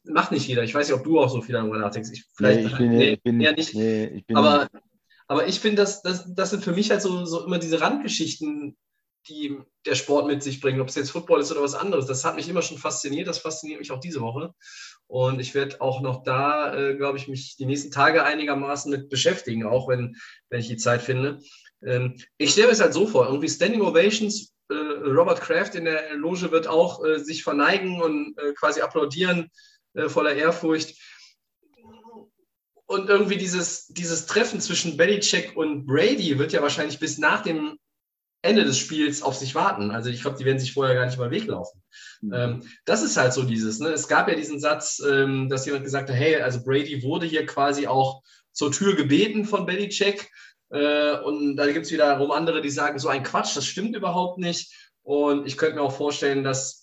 [0.02, 0.64] Macht nicht jeder.
[0.64, 2.10] Ich weiß nicht, ob du auch so viel darüber nachdenkst.
[2.12, 3.74] Ich, vielleicht, nee, ich bin, nee, ich bin ja nicht.
[3.74, 4.68] Nee, ich bin aber,
[5.28, 8.76] aber ich finde, das, das, das sind für mich halt so, so immer diese Randgeschichten,
[9.28, 12.06] die der Sport mit sich bringt, ob es jetzt Football ist oder was anderes.
[12.06, 14.54] Das hat mich immer schon fasziniert, das fasziniert mich auch diese Woche.
[15.06, 19.08] Und ich werde auch noch da, äh, glaube ich, mich die nächsten Tage einigermaßen mit
[19.08, 20.16] beschäftigen, auch wenn,
[20.48, 21.40] wenn ich die Zeit finde.
[21.84, 25.84] Ähm, ich stelle mir es halt so vor, irgendwie Standing Ovations, äh, Robert Kraft in
[25.84, 29.50] der Loge wird auch äh, sich verneigen und äh, quasi applaudieren
[29.94, 30.96] äh, voller Ehrfurcht.
[32.86, 37.78] Und irgendwie dieses, dieses Treffen zwischen Belichick und Brady wird ja wahrscheinlich bis nach dem
[38.42, 39.90] Ende des Spiels auf sich warten.
[39.90, 41.82] Also ich glaube, die werden sich vorher gar nicht mal weglaufen.
[42.22, 42.32] Mhm.
[42.32, 43.80] Ähm, das ist halt so dieses.
[43.80, 43.88] Ne?
[43.88, 47.44] Es gab ja diesen Satz, ähm, dass jemand gesagt hat, hey, also Brady wurde hier
[47.44, 48.22] quasi auch
[48.52, 50.30] zur Tür gebeten von Belichick.
[50.70, 54.38] Äh, und da gibt es wiederum andere, die sagen, so ein Quatsch, das stimmt überhaupt
[54.38, 54.72] nicht.
[55.02, 56.80] Und ich könnte mir auch vorstellen, dass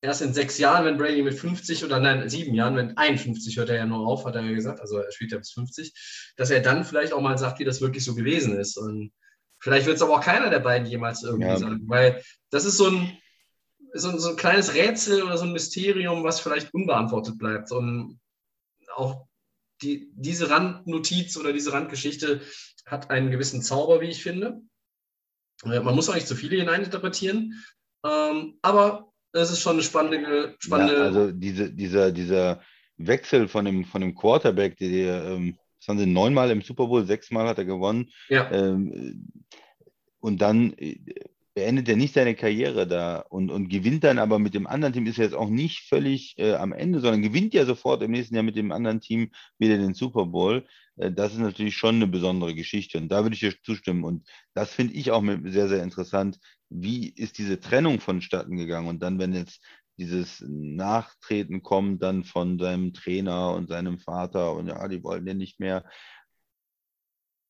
[0.00, 3.70] erst in sechs Jahren, wenn Brady mit 50 oder nein, sieben Jahren, wenn 51 hört
[3.70, 6.50] er ja nur auf, hat er ja gesagt, also er spielt ja bis 50, dass
[6.50, 8.76] er dann vielleicht auch mal sagt, wie das wirklich so gewesen ist.
[8.76, 9.12] Und
[9.58, 11.56] Vielleicht wird es aber auch keiner der beiden jemals irgendwie ja.
[11.56, 13.18] sagen, weil das ist so ein,
[13.94, 17.72] so, so, ein kleines Rätsel oder so ein Mysterium, was vielleicht unbeantwortet bleibt.
[17.72, 18.20] Und
[18.94, 19.26] auch
[19.82, 22.40] die, diese Randnotiz oder diese Randgeschichte
[22.84, 24.60] hat einen gewissen Zauber, wie ich finde.
[25.64, 27.62] Äh, man muss auch nicht zu viele hineininterpretieren,
[28.04, 30.56] ähm, aber es ist schon eine spannende.
[30.58, 32.62] spannende ja, also diese, dieser, dieser
[32.96, 37.04] Wechsel von dem, von dem Quarterback, der, ähm, das haben sie neunmal im Super Bowl,
[37.04, 38.10] sechsmal hat er gewonnen.
[38.28, 38.50] Ja.
[38.50, 39.30] Ähm,
[40.26, 40.98] und dann äh,
[41.54, 45.06] beendet er nicht seine Karriere da und, und gewinnt dann aber mit dem anderen Team,
[45.06, 48.34] ist er jetzt auch nicht völlig äh, am Ende, sondern gewinnt ja sofort im nächsten
[48.34, 50.66] Jahr mit dem anderen Team wieder den Super Bowl.
[50.96, 54.02] Äh, das ist natürlich schon eine besondere Geschichte und da würde ich dir zustimmen.
[54.02, 56.40] Und das finde ich auch sehr, sehr interessant.
[56.70, 58.88] Wie ist diese Trennung vonstatten gegangen?
[58.88, 59.62] Und dann, wenn jetzt
[59.96, 65.38] dieses Nachtreten kommt dann von seinem Trainer und seinem Vater und ja, die wollen den
[65.38, 65.84] nicht mehr.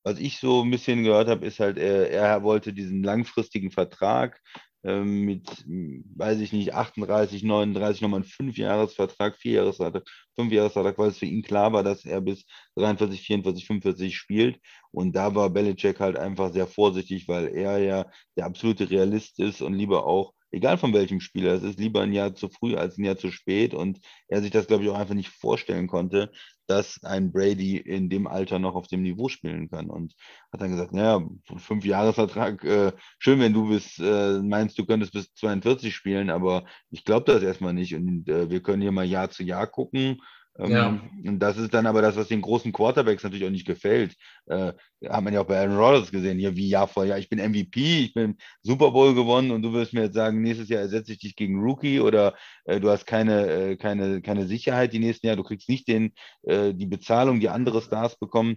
[0.06, 4.40] Was ich so ein bisschen gehört habe, ist halt, er, er wollte diesen langfristigen Vertrag
[4.84, 10.04] ähm, mit, weiß ich nicht, 38, 39, nochmal einen Fünfjahresvertrag, Vierjahresvertrag,
[10.36, 12.44] Fünfjahresvertrag, weil es für ihn klar war, dass er bis
[12.76, 14.60] 43, 44, 45 spielt.
[14.92, 18.06] Und da war Belichick halt einfach sehr vorsichtig, weil er ja
[18.36, 22.12] der absolute Realist ist und lieber auch egal von welchem Spieler, es ist lieber ein
[22.12, 24.98] Jahr zu früh als ein Jahr zu spät und er sich das, glaube ich, auch
[24.98, 26.30] einfach nicht vorstellen konnte,
[26.66, 29.90] dass ein Brady in dem Alter noch auf dem Niveau spielen kann.
[29.90, 30.14] Und
[30.52, 31.26] hat dann gesagt, naja,
[31.58, 36.64] fünf Jahresvertrag, äh, schön, wenn du bis, äh, meinst, du könntest bis 42 spielen, aber
[36.90, 37.94] ich glaube das erstmal nicht.
[37.94, 40.20] Und äh, wir können hier mal Jahr zu Jahr gucken
[40.58, 41.00] ja.
[41.24, 44.14] Und das ist dann aber das, was den großen Quarterbacks natürlich auch nicht gefällt.
[44.46, 44.72] Äh,
[45.06, 47.38] hat man ja auch bei Aaron Rodgers gesehen, hier wie Jahr vor Jahr, ich bin
[47.38, 51.12] MVP, ich bin Super Bowl gewonnen und du wirst mir jetzt sagen, nächstes Jahr ersetze
[51.12, 52.34] ich dich gegen Rookie oder
[52.64, 56.12] äh, du hast keine, äh, keine, keine Sicherheit die nächsten Jahre, du kriegst nicht den,
[56.42, 58.56] äh, die Bezahlung, die andere Stars bekommen.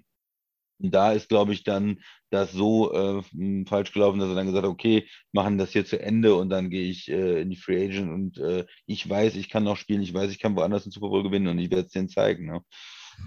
[0.80, 1.99] Und da ist, glaube ich, dann
[2.30, 5.99] das so äh, falsch gelaufen, dass er dann gesagt hat, okay, machen das hier zu
[5.99, 9.49] Ende und dann gehe ich äh, in die Free Agent und äh, ich weiß, ich
[9.49, 11.88] kann noch spielen, ich weiß, ich kann woanders einen Super Bowl gewinnen und ich werde
[11.88, 12.45] es denen zeigen.
[12.45, 12.64] Ne?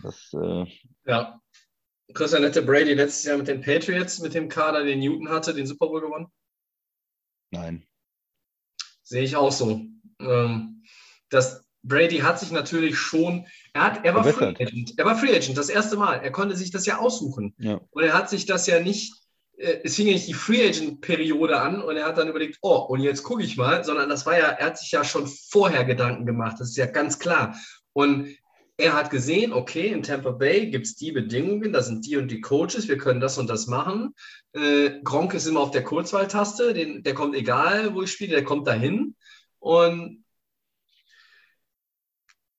[0.02, 0.64] Das, äh,
[1.06, 1.40] ja.
[2.14, 5.66] Christian hätte Brady letztes Jahr mit den Patriots, mit dem Kader, den Newton hatte, den
[5.66, 6.26] Super Bowl gewonnen?
[7.50, 7.86] Nein.
[9.02, 9.84] Sehe ich auch so.
[10.20, 10.84] Ähm,
[11.28, 14.94] das, Brady hat sich natürlich schon, er, hat, er war Free Agent.
[14.96, 16.20] Er war Free Agent, das erste Mal.
[16.22, 17.54] Er konnte sich das ja aussuchen.
[17.58, 17.80] Ja.
[17.90, 19.14] Und er hat sich das ja nicht,
[19.56, 22.86] äh, es fing ja nicht die Free Agent-Periode an und er hat dann überlegt, oh,
[22.88, 25.84] und jetzt gucke ich mal, sondern das war ja, er hat sich ja schon vorher
[25.84, 27.56] Gedanken gemacht, das ist ja ganz klar.
[27.92, 28.28] Und
[28.76, 32.30] er hat gesehen, okay, in Tampa Bay gibt es die Bedingungen, da sind die und
[32.30, 34.14] die Coaches, wir können das und das machen.
[34.52, 38.44] Äh, Gronk ist immer auf der Kurzwahltaste, den, der kommt egal, wo ich spiele, der
[38.44, 39.14] kommt dahin.
[39.58, 40.21] Und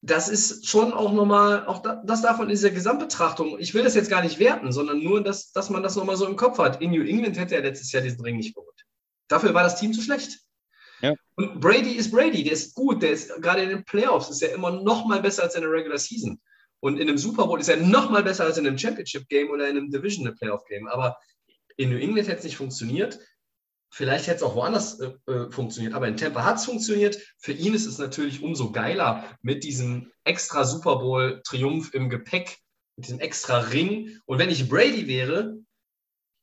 [0.06, 4.10] das ist schon auch nochmal, auch das davon in dieser Gesamtbetrachtung, ich will das jetzt
[4.10, 6.82] gar nicht werten, sondern nur, dass, dass man das nochmal so im Kopf hat.
[6.82, 8.86] In New England hätte er letztes Jahr diesen Ring nicht geholt.
[9.30, 10.42] Dafür war das Team zu schlecht.
[11.02, 11.16] Ja.
[11.36, 14.54] Und Brady ist Brady, der ist gut, der ist gerade in den Playoffs, ist er
[14.54, 16.42] immer noch mal besser als in der Regular Season.
[16.82, 19.52] Und in einem Super Bowl ist er noch mal besser als in einem Championship Game
[19.52, 20.86] oder in einem Divisional Playoff Game.
[20.90, 21.18] Aber
[21.78, 23.20] in New England hätte es nicht funktioniert.
[23.96, 27.16] Vielleicht hätte es auch woanders äh, äh, funktioniert, aber in Tampa hat es funktioniert.
[27.38, 32.58] Für ihn ist es natürlich umso geiler mit diesem extra Super Bowl-Triumph im Gepäck,
[32.96, 34.20] mit diesem extra Ring.
[34.26, 35.60] Und wenn ich Brady wäre,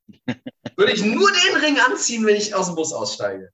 [0.77, 3.51] würde ich nur den Ring anziehen, wenn ich aus dem Bus aussteige.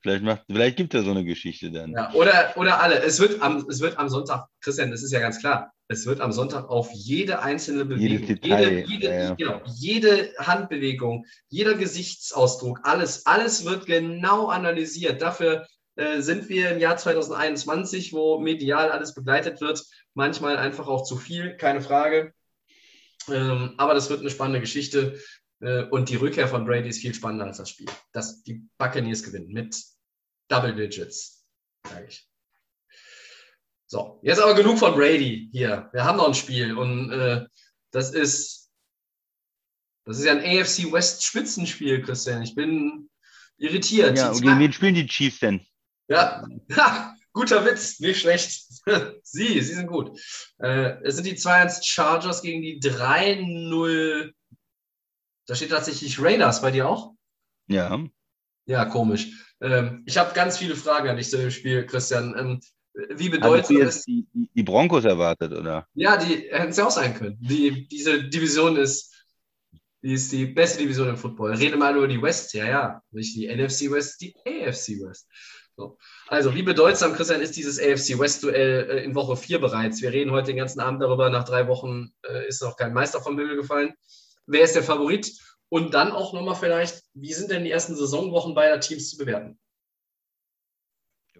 [0.00, 1.92] Vielleicht, macht, vielleicht gibt er so eine Geschichte dann.
[1.92, 2.98] Ja, oder, oder alle.
[3.04, 6.20] Es wird, am, es wird am Sonntag, Christian, das ist ja ganz klar, es wird
[6.20, 9.34] am Sonntag auf jede einzelne Bewegung, Detail, jede, jede, ja.
[9.34, 15.22] Genau, jede Handbewegung, jeder Gesichtsausdruck, alles, alles wird genau analysiert.
[15.22, 19.84] Dafür äh, sind wir im Jahr 2021, wo medial alles begleitet wird.
[20.14, 22.32] Manchmal einfach auch zu viel, keine Frage.
[23.28, 25.20] Ähm, aber das wird eine spannende Geschichte.
[25.60, 27.88] Äh, und die Rückkehr von Brady ist viel spannender als das Spiel.
[28.12, 29.76] Dass die Buccaneers gewinnen mit
[30.48, 31.44] Double Digits,
[31.86, 32.28] sage ich.
[33.86, 35.88] So, jetzt aber genug von Brady hier.
[35.92, 37.46] Wir haben noch ein Spiel und äh,
[37.92, 38.66] das ist
[40.06, 42.42] das ist ja ein AFC West Spitzenspiel, Christian.
[42.42, 43.10] Ich bin
[43.58, 44.16] irritiert.
[44.16, 45.66] Ja, und gegen wen spielen die Chiefs denn?
[46.08, 46.46] Ja,
[46.76, 48.66] ha, guter Witz, nicht schlecht.
[49.22, 50.18] sie, sie sind gut.
[50.58, 54.32] Äh, es sind die 2-1 Chargers gegen die 3-0.
[55.46, 57.14] Da steht tatsächlich Raiders bei dir auch?
[57.66, 57.98] Ja.
[58.66, 59.44] Ja, komisch.
[59.60, 62.36] Ähm, ich habe ganz viele Fragen an dich zu dem Spiel, Christian.
[62.38, 62.60] Ähm,
[63.16, 63.28] wie
[63.74, 63.84] ist.
[63.96, 65.86] jetzt die, die- die Broncos erwartet, oder?
[65.94, 67.36] Ja, die hätten es ja auch sein können.
[67.40, 69.12] Die, diese Division ist,
[70.02, 71.54] die ist die beste Division im Football.
[71.54, 73.02] Rede mal über die West, ja, ja.
[73.10, 75.26] Nicht die NFC West, die AFC West.
[75.76, 75.98] So.
[76.28, 80.00] Also, wie bedeutsam, Christian, ist dieses AFC West-Duell äh, in Woche 4 bereits?
[80.00, 81.28] Wir reden heute den ganzen Abend darüber.
[81.28, 83.92] Nach drei Wochen äh, ist noch kein Meister vom Himmel gefallen.
[84.46, 85.30] Wer ist der Favorit?
[85.68, 89.58] Und dann auch nochmal vielleicht, wie sind denn die ersten Saisonwochen beider Teams zu bewerten?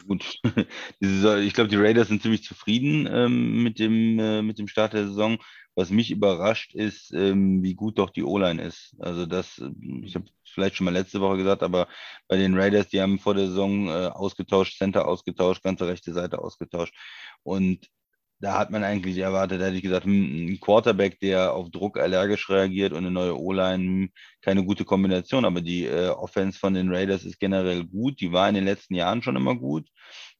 [0.06, 0.38] Gut,
[1.00, 5.06] ich glaube, die Raiders sind ziemlich zufrieden ähm, mit dem, äh, mit dem Start der
[5.06, 5.38] Saison.
[5.74, 8.96] Was mich überrascht, ist, ähm, wie gut doch die O-Line ist.
[8.98, 9.70] Also das, äh,
[10.04, 11.88] ich habe vielleicht schon mal letzte Woche gesagt, aber
[12.28, 16.38] bei den Raiders, die haben vor der Saison äh, ausgetauscht, Center ausgetauscht, ganze rechte Seite
[16.38, 16.94] ausgetauscht.
[17.42, 17.88] Und
[18.38, 22.48] da hat man eigentlich erwartet, hätte ich gesagt, hm, ein Quarterback, der auf Druck allergisch
[22.50, 24.10] reagiert und eine neue O-Line, hm,
[24.42, 25.44] keine gute Kombination.
[25.44, 28.20] Aber die äh, Offense von den Raiders ist generell gut.
[28.20, 29.88] Die war in den letzten Jahren schon immer gut.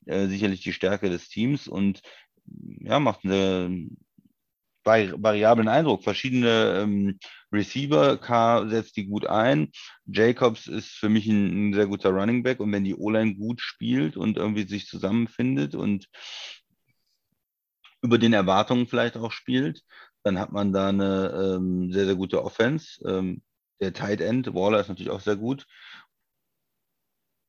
[0.06, 2.02] Äh, sicherlich die Stärke des Teams und
[2.80, 3.98] ja, macht einen
[4.84, 6.04] vari variablen Eindruck.
[6.04, 7.18] Verschiedene ähm,
[7.52, 9.70] Receiver, K setzt die gut ein.
[10.06, 13.60] Jacobs ist für mich ein, ein sehr guter Running Back und wenn die O-Line gut
[13.60, 16.08] spielt und irgendwie sich zusammenfindet und
[18.06, 19.82] über den Erwartungen vielleicht auch spielt,
[20.22, 23.00] dann hat man da eine ähm, sehr, sehr gute Offense.
[23.06, 23.42] Ähm,
[23.80, 25.66] der Tight End, Waller ist natürlich auch sehr gut.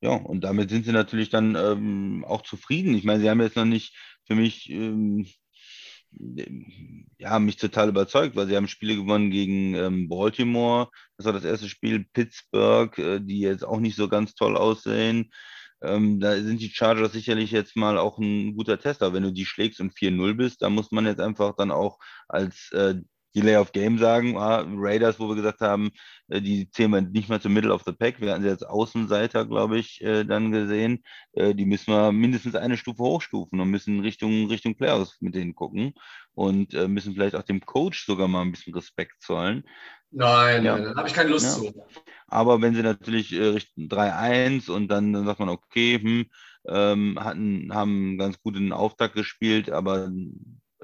[0.02, 2.94] Ja, und damit sind sie natürlich dann ähm, auch zufrieden.
[2.96, 5.28] Ich meine, sie haben jetzt noch nicht für mich, ähm,
[7.18, 10.90] ja, mich total überzeugt, weil sie haben Spiele gewonnen gegen ähm, Baltimore.
[11.18, 12.06] Das war das erste Spiel.
[12.14, 15.32] Pittsburgh, äh, die jetzt auch nicht so ganz toll aussehen.
[15.82, 19.14] Ähm, da sind die Chargers sicherlich jetzt mal auch ein guter Tester.
[19.14, 22.72] Wenn du die schlägst und 4-0 bist, da muss man jetzt einfach dann auch als
[22.72, 22.96] äh,
[23.38, 25.92] Delay of Game sagen, ah, Raiders, wo wir gesagt haben,
[26.28, 28.20] äh, die zählen wir nicht mal zum Middle of the Pack.
[28.20, 31.04] Wir hatten sie als Außenseiter, glaube ich, äh, dann gesehen.
[31.34, 35.54] Äh, die müssen wir mindestens eine Stufe hochstufen und müssen Richtung, Richtung Playoffs mit denen
[35.54, 35.94] gucken
[36.34, 39.64] und äh, müssen vielleicht auch dem Coach sogar mal ein bisschen Respekt zollen.
[40.12, 40.78] Nein, Ja.
[40.78, 41.72] nein, da habe ich keine Lust Ja.
[41.72, 41.86] zu.
[42.28, 46.26] Aber wenn sie natürlich äh, Richtung 3-1 und dann, dann sagt man, okay, hm,
[46.68, 50.10] ähm, hatten, haben einen ganz guten Auftakt gespielt, aber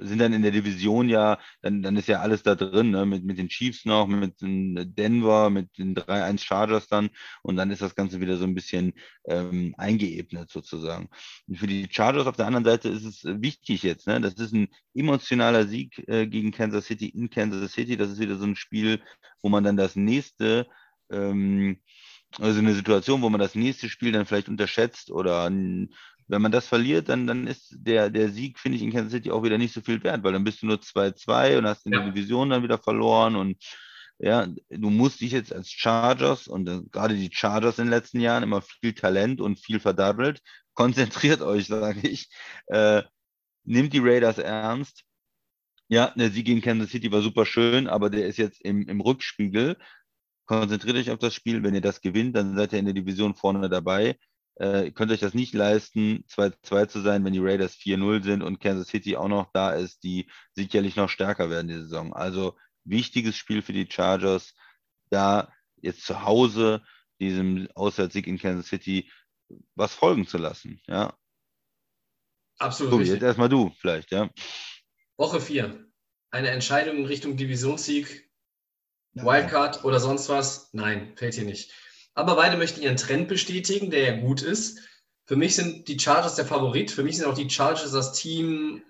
[0.03, 3.05] sind dann in der Division ja, dann, dann ist ja alles da drin, ne?
[3.05, 7.09] mit, mit den Chiefs noch, mit den Denver, mit den 3-1 Chargers dann
[7.41, 8.93] und dann ist das Ganze wieder so ein bisschen
[9.25, 11.09] ähm, eingeebnet sozusagen.
[11.47, 14.19] Und für die Chargers auf der anderen Seite ist es äh, wichtig jetzt, ne?
[14.21, 18.37] das ist ein emotionaler Sieg äh, gegen Kansas City in Kansas City, das ist wieder
[18.37, 19.01] so ein Spiel,
[19.41, 20.67] wo man dann das nächste
[21.11, 21.77] ähm,
[22.39, 25.49] also eine Situation, wo man das nächste Spiel dann vielleicht unterschätzt oder
[26.33, 29.31] wenn man das verliert, dann, dann ist der, der Sieg, finde ich, in Kansas City
[29.31, 31.93] auch wieder nicht so viel wert, weil dann bist du nur 2-2 und hast in
[31.93, 31.99] Ja.
[31.99, 33.57] der Division dann wieder verloren und
[34.19, 38.19] ja, du musst dich jetzt als Chargers und äh, gerade die Chargers in den letzten
[38.19, 40.41] Jahren immer viel Talent und viel verdaddelt.
[40.73, 42.29] Konzentriert euch, sage ich.
[42.67, 43.03] Äh,
[43.65, 45.03] nimmt die Raiders ernst.
[45.89, 49.01] Ja, der Sieg gegen Kansas City war super schön, aber der ist jetzt im, im
[49.01, 49.77] Rückspiegel
[50.45, 51.63] konzentriert euch auf das Spiel.
[51.63, 54.17] Wenn ihr das gewinnt, dann seid ihr in der Division vorne dabei.
[54.55, 58.59] Äh, könnt euch das nicht leisten, 2-2 zu sein, wenn die Raiders 4-0 sind und
[58.59, 62.13] Kansas City auch noch da ist, die sicherlich noch stärker werden die Saison.
[62.13, 64.53] Also wichtiges Spiel für die Chargers,
[65.09, 66.83] da jetzt zu Hause
[67.19, 69.09] diesem Auswärtssieg in Kansas City
[69.75, 70.81] was folgen zu lassen.
[70.87, 71.17] Ja.
[72.59, 73.05] Absolut.
[73.05, 74.29] So, jetzt erstmal du vielleicht, ja.
[75.17, 75.85] Woche 4.
[76.31, 78.29] Eine Entscheidung in Richtung Divisionssieg,
[79.13, 80.73] Wildcard oder sonst was?
[80.73, 81.71] Nein, fällt hier nicht.
[82.15, 84.79] Aber beide möchten ihren Trend bestätigen, der ja gut ist.
[85.25, 86.91] Für mich sind die Chargers der Favorit.
[86.91, 88.83] Für mich sind auch die Chargers das Team,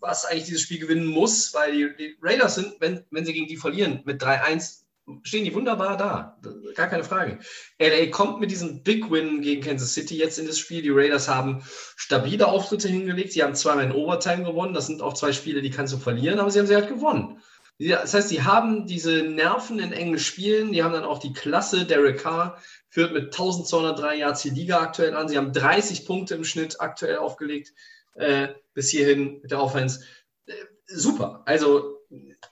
[0.00, 3.56] was eigentlich dieses Spiel gewinnen muss, weil die, Raiders sind, wenn, wenn sie gegen die
[3.56, 4.82] verlieren mit 3-1,
[5.22, 6.38] stehen die wunderbar da.
[6.74, 7.38] Gar keine Frage.
[7.78, 10.82] LA kommt mit diesem Big Win gegen Kansas City jetzt in das Spiel.
[10.82, 11.62] Die Raiders haben
[11.96, 13.32] stabile Auftritte hingelegt.
[13.32, 14.74] Sie haben zweimal in Overtime gewonnen.
[14.74, 17.40] Das sind auch zwei Spiele, die kannst du verlieren, aber sie haben sie halt gewonnen.
[17.78, 20.72] Das heißt, sie haben diese Nerven in engen Spielen.
[20.72, 21.84] Die haben dann auch die Klasse.
[21.84, 22.58] Derek Carr
[22.88, 25.28] führt mit 1203 Yards die Liga aktuell an.
[25.28, 27.74] Sie haben 30 Punkte im Schnitt aktuell aufgelegt
[28.14, 30.04] äh, bis hierhin mit der Offense.
[30.46, 30.52] Äh,
[30.86, 31.42] super.
[31.44, 32.00] Also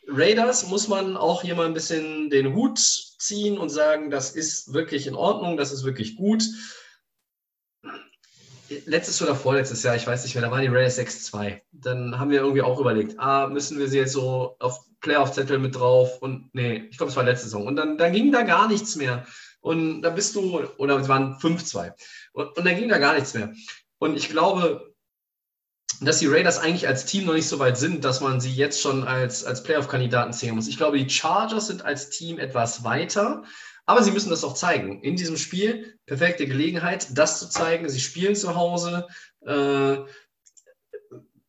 [0.07, 4.75] Raiders muss man auch hier mal ein bisschen den Hut ziehen und sagen, das ist
[4.75, 6.45] wirklich in Ordnung, das ist wirklich gut.
[8.87, 11.61] Letztes oder vorletztes Jahr, ich weiß nicht mehr, da waren die Raiders 6-2.
[11.73, 15.77] Dann haben wir irgendwie auch überlegt, ah, müssen wir sie jetzt so auf Playoff-Zettel mit
[15.77, 16.21] drauf?
[16.21, 17.67] Und nee, ich glaube, es war letzte Saison.
[17.67, 19.27] Und dann, dann ging da gar nichts mehr.
[19.61, 21.93] Und da bist du, oder es waren 5-2.
[22.33, 23.53] Und, und dann ging da gar nichts mehr.
[23.99, 24.95] Und ich glaube,
[26.01, 28.81] dass die Raiders eigentlich als Team noch nicht so weit sind, dass man sie jetzt
[28.81, 30.69] schon als, als Playoff-Kandidaten sehen muss.
[30.69, 33.45] Ich glaube, die Chargers sind als Team etwas weiter,
[33.87, 35.03] aber sie müssen das auch zeigen.
[35.03, 37.89] In diesem Spiel, perfekte Gelegenheit, das zu zeigen.
[37.89, 39.07] Sie spielen zu Hause.
[39.43, 39.99] Äh,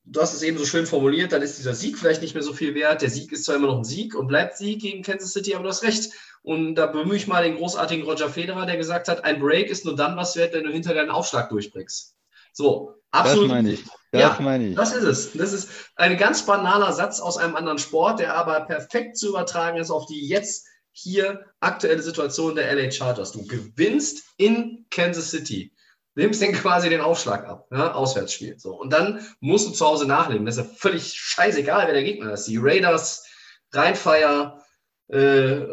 [0.05, 2.53] du hast es eben so schön formuliert, dann ist dieser Sieg vielleicht nicht mehr so
[2.53, 3.01] viel wert.
[3.01, 5.63] Der Sieg ist zwar immer noch ein Sieg und bleibt Sieg gegen Kansas City, aber
[5.63, 6.11] du hast recht.
[6.43, 9.85] Und da bemühe ich mal den großartigen Roger Federer, der gesagt hat, ein Break ist
[9.85, 12.15] nur dann was wert, wenn du hinter deinen Aufschlag durchbringst.
[12.53, 13.45] So, absolut.
[13.45, 13.83] Das meine ich.
[14.11, 14.75] Das ja, meine ich.
[14.75, 15.33] Das ist es.
[15.33, 19.77] Das ist ein ganz banaler Satz aus einem anderen Sport, der aber perfekt zu übertragen
[19.77, 20.67] ist auf die jetzt
[20.97, 23.33] hier aktuelle Situation der LA Chargers.
[23.33, 25.73] Du gewinnst in Kansas City,
[26.15, 28.57] nimmst den quasi den Aufschlag ab, ja, Auswärtsspiel.
[28.57, 28.79] So.
[28.79, 30.45] Und dann musst du zu Hause nachleben.
[30.45, 32.47] Das ist ja völlig scheißegal, wer der Gegner ist.
[32.47, 33.25] Die Raiders,
[33.73, 34.63] Rheinfire
[35.09, 35.65] äh,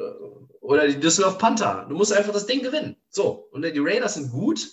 [0.61, 1.87] oder die Düsseldorf Panther.
[1.89, 2.97] Du musst einfach das Ding gewinnen.
[3.09, 3.49] So.
[3.53, 4.69] Und die Raiders sind gut.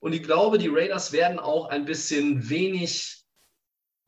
[0.00, 3.22] Und ich glaube, die Raiders werden auch ein bisschen wenig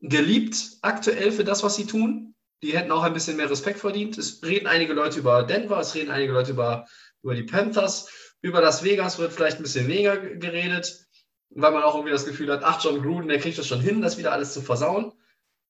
[0.01, 2.33] geliebt aktuell für das, was sie tun.
[2.63, 4.17] Die hätten auch ein bisschen mehr Respekt verdient.
[4.17, 6.87] Es reden einige Leute über Denver, es reden einige Leute über,
[7.21, 8.09] über die Panthers.
[8.41, 11.05] Über Las Vegas wird vielleicht ein bisschen weniger geredet,
[11.49, 14.01] weil man auch irgendwie das Gefühl hat, ach, John Gruden, der kriegt das schon hin,
[14.01, 15.11] das wieder alles zu versauen.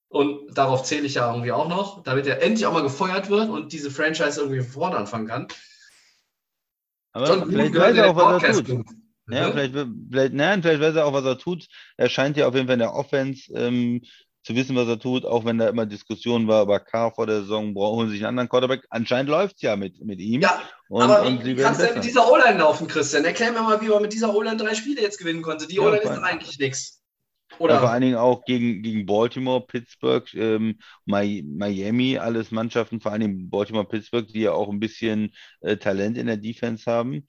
[0.07, 3.49] Und darauf zähle ich ja irgendwie auch noch, damit er endlich auch mal gefeuert wird
[3.49, 5.47] und diese Franchise irgendwie vorne anfangen kann.
[7.11, 8.85] Aber John Gruden gehört in auch, was er tut.
[9.29, 9.73] Ja, vielleicht,
[10.11, 11.65] vielleicht, nein, vielleicht weiß er auch, was er tut.
[11.97, 14.03] Er scheint ja auf jeden Fall in der Offense ähm,
[14.43, 17.41] zu wissen, was er tut, auch wenn da immer Diskussionen war über K vor der
[17.41, 18.85] Saison, brauchen sie sich einen anderen Quarterback.
[18.89, 20.41] Anscheinend läuft es ja mit, mit ihm.
[20.41, 23.23] Ja, und, aber und wie kannst du denn mit dieser O-Line laufen, Christian?
[23.23, 25.67] Erklär mir mal, wie man mit dieser O-Line drei Spiele jetzt gewinnen konnte.
[25.67, 26.99] Die ja, O-Line ist doch eigentlich nichts.
[27.59, 27.75] Oder?
[27.75, 33.21] Ja, vor allen Dingen auch gegen, gegen Baltimore, Pittsburgh, ähm, Miami, alles Mannschaften, vor allen
[33.21, 37.27] Dingen Baltimore, Pittsburgh, die ja auch ein bisschen äh, Talent in der Defense haben.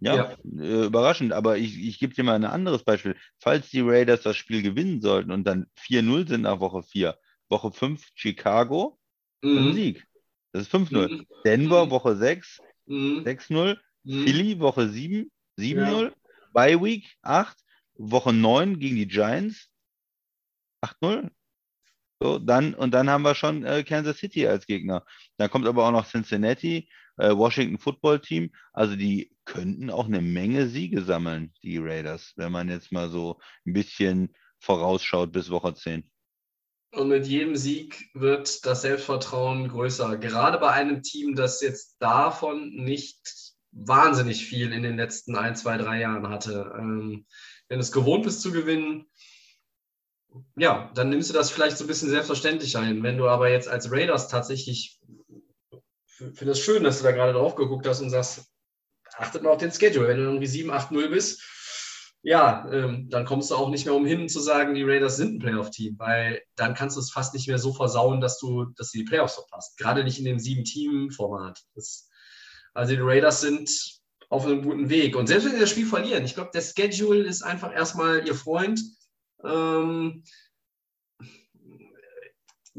[0.00, 0.36] Ja, ja.
[0.58, 1.32] Äh, überraschend.
[1.32, 3.16] Aber ich, ich gebe dir mal ein anderes Beispiel.
[3.38, 7.18] Falls die Raiders das Spiel gewinnen sollten und dann 4-0 sind nach Woche 4,
[7.48, 8.98] Woche 5 Chicago,
[9.42, 9.74] mhm.
[9.74, 10.06] Sieg.
[10.52, 11.08] Das ist 5-0.
[11.08, 11.26] Mhm.
[11.44, 11.90] Denver, mhm.
[11.90, 13.22] Woche 6, mhm.
[13.24, 13.78] 6-0.
[14.04, 14.24] Mhm.
[14.24, 16.02] Philly, Woche 7, 7-0.
[16.04, 16.12] Ja.
[16.52, 17.56] Bye Week 8,
[17.94, 19.68] Woche 9 gegen die Giants,
[20.82, 21.30] 8-0.
[22.22, 25.04] So, dann, und dann haben wir schon äh, Kansas City als Gegner.
[25.38, 26.90] Dann kommt aber auch noch Cincinnati,
[27.20, 28.50] äh, Washington Football Team.
[28.72, 33.40] Also die könnten auch eine Menge Siege sammeln, die Raiders, wenn man jetzt mal so
[33.66, 36.08] ein bisschen vorausschaut bis Woche 10.
[36.92, 40.16] Und mit jedem Sieg wird das Selbstvertrauen größer.
[40.16, 45.78] Gerade bei einem Team, das jetzt davon nicht wahnsinnig viel in den letzten ein, zwei,
[45.78, 46.72] drei Jahren hatte.
[46.76, 47.26] Ähm,
[47.68, 49.06] wenn du es gewohnt bist zu gewinnen,
[50.56, 53.02] ja, dann nimmst du das vielleicht so ein bisschen selbstverständlich ein.
[53.02, 54.98] Wenn du aber jetzt als Raiders tatsächlich
[56.20, 58.44] finde das schön, dass du da gerade drauf geguckt hast und sagst,
[59.16, 60.08] achtet mal auf den Schedule.
[60.08, 61.42] Wenn du irgendwie 7, 8, 0 bist,
[62.22, 65.38] ja, ähm, dann kommst du auch nicht mehr umhin zu sagen, die Raiders sind ein
[65.38, 68.98] Playoff-Team, weil dann kannst du es fast nicht mehr so versauen, dass du, dass du
[68.98, 69.78] die Playoffs verpasst.
[69.78, 71.62] Gerade nicht in dem Sieben-Team-Format.
[72.74, 73.70] Also die Raiders sind
[74.28, 75.16] auf einem guten Weg.
[75.16, 78.34] Und selbst wenn sie das Spiel verlieren, ich glaube, der Schedule ist einfach erstmal ihr
[78.34, 78.80] Freund.
[79.42, 80.22] Ähm,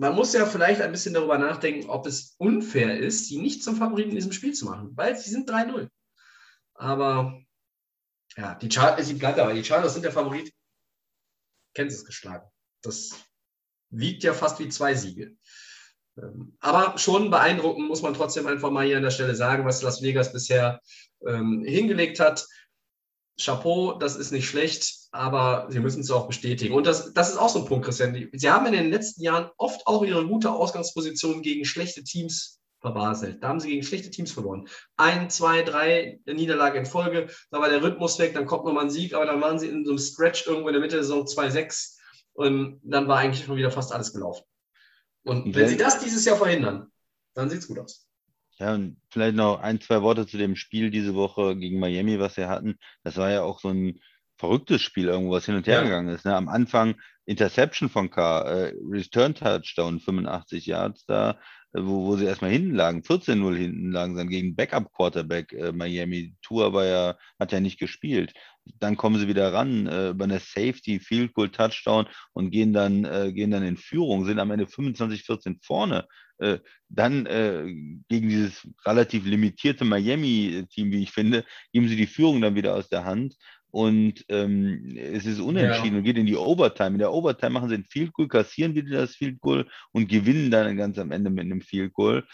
[0.01, 3.75] man muss ja vielleicht ein bisschen darüber nachdenken, ob es unfair ist, sie nicht zum
[3.75, 5.89] Favoriten in diesem Spiel zu machen, weil sie sind 3-0.
[6.73, 7.39] Aber
[8.35, 10.51] Ja, die Chargers, sie bleibt aber, die Chargers sind der Favorit.
[11.75, 12.49] Kansas geschlagen.
[12.81, 13.11] Das
[13.91, 15.35] wiegt ja fast wie zwei Siege.
[16.17, 19.83] Ähm, aber schon beeindruckend, muss man trotzdem einfach mal hier an der Stelle sagen, was
[19.83, 20.81] Las Vegas bisher
[21.27, 22.47] ähm, hingelegt hat.
[23.43, 26.73] Chapeau, das ist nicht schlecht, aber sie müssen es auch bestätigen.
[26.73, 28.29] Und das, das ist auch so ein Punkt, Christian.
[28.33, 33.43] Sie haben in den letzten Jahren oft auch ihre gute Ausgangsposition gegen schlechte Teams verbaselt.
[33.43, 34.67] Da haben sie gegen schlechte Teams verloren.
[34.97, 38.89] Ein, zwei, drei Niederlage in Folge, da war der Rhythmus weg, dann kommt nochmal ein
[38.89, 41.25] Sieg, aber dann waren sie in so einem Stretch irgendwo in der Mitte der Saison
[41.25, 41.97] 2-6
[42.33, 44.43] und dann war eigentlich schon wieder fast alles gelaufen.
[45.23, 46.91] Und wenn sie das dieses Jahr verhindern,
[47.35, 48.07] dann sieht es gut aus.
[48.61, 52.37] Ja, und vielleicht noch ein, zwei Worte zu dem Spiel diese Woche gegen Miami, was
[52.37, 52.77] wir hatten.
[53.03, 53.99] Das war ja auch so ein
[54.37, 55.83] verrücktes Spiel irgendwo, was hin und her ja.
[55.83, 56.25] gegangen ist.
[56.25, 56.35] Ne?
[56.35, 56.93] Am Anfang
[57.25, 61.39] Interception von K, äh, Return Touchdown, 85 Yards da,
[61.73, 65.71] äh, wo, wo sie erstmal hinten lagen, 14-0 hinten lagen, dann gegen Backup Quarterback äh,
[65.71, 66.35] Miami.
[66.43, 68.31] Tour war ja, hat ja nicht gespielt.
[68.79, 73.05] Dann kommen sie wieder ran äh, über eine Safety, Field Goal Touchdown und gehen dann,
[73.05, 76.05] äh, gehen dann in Führung, sind am Ende 25-14 vorne.
[76.41, 76.59] Äh,
[76.89, 77.63] dann äh,
[78.09, 82.89] gegen dieses relativ limitierte Miami-Team, wie ich finde, geben sie die Führung dann wieder aus
[82.89, 83.35] der Hand
[83.71, 85.97] und ähm, es ist unentschieden ja.
[85.99, 86.91] und geht in die Overtime.
[86.91, 90.51] In der Overtime machen sie ein Field Goal, kassieren wieder das Field Goal und gewinnen
[90.51, 92.25] dann ganz am Ende mit einem Field Goal.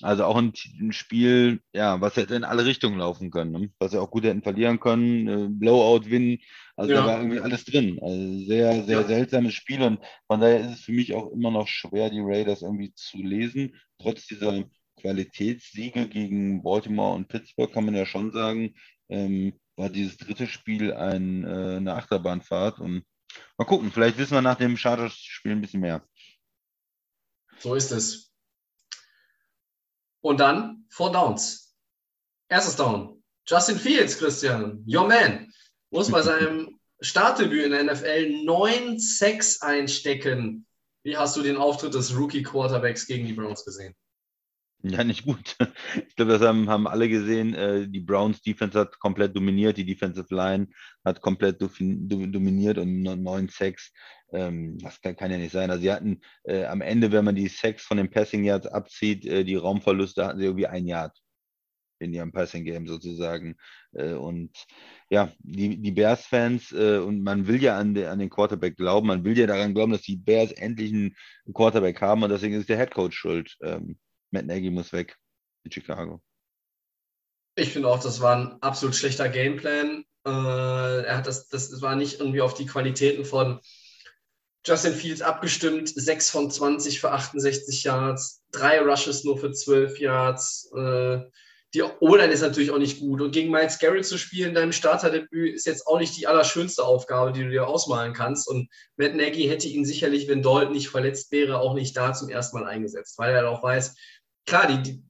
[0.00, 3.70] Also auch ein, ein Spiel, ja, was hätte in alle Richtungen laufen können, ne?
[3.80, 6.38] was sie auch gut hätten verlieren können, äh, Blowout winnen.
[6.76, 7.00] Also ja.
[7.00, 7.98] da war irgendwie alles drin.
[8.00, 9.06] Also sehr, sehr ja.
[9.06, 9.98] seltsames Spiel und
[10.28, 13.74] von daher ist es für mich auch immer noch schwer, die Raiders irgendwie zu lesen.
[13.98, 14.64] Trotz dieser
[15.00, 18.74] Qualitätssiege gegen Baltimore und Pittsburgh kann man ja schon sagen,
[19.08, 22.80] ähm, war dieses dritte Spiel ein, äh, eine Achterbahnfahrt.
[22.80, 23.04] Und
[23.58, 26.06] mal gucken, vielleicht wissen wir nach dem Chargers-Spiel ein bisschen mehr.
[27.58, 28.32] So ist es.
[30.20, 31.74] Und dann Four Downs.
[32.48, 33.22] Erstes Down.
[33.46, 35.52] Justin Fields, Christian, your man,
[35.90, 40.66] muss bei seinem Startdebüt in der NFL 9-6 einstecken.
[41.04, 43.94] Wie hast du den Auftritt des Rookie-Quarterbacks gegen die Browns gesehen?
[44.90, 45.56] Ja, nicht gut.
[46.08, 47.54] Ich glaube, das haben, haben alle gesehen.
[47.54, 50.68] Äh, die Browns Defense hat komplett dominiert, die Defensive Line
[51.04, 53.92] hat komplett dominiert und 9 Sacks.
[54.32, 55.70] Ähm, das kann, kann, ja nicht sein.
[55.70, 59.24] Also sie hatten äh, am Ende, wenn man die Sacks von den Passing Yards abzieht,
[59.24, 61.16] äh, die Raumverluste hatten sie irgendwie ein Yard
[61.98, 63.56] in ihrem Passing Game sozusagen.
[63.92, 64.50] Und
[65.08, 69.24] ja, die, die Bears-Fans, und man will ja an, de, an den Quarterback glauben, man
[69.24, 71.16] will ja daran glauben, dass die Bears endlich einen
[71.54, 73.56] Quarterback haben und deswegen ist der Head Coach schuld.
[73.62, 73.96] Ähm,
[74.36, 75.16] Matt Nagy muss weg
[75.64, 76.20] in Chicago.
[77.54, 80.04] Ich finde auch, das war ein absolut schlechter Gameplan.
[80.26, 83.60] Äh, er hat das, das war nicht irgendwie auf die Qualitäten von
[84.66, 85.88] Justin Fields abgestimmt.
[85.88, 90.70] 6 von 20 für 68 Yards, drei Rushes nur für 12 Yards.
[90.76, 91.20] Äh,
[91.72, 93.20] die O-Line ist natürlich auch nicht gut.
[93.20, 96.84] Und gegen Miles Garrett zu spielen in deinem Starterdebüt ist jetzt auch nicht die allerschönste
[96.84, 98.48] Aufgabe, die du dir ausmalen kannst.
[98.48, 102.28] Und Matt Nagy hätte ihn sicherlich, wenn Dalton nicht verletzt wäre, auch nicht da zum
[102.28, 103.94] ersten Mal eingesetzt, weil er auch weiß,
[104.46, 105.06] klar, die, die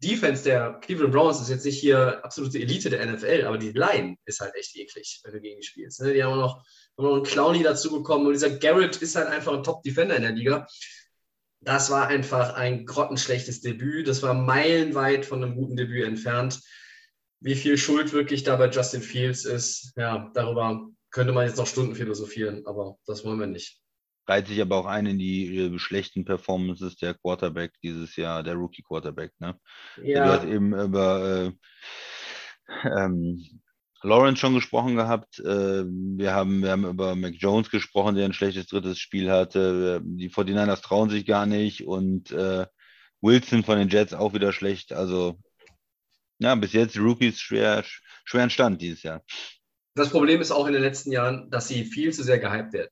[0.00, 4.16] Defense der Cleveland Browns ist jetzt nicht hier absolute Elite der NFL, aber die Line
[4.24, 6.00] ist halt echt eklig, wenn du gegen die spielst.
[6.00, 6.14] Ne?
[6.14, 6.64] Die haben noch,
[6.96, 10.22] haben noch einen Clowny dazu bekommen und dieser Garrett ist halt einfach ein Top-Defender in
[10.22, 10.66] der Liga.
[11.60, 14.06] Das war einfach ein grottenschlechtes Debüt.
[14.06, 16.60] Das war meilenweit von einem guten Debüt entfernt.
[17.40, 21.66] Wie viel Schuld wirklich da bei Justin Fields ist, ja, darüber könnte man jetzt noch
[21.66, 23.80] Stunden philosophieren, aber das wollen wir nicht
[24.28, 28.54] reiht sich aber auch ein in die äh, schlechten Performances der Quarterback dieses Jahr, der
[28.54, 29.32] Rookie Quarterback.
[29.38, 29.58] Ne?
[30.02, 30.26] Ja.
[30.26, 31.52] Du hast eben über
[32.84, 33.60] äh, ähm,
[34.02, 35.38] Lawrence schon gesprochen gehabt.
[35.40, 40.02] Äh, wir, haben, wir haben über Mac Jones gesprochen, der ein schlechtes drittes Spiel hatte.
[40.04, 42.66] Die 49ers trauen sich gar nicht und äh,
[43.20, 44.92] Wilson von den Jets auch wieder schlecht.
[44.92, 45.38] Also,
[46.38, 47.82] ja, bis jetzt Rookies schwer,
[48.24, 49.24] schwer Stand dieses Jahr.
[49.96, 52.90] Das Problem ist auch in den letzten Jahren, dass sie viel zu sehr gehypt werden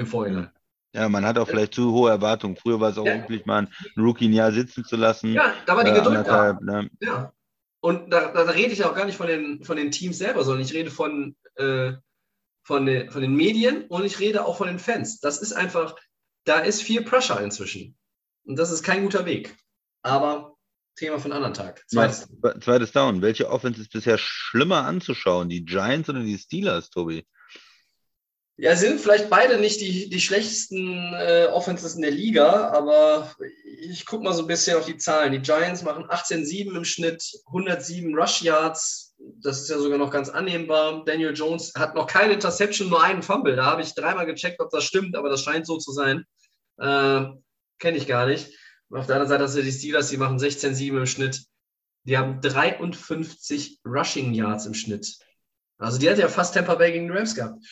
[0.00, 0.50] im Vorhinein.
[0.92, 2.56] Ja, man hat auch vielleicht zu hohe Erwartungen.
[2.56, 3.16] Früher war es auch ja.
[3.16, 5.32] üblich, mal ein Rookie ein Jahr sitzen zu lassen.
[5.32, 6.58] Ja, da war die äh, Geduld da.
[6.60, 6.90] Ne?
[7.00, 7.32] Ja.
[7.80, 10.64] Und da, da, rede ich auch gar nicht von den, von den Teams selber, sondern
[10.64, 11.92] ich rede von, äh,
[12.64, 15.20] von, den, von den Medien und ich rede auch von den Fans.
[15.20, 15.94] Das ist einfach,
[16.44, 17.96] da ist viel Pressure inzwischen.
[18.44, 19.56] Und das ist kein guter Weg.
[20.02, 20.56] Aber
[20.96, 21.84] Thema einen anderen Tag.
[21.88, 22.28] Zweites,
[22.60, 23.22] Zweites Down.
[23.22, 25.48] Welche Offense ist bisher schlimmer anzuschauen?
[25.48, 27.24] Die Giants oder die Steelers, Tobi?
[28.62, 33.34] Ja, sind vielleicht beide nicht die, die schlechtesten äh, Offenses in der Liga, aber
[33.64, 35.32] ich gucke mal so ein bisschen auf die Zahlen.
[35.32, 39.14] Die Giants machen 18-7 im Schnitt, 107 Rush Yards.
[39.42, 41.06] Das ist ja sogar noch ganz annehmbar.
[41.06, 43.56] Daniel Jones hat noch keine Interception, nur einen Fumble.
[43.56, 46.26] Da habe ich dreimal gecheckt, ob das stimmt, aber das scheint so zu sein.
[46.76, 47.24] Äh,
[47.78, 48.50] Kenne ich gar nicht.
[48.90, 51.44] Und auf der anderen Seite hast du die Steelers, die machen 16-7 im Schnitt.
[52.04, 55.16] Die haben 53 Rushing Yards im Schnitt.
[55.78, 57.64] Also die hat ja fast Tampa Bay gegen die Rams gehabt.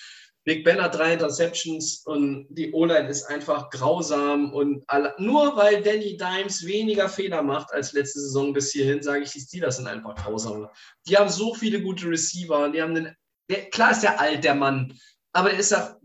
[0.48, 4.54] Big Ben hat drei Interceptions und die O-Line ist einfach grausam.
[4.54, 9.24] Und alle, nur weil Danny Dimes weniger Fehler macht als letzte Saison bis hierhin, sage
[9.24, 10.66] ich, die Steelers sind einfach grausam.
[11.06, 12.70] Die haben so viele gute Receiver.
[12.70, 13.14] Die haben den,
[13.50, 14.98] der, klar ist der alt, der Mann,
[15.34, 15.98] aber der ist der,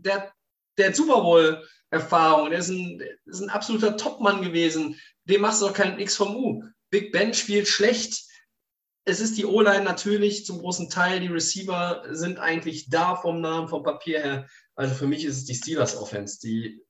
[0.76, 2.50] der hat Super Bowl-Erfahrung.
[2.50, 5.00] Der ist ein, ist ein absoluter Topmann gewesen.
[5.24, 6.62] Dem machst du doch keinen X vom U.
[6.90, 8.22] Big Ben spielt schlecht
[9.04, 11.20] es ist die O-Line natürlich zum großen Teil.
[11.20, 14.48] Die Receiver sind eigentlich da vom Namen, vom Papier her.
[14.74, 16.40] Also für mich ist es die Steelers Offense.
[16.40, 16.82] Die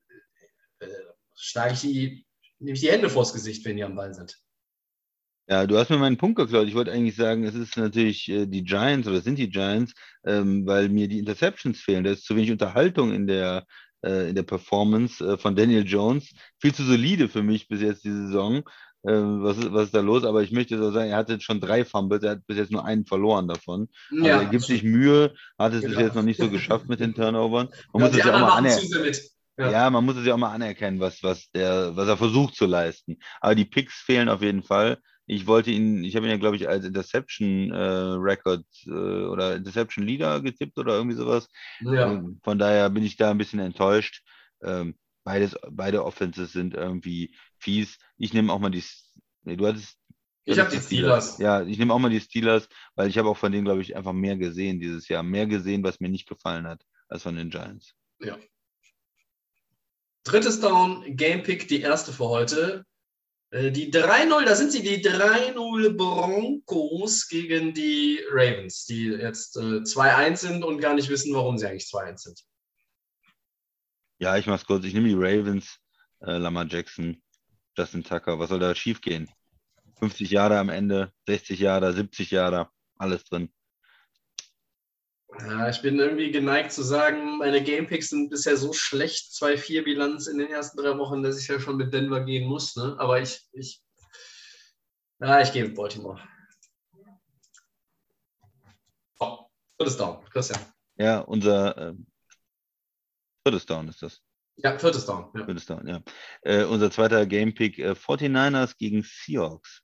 [0.79, 0.87] äh,
[1.35, 2.25] schlage ich die,
[2.59, 4.39] nehme ich die Hände vors Gesicht, wenn die am Ball sind.
[5.47, 6.67] Ja, du hast mir meinen Punkt geklaut.
[6.67, 9.93] Ich wollte eigentlich sagen, es ist natürlich äh, die Giants oder sind die Giants,
[10.25, 12.03] ähm, weil mir die Interceptions fehlen.
[12.03, 13.65] Da ist zu wenig Unterhaltung in der,
[14.03, 16.33] äh, in der Performance äh, von Daniel Jones.
[16.59, 18.63] Viel zu solide für mich bis jetzt die Saison.
[19.07, 20.23] Ähm, was, ist, was ist da los?
[20.23, 22.85] Aber ich möchte so sagen, er hatte schon drei Fumbles, er hat bis jetzt nur
[22.85, 23.87] einen verloren davon.
[24.11, 24.41] Also ja.
[24.41, 25.95] er gibt sich Mühe, hat es genau.
[25.95, 27.69] bis jetzt noch nicht so geschafft mit den Turnovern.
[27.93, 29.13] Man ja, muss es ja auch mal anerkennen.
[29.57, 29.71] Ja.
[29.71, 29.89] ja.
[29.89, 33.17] man muss es ja auch mal anerkennen, was, was, der, was er versucht zu leisten.
[33.41, 34.97] Aber die Picks fehlen auf jeden Fall.
[35.27, 39.55] Ich wollte ihn, ich habe ihn ja, glaube ich, als Interception äh, Record äh, oder
[39.55, 41.47] Interception Leader getippt oder irgendwie sowas.
[41.81, 42.11] Ja.
[42.11, 44.21] Ähm, von daher bin ich da ein bisschen enttäuscht.
[44.63, 47.97] Ähm, beides, beide Offenses sind irgendwie fies.
[48.17, 48.83] Ich nehme auch mal die.
[49.43, 49.97] Nee, du hattest.
[50.45, 51.39] Ich habe die Steelers.
[51.39, 53.95] Ja, ich nehme auch mal die Steelers, weil ich habe auch von denen, glaube ich,
[53.95, 55.23] einfach mehr gesehen dieses Jahr.
[55.23, 57.95] Mehr gesehen, was mir nicht gefallen hat, als von den Giants.
[58.19, 58.37] Ja.
[60.23, 62.85] Drittes Down, Game Pick, die erste für heute.
[63.49, 69.81] Äh, die 3-0, da sind sie, die 3-0 Broncos gegen die Ravens, die jetzt äh,
[69.81, 72.43] 2-1 sind und gar nicht wissen, warum sie eigentlich 2-1 sind.
[74.19, 74.85] Ja, ich mach's kurz.
[74.85, 75.79] Ich nehme die Ravens,
[76.21, 77.21] äh, Lamar Jackson,
[77.77, 78.39] Justin Tucker.
[78.39, 79.29] Was soll da schief gehen?
[79.99, 83.49] 50 Jahre am Ende, 60 Jahre, 70 Jahre, alles drin.
[85.39, 90.27] Ja, ich bin irgendwie geneigt zu sagen, meine Gamepicks sind bisher so schlecht, 2-4 Bilanz
[90.27, 92.75] in den ersten drei Wochen, dass ich ja schon mit Denver gehen muss.
[92.75, 92.95] Ne?
[92.99, 93.81] Aber ich, ich,
[95.19, 96.21] ja, ich gehe mit Baltimore.
[99.19, 99.39] Oh,
[99.77, 100.59] viertes Down, Christian.
[100.97, 101.93] Ja, unser äh,
[103.43, 104.21] viertes Down ist das.
[104.57, 105.29] Ja, viertes Down.
[105.35, 105.45] Ja.
[105.45, 106.01] Viertes Down, ja.
[106.41, 109.81] Äh, unser zweiter Gamepick, äh, 49ers gegen Seahawks.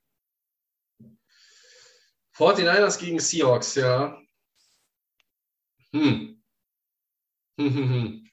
[2.38, 4.18] 49ers gegen Seahawks, ja.
[5.94, 6.42] Hm.
[7.58, 8.28] Hm, hm, hm.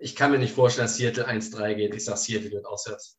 [0.00, 1.94] Ich kann mir nicht vorstellen, dass Seattle 1-3 geht.
[1.94, 3.18] Ich sage, Seattle wird auswärts.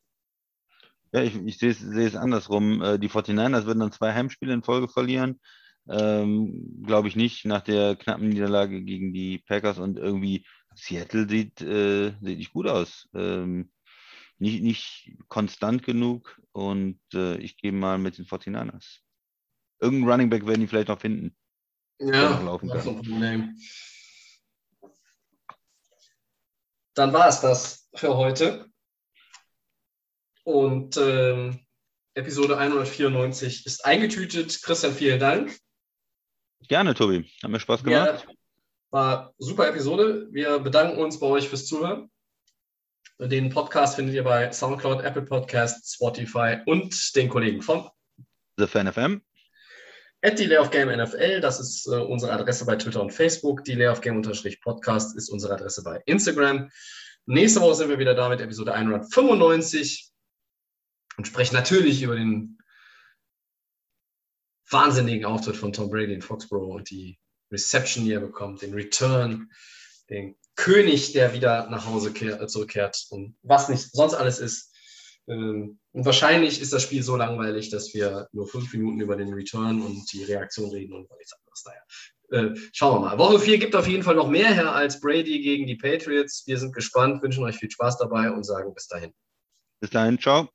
[1.13, 2.81] Ja, ich, ich sehe es andersrum.
[2.81, 5.39] Äh, die 49ers würden dann zwei Heimspiele in Folge verlieren.
[5.87, 10.45] Ähm, Glaube ich nicht, nach der knappen Niederlage gegen die Packers und irgendwie
[10.75, 13.09] Seattle sieht, äh, sieht nicht gut aus.
[13.13, 13.71] Ähm,
[14.37, 18.99] nicht, nicht konstant genug und äh, ich gehe mal mit den 49ers.
[19.79, 21.35] Irgendein Running Back werden die vielleicht noch finden.
[21.99, 23.57] Ja, laufen das ist ein Problem.
[26.93, 28.69] Dann war es das für heute.
[30.43, 31.65] Und ähm,
[32.13, 34.61] Episode 194 ist eingetütet.
[34.61, 35.57] Christian, vielen Dank.
[36.67, 37.29] Gerne, Tobi.
[37.43, 38.25] Hat mir Spaß gemacht.
[38.27, 38.34] Ja,
[38.95, 40.29] war super Episode.
[40.31, 42.09] Wir bedanken uns bei euch fürs Zuhören.
[43.19, 47.89] Den Podcast findet ihr bei SoundCloud, Apple Podcasts, Spotify und den Kollegen von
[48.57, 49.21] The Fan FM.
[50.21, 53.65] At Delay of Game NFL, das ist äh, unsere Adresse bei Twitter und Facebook.
[53.65, 54.21] Delay of Game
[54.61, 56.69] Podcast ist unsere Adresse bei Instagram.
[57.25, 60.09] Nächste Woche sind wir wieder da mit Episode 195
[61.17, 62.59] und sprechen natürlich über den
[64.69, 67.19] wahnsinnigen Auftritt von Tom Brady in Foxborough und die
[67.51, 69.51] Reception, die er bekommt, den Return,
[70.09, 74.71] den König, der wieder nach Hause kehr, zurückkehrt und was nicht sonst alles ist.
[75.27, 79.33] Ähm, und wahrscheinlich ist das Spiel so langweilig, dass wir nur fünf Minuten über den
[79.33, 81.65] Return und die Reaktion reden und nichts anderes.
[81.65, 83.17] Naja, äh, schauen wir mal.
[83.17, 86.43] Woche 4 gibt auf jeden Fall noch mehr her als Brady gegen die Patriots.
[86.45, 89.13] Wir sind gespannt, wünschen euch viel Spaß dabei und sagen bis dahin.
[89.81, 90.54] Bis dahin, ciao.